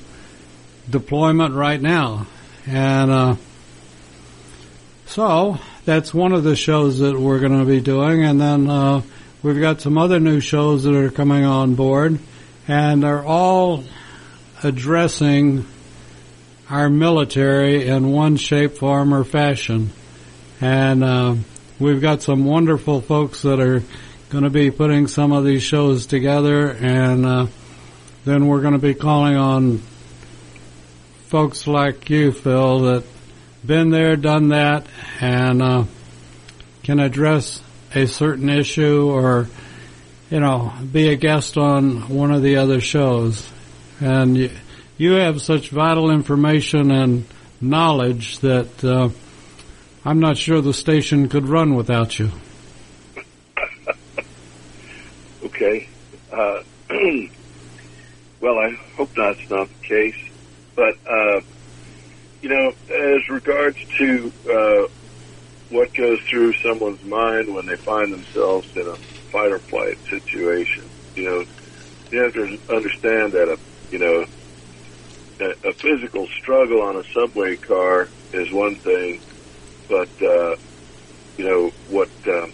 deployment 0.89 1.53
right 1.53 1.79
now. 1.79 2.25
And 2.65 3.11
uh, 3.11 3.35
so 5.05 5.59
that's 5.85 6.11
one 6.11 6.31
of 6.31 6.43
the 6.43 6.55
shows 6.55 6.99
that 6.99 7.19
we're 7.19 7.39
going 7.39 7.59
to 7.59 7.65
be 7.65 7.81
doing. 7.81 8.23
And 8.23 8.41
then 8.41 8.67
uh, 8.67 9.03
we've 9.43 9.59
got 9.59 9.79
some 9.79 9.97
other 9.99 10.19
new 10.19 10.39
shows 10.39 10.83
that 10.85 10.95
are 10.95 11.11
coming 11.11 11.45
on 11.45 11.75
board. 11.75 12.17
And 12.67 13.03
they're 13.03 13.23
all 13.23 13.83
addressing 14.63 15.67
our 16.67 16.89
military 16.89 17.87
in 17.87 18.11
one 18.11 18.37
shape, 18.37 18.77
form, 18.77 19.13
or 19.13 19.23
fashion. 19.23 19.91
And 20.61 21.03
uh, 21.03 21.35
we've 21.79 22.01
got 22.01 22.23
some 22.23 22.45
wonderful 22.45 23.01
folks 23.01 23.43
that 23.43 23.59
are 23.59 23.83
going 24.29 24.43
to 24.43 24.51
be 24.51 24.69
putting 24.69 25.07
some 25.07 25.31
of 25.31 25.43
these 25.43 25.63
shows 25.63 26.05
together, 26.05 26.69
and 26.69 27.25
uh, 27.25 27.47
then 28.25 28.45
we're 28.45 28.61
going 28.61 28.73
to 28.73 28.79
be 28.79 28.93
calling 28.93 29.35
on 29.35 29.79
folks 31.27 31.65
like 31.65 32.09
you, 32.11 32.31
Phil, 32.31 32.81
that 32.81 33.03
been 33.65 33.89
there, 33.89 34.15
done 34.15 34.49
that, 34.49 34.85
and 35.19 35.63
uh, 35.63 35.83
can 36.83 36.99
address 36.99 37.61
a 37.95 38.05
certain 38.05 38.49
issue 38.49 39.09
or, 39.09 39.47
you 40.29 40.39
know, 40.39 40.71
be 40.91 41.09
a 41.09 41.15
guest 41.15 41.57
on 41.57 42.07
one 42.09 42.31
of 42.31 42.43
the 42.43 42.57
other 42.57 42.81
shows. 42.81 43.49
And 43.99 44.37
you, 44.37 44.51
you 44.97 45.13
have 45.13 45.41
such 45.41 45.69
vital 45.69 46.11
information 46.11 46.91
and 46.91 47.25
knowledge 47.59 48.39
that 48.39 48.83
uh, 48.83 49.09
I'm 50.05 50.19
not 50.19 50.37
sure 50.37 50.61
the 50.61 50.73
station 50.73 51.29
could 51.29 51.47
run 51.47 51.73
without 51.73 52.19
you. 52.19 52.29
Okay. 55.45 55.87
Uh, 56.31 56.59
well, 58.41 58.57
I 58.59 58.69
hope 58.97 59.11
that's 59.15 59.39
not 59.49 59.69
the 59.69 59.87
case. 59.87 60.21
But, 60.75 60.95
uh, 61.09 61.41
you 62.41 62.49
know, 62.49 62.71
as 62.89 63.21
regards 63.29 63.77
to 63.99 64.33
uh, 64.49 64.87
what 65.69 65.89
goes 65.97 66.19
through 66.31 66.53
someone's 66.65 67.03
mind 67.03 67.53
when 67.53 67.65
they 67.65 67.77
find 67.85 68.13
themselves 68.13 68.67
in 68.75 68.87
a 68.87 68.97
fight 69.31 69.51
or 69.51 69.61
flight 69.69 69.97
situation, 70.09 70.91
you 71.15 71.23
know, 71.23 71.45
you 72.11 72.23
have 72.23 72.33
to 72.33 72.75
understand 72.75 73.33
that 73.33 73.49
a, 73.53 73.57
you 73.91 73.99
know, 73.99 74.25
a, 75.41 75.69
a 75.69 75.73
physical 75.81 76.27
struggle 76.41 76.81
on 76.81 76.97
a 76.97 77.03
subway 77.15 77.57
car 77.67 78.11
is 78.33 78.47
one 78.53 78.79
thing, 78.83 79.21
but, 79.89 80.09
uh, 80.25 80.55
you 81.37 81.45
know, 81.45 81.71
what, 81.85 82.09
um, 82.27 82.53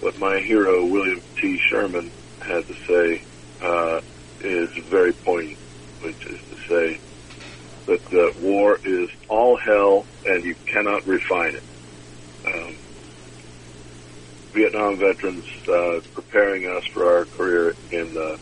what 0.00 0.16
my 0.16 0.40
hero 0.46 0.86
William 0.86 1.22
T. 1.40 1.58
Sherman 1.70 2.12
had 2.40 2.62
to 2.66 2.74
say 2.88 3.24
uh, 3.62 3.98
is 4.40 4.68
very 4.90 5.12
poignant, 5.24 5.58
which 6.02 6.18
is 6.30 6.40
to 6.50 6.56
say 6.68 7.00
that 7.86 8.02
uh, 8.12 8.40
war 8.40 8.78
is 8.84 9.08
all 9.28 9.58
hell 9.64 10.06
and 10.24 10.44
you 10.44 10.54
cannot 10.72 11.06
refine 11.06 11.54
it. 11.54 11.64
Um, 12.46 12.78
Vietnam 14.54 14.98
veterans 14.98 15.44
uh, 15.68 16.00
preparing 16.14 16.64
us 16.76 16.82
for 16.94 17.04
our 17.06 17.26
career 17.26 17.74
in 17.90 18.14
the 18.14 18.38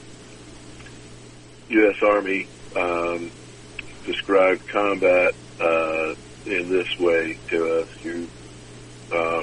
U.S. 1.68 1.96
Army 2.06 2.48
um, 2.76 3.32
described 4.06 4.62
combat 4.72 5.32
uh, 5.60 6.14
in 6.46 6.70
this 6.70 6.88
way 7.00 7.38
to 7.50 7.82
us. 7.82 7.88
You 8.02 8.30
uh, 9.10 9.40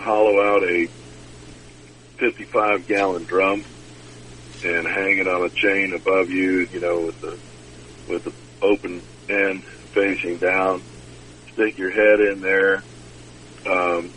hollow 0.00 0.40
out 0.42 0.62
a 0.62 0.88
55 2.24 2.86
gallon 2.86 3.24
drum 3.24 3.64
and 4.62 4.86
hang 4.86 5.18
it 5.18 5.28
on 5.28 5.44
a 5.44 5.50
chain 5.50 5.92
above 5.94 6.30
you, 6.30 6.66
you 6.72 6.80
know, 6.80 7.06
with 7.06 7.20
the, 7.20 7.38
with 8.08 8.24
the 8.24 8.32
open 8.62 9.02
end 9.28 9.62
facing 9.92 10.38
down. 10.38 10.82
Stick 11.52 11.76
your 11.76 11.90
head 11.90 12.20
in 12.20 12.40
there, 12.40 12.82
um, 13.70 14.10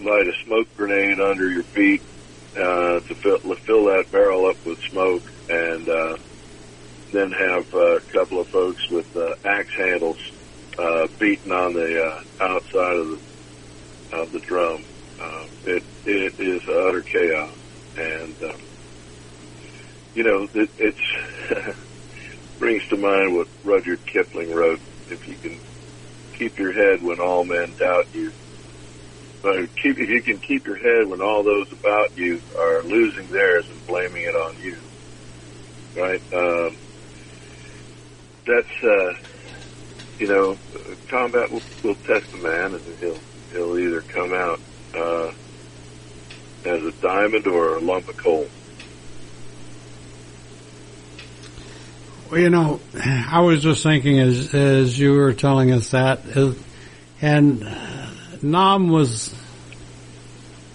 light 0.00 0.26
a 0.26 0.32
smoke 0.46 0.68
grenade 0.76 1.20
under 1.20 1.50
your 1.50 1.64
feet, 1.74 2.02
uh, 2.56 3.00
to 3.00 3.14
fill, 3.22 3.38
fill 3.66 3.84
that 3.86 4.04
barrel 4.10 4.48
up 4.48 4.56
with 4.64 4.78
smoke 4.90 5.22
and, 5.48 5.88
uh, 5.88 6.16
then 7.12 7.32
have 7.32 7.64
a 7.74 8.00
couple 8.12 8.40
of 8.40 8.46
folks 8.48 8.80
with 8.90 9.06
uh, 9.16 9.34
axe 9.44 9.74
handles 9.76 10.18
uh, 10.78 11.06
beating 11.18 11.52
on 11.52 11.74
the 11.74 12.00
uh, 12.00 12.44
outside 12.44 12.96
of 12.96 13.06
the 13.08 13.20
of 14.12 14.32
the 14.32 14.40
drum. 14.40 14.84
Uh, 15.20 15.46
it 15.64 15.84
it 16.04 16.34
is 16.38 16.62
utter 16.68 17.04
chaos, 17.12 17.58
and 17.96 18.36
um, 18.42 18.62
you 20.14 20.24
know 20.24 20.48
it 20.54 20.70
it's 20.78 21.08
brings 22.58 22.82
to 22.90 22.96
mind 22.98 23.36
what 23.36 23.48
Rudyard 23.64 24.00
Kipling 24.12 24.50
wrote: 24.54 24.80
"If 25.08 25.20
you 25.26 25.38
can 25.38 25.60
keep 26.38 26.54
your 26.58 26.72
head 26.72 27.02
when 27.02 27.20
all 27.20 27.44
men 27.44 27.74
doubt 27.78 28.06
you, 28.12 28.32
but 29.42 29.54
keep 29.82 29.96
if 29.98 30.08
you 30.10 30.22
can 30.24 30.40
keep 30.46 30.66
your 30.66 30.78
head 30.78 31.08
when 31.08 31.22
all 31.22 31.44
those 31.44 31.68
about 31.72 32.08
you 32.14 32.40
are 32.58 32.84
losing 32.84 33.30
theirs 33.30 33.66
and 33.70 33.86
blaming 33.86 34.22
it 34.22 34.36
on 34.36 34.58
you, 34.58 34.78
right? 35.96 36.22
Um, 36.34 36.78
that's 38.46 38.76
uh, 38.84 39.12
you 40.18 40.28
know, 40.28 40.56
combat 41.10 41.50
will, 41.50 41.62
will 41.84 41.96
test 42.06 42.26
a 42.34 42.38
man, 42.38 42.74
and 42.74 42.98
he'll 43.00 43.24
he'll 43.52 43.78
either 43.78 44.04
come 44.14 44.32
out 44.34 44.60
uh, 44.94 45.32
as 46.64 46.82
a 46.82 46.92
diamond 46.92 47.46
or 47.46 47.76
a 47.76 47.80
lump 47.80 48.08
of 48.08 48.16
coal. 48.16 48.48
Well, 52.30 52.40
you 52.40 52.50
know, 52.50 52.80
I 52.94 53.40
was 53.40 53.62
just 53.62 53.82
thinking 53.82 54.20
as 54.20 54.54
as 54.54 54.98
you 54.98 55.14
were 55.14 55.32
telling 55.32 55.72
us 55.72 55.90
that, 55.90 56.20
uh, 56.36 56.52
and 57.20 57.66
Nam 58.42 58.88
was 58.88 59.34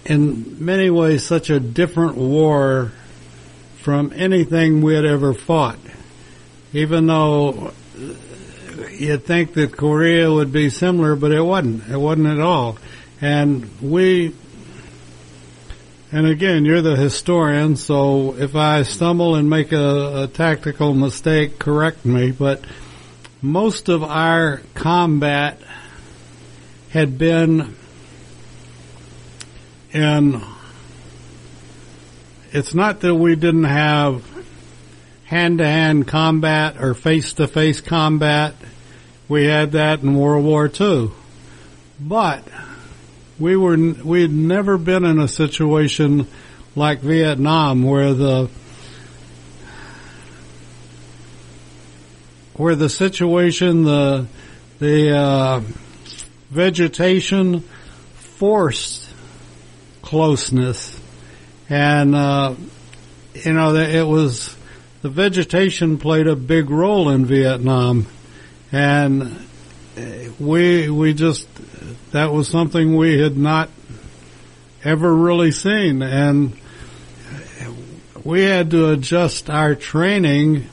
in 0.06 0.64
many 0.64 0.90
ways 0.90 1.26
such 1.26 1.50
a 1.50 1.60
different 1.60 2.18
war 2.18 2.92
from 3.78 4.12
anything 4.16 4.82
we 4.82 4.96
had 4.96 5.06
ever 5.06 5.34
fought. 5.34 5.80
Even 6.74 7.08
though 7.08 7.72
you'd 8.92 9.26
think 9.26 9.54
that 9.54 9.78
Korea 9.78 10.32
would 10.32 10.52
be 10.52 10.70
similar, 10.70 11.16
but 11.16 11.32
it 11.32 11.42
wasn't. 11.42 11.88
It 11.90 11.98
wasn't 11.98 12.28
at 12.28 12.40
all. 12.40 12.78
And 13.26 13.82
we, 13.82 14.36
and 16.12 16.28
again, 16.28 16.64
you're 16.64 16.84
the 16.84 16.96
historian, 16.96 17.76
so 17.76 18.36
if 18.36 18.56
I 18.56 18.84
stumble 18.84 19.34
and 19.34 19.50
make 19.50 19.72
a, 19.72 20.26
a 20.26 20.28
tactical 20.28 20.94
mistake, 20.94 21.58
correct 21.58 22.06
me, 22.06 22.30
but 22.30 22.64
most 23.42 23.90
of 23.90 24.04
our 24.04 24.62
combat 24.76 25.60
had 26.92 27.18
been 27.18 27.76
in, 29.92 30.44
it's 32.52 32.76
not 32.76 33.00
that 33.00 33.16
we 33.16 33.36
didn't 33.36 33.64
have 33.64 34.24
hand-to-hand 35.24 36.08
combat 36.08 36.80
or 36.80 36.94
face-to-face 36.94 37.82
combat. 37.82 38.54
We 39.28 39.46
had 39.46 39.72
that 39.72 40.04
in 40.04 40.16
World 40.16 40.46
War 40.46 40.70
II. 40.80 41.10
But 42.00 42.48
we 43.40 43.56
were 43.56 43.78
we 43.78 44.22
had 44.22 44.32
never 44.32 44.78
been 44.78 45.04
in 45.04 45.20
a 45.20 45.28
situation 45.28 46.28
like 46.76 47.00
Vietnam 47.00 47.84
where 47.84 48.14
the 48.14 48.50
where 52.54 52.76
the 52.76 52.90
situation 52.90 53.84
the 53.84 54.28
the 54.80 55.18
uh, 55.18 55.62
vegetation 56.50 57.62
forced 58.14 59.10
closeness. 60.02 61.00
And 61.68 62.16
uh, 62.16 62.56
you 63.34 63.54
know 63.54 63.76
it 63.76 64.08
was 64.08 64.56
the 65.02 65.10
vegetation 65.10 65.98
played 65.98 66.28
a 66.28 66.36
big 66.36 66.70
role 66.70 67.10
in 67.10 67.26
Vietnam. 67.26 68.08
And 68.72 69.45
we 70.40 70.90
we 70.90 71.14
just 71.14 71.48
that 72.12 72.32
was 72.32 72.48
something 72.50 72.96
we 72.96 73.20
had 73.20 73.38
not 73.38 73.70
ever 74.84 75.14
really 75.14 75.52
seen. 75.52 76.02
And 76.02 76.58
we 78.24 78.44
had 78.44 78.72
to 78.72 78.92
adjust 78.92 79.50
our 79.50 79.76
training 79.76 80.68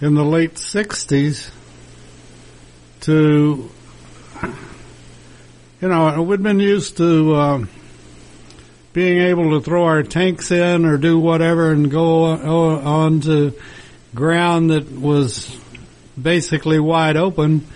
in 0.00 0.14
the 0.14 0.24
late 0.24 0.54
60s 0.54 1.50
to 3.00 3.70
you 5.80 5.88
know 5.88 6.22
we'd 6.22 6.42
been 6.42 6.60
used 6.60 6.96
to 6.96 7.34
uh, 7.34 7.64
being 8.92 9.20
able 9.20 9.50
to 9.50 9.60
throw 9.60 9.84
our 9.84 10.02
tanks 10.02 10.50
in 10.50 10.84
or 10.84 10.98
do 10.98 11.18
whatever 11.18 11.70
and 11.70 11.90
go 11.90 12.24
on 12.24 13.20
to 13.20 13.54
ground 14.14 14.70
that 14.70 14.90
was 14.90 15.54
basically 16.20 16.78
wide 16.78 17.16
open 17.16 17.66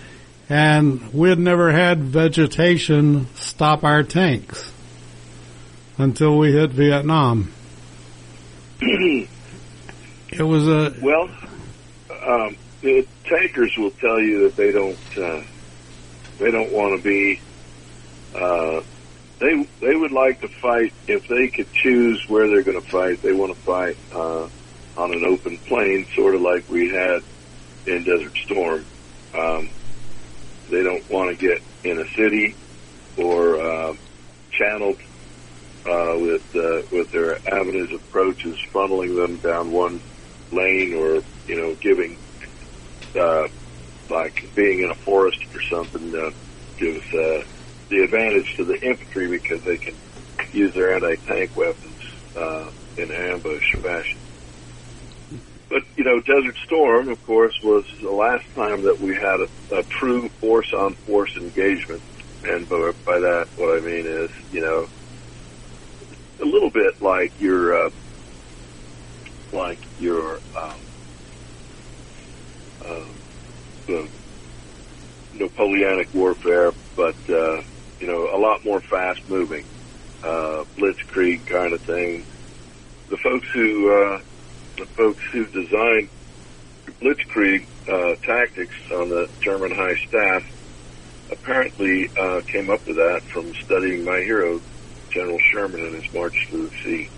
and 0.51 1.13
we 1.13 1.29
had 1.29 1.39
never 1.39 1.71
had 1.71 1.99
vegetation 1.99 3.25
stop 3.35 3.85
our 3.85 4.03
tanks 4.03 4.69
until 5.97 6.37
we 6.37 6.51
hit 6.51 6.71
Vietnam. 6.71 7.53
it 8.81 9.29
was 10.41 10.67
a 10.67 10.93
well. 11.01 11.29
Um, 12.27 12.57
the 12.81 13.07
tankers 13.23 13.77
will 13.77 13.91
tell 13.91 14.19
you 14.19 14.43
that 14.43 14.57
they 14.57 14.73
don't 14.73 15.17
uh, 15.17 15.41
they 16.37 16.51
don't 16.51 16.73
want 16.73 16.97
to 16.97 17.01
be. 17.01 17.39
Uh, 18.35 18.81
they 19.39 19.63
they 19.79 19.95
would 19.95 20.11
like 20.11 20.41
to 20.41 20.49
fight 20.49 20.91
if 21.07 21.29
they 21.29 21.47
could 21.47 21.71
choose 21.71 22.27
where 22.27 22.49
they're 22.49 22.63
going 22.63 22.81
to 22.81 22.89
fight. 22.89 23.21
They 23.21 23.31
want 23.31 23.55
to 23.55 23.61
fight 23.61 23.95
uh, 24.13 24.49
on 24.97 25.13
an 25.13 25.23
open 25.23 25.57
plain, 25.59 26.07
sort 26.13 26.35
of 26.35 26.41
like 26.41 26.69
we 26.69 26.89
had 26.89 27.23
in 27.85 28.03
Desert 28.03 28.35
Storm. 28.35 28.85
Um, 29.33 29.69
they 30.71 30.83
don't 30.83 31.05
want 31.09 31.37
to 31.37 31.37
get 31.37 31.59
in 31.83 31.99
a 31.99 32.09
city 32.17 32.55
or 33.17 33.59
uh, 33.59 33.93
channeled 34.57 34.99
uh, 35.85 36.15
with 36.17 36.43
uh, 36.55 36.81
with 36.91 37.07
their 37.11 37.39
avenues 37.51 37.91
approaches, 37.95 38.55
funneling 38.73 39.15
them 39.15 39.39
down 39.39 39.71
one 39.71 39.99
lane, 40.51 40.93
or 40.97 41.21
you 41.47 41.57
know, 41.57 41.75
giving 41.81 42.17
uh, 43.19 43.47
like 44.09 44.35
being 44.55 44.79
in 44.83 44.91
a 44.91 44.99
forest 45.05 45.37
or 45.53 45.61
something 45.71 46.13
uh, 46.13 46.31
gives 46.79 47.03
uh, 47.13 47.41
the 47.89 48.03
advantage 48.03 48.47
to 48.57 48.65
the 48.65 48.77
infantry 48.87 49.27
because 49.29 49.63
they 49.65 49.77
can 49.77 49.97
use 50.53 50.71
their 50.75 50.95
anti-tank 50.95 51.51
weapons 51.55 51.99
uh, 52.35 52.69
in 52.97 53.11
ambush 53.11 53.67
fashion. 53.81 54.21
But, 55.71 55.83
you 55.95 56.03
know, 56.03 56.19
Desert 56.27 56.57
Storm, 56.65 57.07
of 57.07 57.21
course, 57.23 57.53
was 57.63 57.85
the 58.03 58.11
last 58.11 58.43
time 58.55 58.83
that 58.83 58.99
we 58.99 59.15
had 59.15 59.39
a, 59.39 59.79
a 59.79 59.83
true 60.01 60.29
force 60.41 60.67
on 60.77 60.97
force 61.05 61.31
engagement. 61.39 62.03
And 62.43 62.67
by, 62.67 62.91
by 63.05 63.17
that, 63.19 63.45
what 63.55 63.77
I 63.77 63.79
mean 63.79 64.05
is, 64.05 64.29
you 64.49 64.59
know, 64.59 64.87
a 66.41 66.45
little 66.45 66.71
bit 66.73 66.93
like 66.99 67.31
your, 67.39 67.87
uh, 67.87 67.89
like 69.53 69.79
your, 69.97 70.41
um, 70.61 70.81
uh, 72.85 73.93
Napoleonic 75.33 76.09
warfare, 76.13 76.73
but, 76.97 77.15
uh, 77.29 77.61
you 78.01 78.07
know, 78.07 78.27
a 78.35 78.39
lot 78.39 78.59
more 78.65 78.81
fast 78.91 79.21
moving, 79.29 79.63
uh, 80.21 80.65
blitzkrieg 80.77 81.45
kind 81.49 81.73
of 81.73 81.81
thing. 81.85 82.25
The 83.09 83.17
folks 83.23 83.47
who, 83.53 83.89
uh, 83.89 84.17
the 84.81 84.87
folks 84.87 85.23
who 85.31 85.45
designed 85.45 86.09
blitzkrieg 87.01 87.67
uh, 87.87 88.15
tactics 88.25 88.73
on 88.91 89.09
the 89.09 89.29
German 89.39 89.71
high 89.71 89.95
staff 90.07 90.43
apparently 91.31 92.09
uh, 92.17 92.41
came 92.47 92.69
up 92.71 92.85
with 92.87 92.95
that 92.95 93.21
from 93.31 93.53
studying 93.53 94.03
my 94.03 94.17
hero, 94.21 94.59
General 95.11 95.37
Sherman, 95.51 95.85
and 95.85 96.01
his 96.01 96.13
march 96.13 96.47
through 96.49 96.67
the 96.67 96.75
sea. 96.83 97.09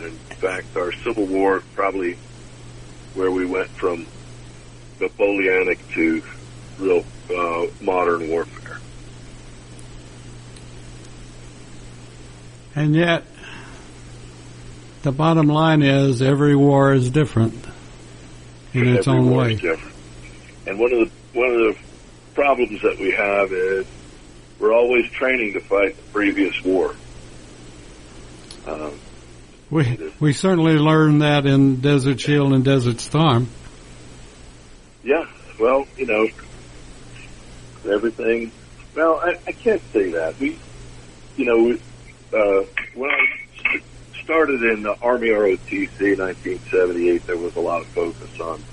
In 0.00 0.16
fact, 0.36 0.76
our 0.76 0.92
Civil 1.02 1.26
War 1.26 1.62
probably 1.74 2.18
where 3.14 3.30
we 3.30 3.46
went 3.46 3.70
from 3.70 4.06
Napoleonic 5.00 5.78
to 5.94 6.22
real 6.78 7.04
uh, 7.34 7.66
modern 7.80 8.28
warfare. 8.28 8.53
And 12.76 12.94
yet, 12.94 13.24
the 15.02 15.12
bottom 15.12 15.46
line 15.46 15.82
is 15.82 16.20
every 16.22 16.56
war 16.56 16.92
is 16.92 17.10
different 17.10 17.54
in 18.72 18.88
its 18.88 19.06
Every 19.06 19.20
own 19.20 19.30
war 19.30 19.42
way. 19.42 19.52
is 19.54 19.60
different. 19.60 19.94
And 20.66 20.78
one 20.78 20.92
of 20.92 20.98
the 21.00 21.38
one 21.38 21.50
of 21.50 21.58
the 21.58 21.76
problems 22.34 22.82
that 22.82 22.98
we 22.98 23.10
have 23.12 23.52
is 23.52 23.86
we're 24.58 24.72
always 24.72 25.08
training 25.10 25.52
to 25.52 25.60
fight 25.60 25.96
the 25.96 26.02
previous 26.12 26.62
war. 26.64 26.94
Um, 28.66 28.92
We 29.70 29.98
we 30.20 30.32
certainly 30.32 30.74
learned 30.78 31.22
that 31.22 31.46
in 31.46 31.76
Desert 31.80 32.20
Shield 32.20 32.52
and 32.52 32.64
Desert 32.64 33.00
Storm. 33.00 33.48
yeah, 35.04 35.26
well, 35.60 35.86
you 35.96 36.06
know, 36.06 36.28
everything. 37.92 38.50
Well, 38.96 39.20
I, 39.22 39.38
I 39.46 39.52
can't 39.52 39.82
say 39.92 40.10
that. 40.12 40.38
We, 40.40 40.58
you 41.36 41.44
know, 41.44 41.62
we, 41.64 41.80
uh, 42.34 42.62
when 42.96 43.10
I 43.10 43.78
started 44.24 44.60
in 44.74 44.82
the 44.82 44.94
Army 45.02 45.28
ROTC 45.28 45.98
in 46.00 46.18
1978, 46.18 47.22
there 47.26 47.38
was 47.38 47.52
a 47.56 47.60
lot 47.60 47.80
of 47.80 47.86
focus 47.94 48.30
on, 48.42 48.64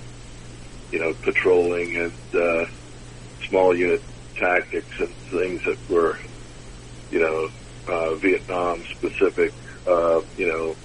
you 0.92 1.00
know, 1.00 1.14
patrolling 1.24 1.96
and 1.96 2.42
uh, 2.42 2.66
small 3.50 3.76
unit 3.78 4.02
tactics 4.40 4.96
and 5.00 5.16
things 5.32 5.62
that 5.66 5.78
were, 5.90 6.18
you 7.10 7.20
know, 7.20 7.94
uh, 7.94 8.16
Vietnam 8.24 8.84
specific. 8.98 9.54
Uh, 9.86 10.22
you 10.36 10.48
know, 10.48 10.76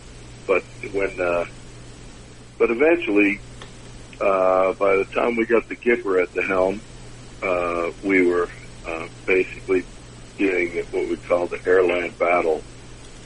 but 0.46 0.62
when, 0.92 1.16
uh, 1.20 1.44
but 2.58 2.70
eventually, 2.70 3.40
uh, 4.20 4.72
by 4.78 4.92
the 4.96 5.04
time 5.14 5.36
we 5.36 5.46
got 5.46 5.62
the 5.68 5.76
Gipper 5.76 6.22
at 6.22 6.28
the 6.34 6.42
helm, 6.48 6.82
uh, 7.42 7.92
we 8.02 8.26
were 8.26 8.48
uh, 8.88 9.06
basically 9.26 9.84
doing 10.38 10.84
what 10.90 11.08
we 11.08 11.16
call 11.16 11.46
the 11.46 11.58
airland 11.58 12.18
battle, 12.18 12.62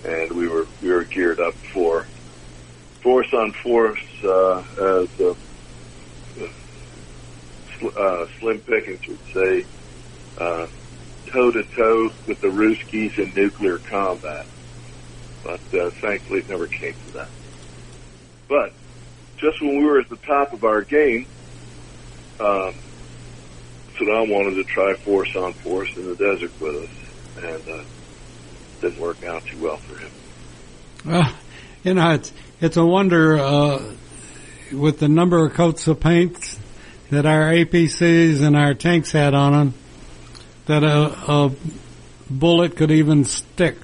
and 0.04 0.32
we 0.32 0.48
were 0.48 0.66
we 0.82 0.90
were 0.90 1.04
geared 1.04 1.40
up 1.40 1.54
for 1.54 2.06
force 3.02 3.32
on 3.32 3.52
force 3.52 4.00
uh, 4.24 4.58
as 5.02 5.20
uh, 5.20 5.34
uh, 7.96 8.26
Slim 8.38 8.60
Pickens 8.60 9.06
would 9.08 9.18
say, 9.32 9.64
toe 11.32 11.50
to 11.50 11.62
toe 11.76 12.10
with 12.26 12.40
the 12.40 12.48
Ruskies 12.48 13.18
in 13.18 13.32
nuclear 13.34 13.78
combat. 13.78 14.46
But 15.42 15.60
uh, 15.74 15.90
thankfully, 15.90 16.40
it 16.40 16.48
never 16.48 16.66
came 16.66 16.94
to 17.06 17.12
that. 17.14 17.28
But 18.48 18.72
just 19.38 19.60
when 19.62 19.78
we 19.78 19.84
were 19.84 20.00
at 20.00 20.08
the 20.08 20.16
top 20.16 20.52
of 20.52 20.64
our 20.64 20.82
game, 20.82 21.26
um, 22.38 22.74
Saddam 23.96 24.30
wanted 24.30 24.56
to 24.56 24.64
try 24.64 24.94
force 24.94 25.34
on 25.36 25.52
force 25.54 25.90
in 25.96 26.06
the 26.06 26.16
desert 26.16 26.52
with 26.60 26.76
us, 26.76 26.90
and 27.44 27.68
uh, 27.68 27.82
didn't 28.80 29.00
work 29.00 29.24
out 29.24 29.44
too 29.46 29.58
well 29.58 29.76
for 29.76 29.98
him. 29.98 30.10
Well, 31.04 31.32
you 31.84 31.94
know, 31.94 32.14
it's 32.14 32.32
it's 32.60 32.76
a 32.76 32.84
wonder 32.84 33.38
uh, 33.38 33.82
with 34.72 34.98
the 34.98 35.08
number 35.08 35.44
of 35.44 35.54
coats 35.54 35.86
of 35.88 36.00
paint 36.00 36.58
that 37.10 37.26
our 37.26 37.50
APCs 37.52 38.42
and 38.42 38.56
our 38.56 38.74
tanks 38.74 39.12
had 39.12 39.34
on 39.34 39.52
them 39.52 39.74
that 40.66 40.84
a, 40.84 41.32
a 41.32 41.52
bullet 42.30 42.76
could 42.76 42.90
even 42.90 43.24
stick. 43.24 43.76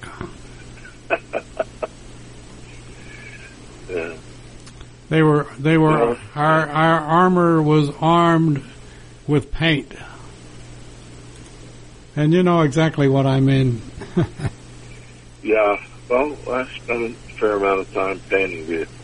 yeah. 3.89 4.15
They 5.09 5.21
were 5.21 5.47
they 5.57 5.77
were 5.77 6.17
our 6.35 6.69
our 6.69 6.99
armor 6.99 7.61
was 7.61 7.89
armed 7.99 8.63
with 9.27 9.51
paint. 9.51 9.93
And 12.17 12.33
you 12.33 12.41
know 12.41 12.61
exactly 12.61 13.07
what 13.07 13.27
I 13.27 13.39
mean. 13.39 13.79
yeah, 15.43 15.79
well, 16.09 16.35
I 16.49 16.65
spent 16.65 17.11
a 17.11 17.13
fair 17.13 17.57
amount 17.57 17.81
of 17.81 17.93
time 17.93 18.19
painting 18.27 18.65
vehicles, 18.65 18.97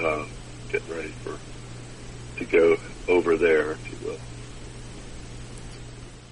uh, 0.00 0.24
getting 0.72 0.90
ready 0.92 1.08
for 1.22 1.38
to 2.38 2.44
go 2.44 2.76
over 3.06 3.36
there 3.36 3.70
if 3.70 3.88
you 3.88 4.08
will. 4.08 4.18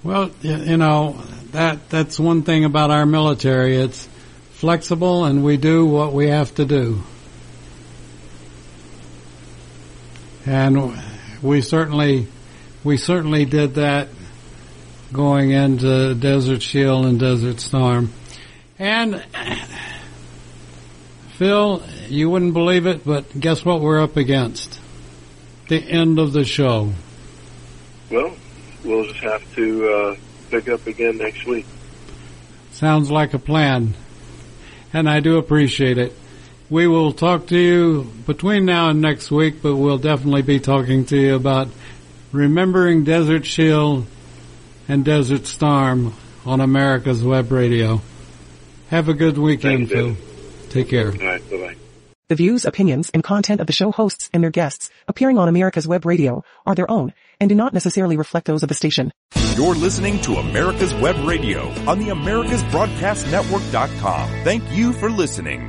well, 0.03 0.30
you 0.43 0.76
know 0.76 1.22
that 1.53 1.89
that's 1.89 2.18
one 2.18 2.43
thing 2.43 2.64
about 2.64 2.91
our 2.91 3.07
military. 3.07 3.76
It's 3.76 4.09
flexible, 4.55 5.24
and 5.24 5.45
we 5.45 5.57
do 5.57 5.86
what 5.86 6.12
we 6.12 6.26
have 6.30 6.53
to 6.57 6.64
do. 6.64 7.05
And 10.47 11.01
we 11.43 11.61
certainly, 11.61 12.26
we 12.82 12.97
certainly 12.97 13.45
did 13.45 13.74
that 13.74 14.09
going 15.12 15.50
into 15.50 16.14
Desert 16.14 16.62
Shield 16.62 17.06
and 17.06 17.18
Desert 17.18 17.61
Storm. 17.61 18.12
And 18.78 19.24
Phil, 21.36 21.82
you 22.09 22.28
wouldn't 22.30 22.52
believe 22.52 22.86
it, 22.86 23.04
but 23.04 23.38
guess 23.38 23.64
what 23.64 23.80
we're 23.80 24.02
up 24.02 24.16
against? 24.16 24.80
The 25.68 25.78
end 25.78 26.18
of 26.18 26.32
the 26.32 26.44
show. 26.44 26.92
Well, 28.11 28.34
we'll 28.84 29.04
just 29.04 29.20
have 29.20 29.54
to 29.54 29.88
uh, 29.88 30.16
pick 30.50 30.68
up 30.68 30.86
again 30.86 31.18
next 31.18 31.46
week. 31.46 31.66
Sounds 32.72 33.11
like 33.11 33.34
a 33.34 33.38
plan. 33.38 33.94
And 34.92 35.09
I 35.09 35.20
do 35.20 35.36
appreciate 35.36 35.98
it. 35.98 36.14
We 36.70 36.86
will 36.86 37.12
talk 37.12 37.46
to 37.48 37.59
you 37.59 38.12
between 38.26 38.64
now 38.64 38.90
and 38.90 39.00
next 39.00 39.30
week, 39.30 39.62
but 39.62 39.76
we'll 39.76 39.98
definitely 39.98 40.42
be 40.42 40.61
talking 40.61 41.04
to 41.06 41.16
you 41.16 41.34
about 41.34 41.68
remembering 42.32 43.04
Desert 43.04 43.46
Shield 43.46 44.06
and 44.89 45.05
Desert 45.05 45.47
Storm 45.47 46.14
on 46.45 46.61
America's 46.61 47.22
Web 47.22 47.53
Radio. 47.53 48.01
Have 48.89 49.09
a 49.09 49.14
good 49.14 49.39
weekend, 49.39 49.91
Phil. 49.91 50.16
Take 50.70 50.89
care. 50.89 51.12
All 51.12 51.18
right, 51.18 51.51
bye-bye. 51.51 51.76
The 52.28 52.34
views, 52.34 52.64
opinions, 52.66 53.09
and 53.11 53.22
content 53.24 53.62
of 53.62 53.66
the 53.66 53.72
show 53.72 53.91
hosts 53.91 54.28
and 54.34 54.43
their 54.43 54.51
guests 54.51 54.91
appearing 55.07 55.39
on 55.39 55.49
America's 55.49 55.89
Web 55.89 56.05
Radio 56.05 56.45
are 56.66 56.74
their 56.74 56.91
own 56.91 57.14
and 57.41 57.49
do 57.49 57.55
not 57.55 57.72
necessarily 57.72 58.18
reflect 58.18 58.47
those 58.47 58.62
of 58.62 58.68
the 58.68 58.74
station. 58.74 59.11
You're 59.57 59.74
listening 59.74 60.20
to 60.20 60.36
America's 60.36 60.95
Web 60.95 61.16
Radio 61.26 61.68
on 61.89 61.99
the 61.99 62.09
AmericasBroadcastNetwork.com. 62.09 64.28
Thank 64.45 64.70
you 64.72 64.93
for 64.93 65.11
listening. 65.11 65.66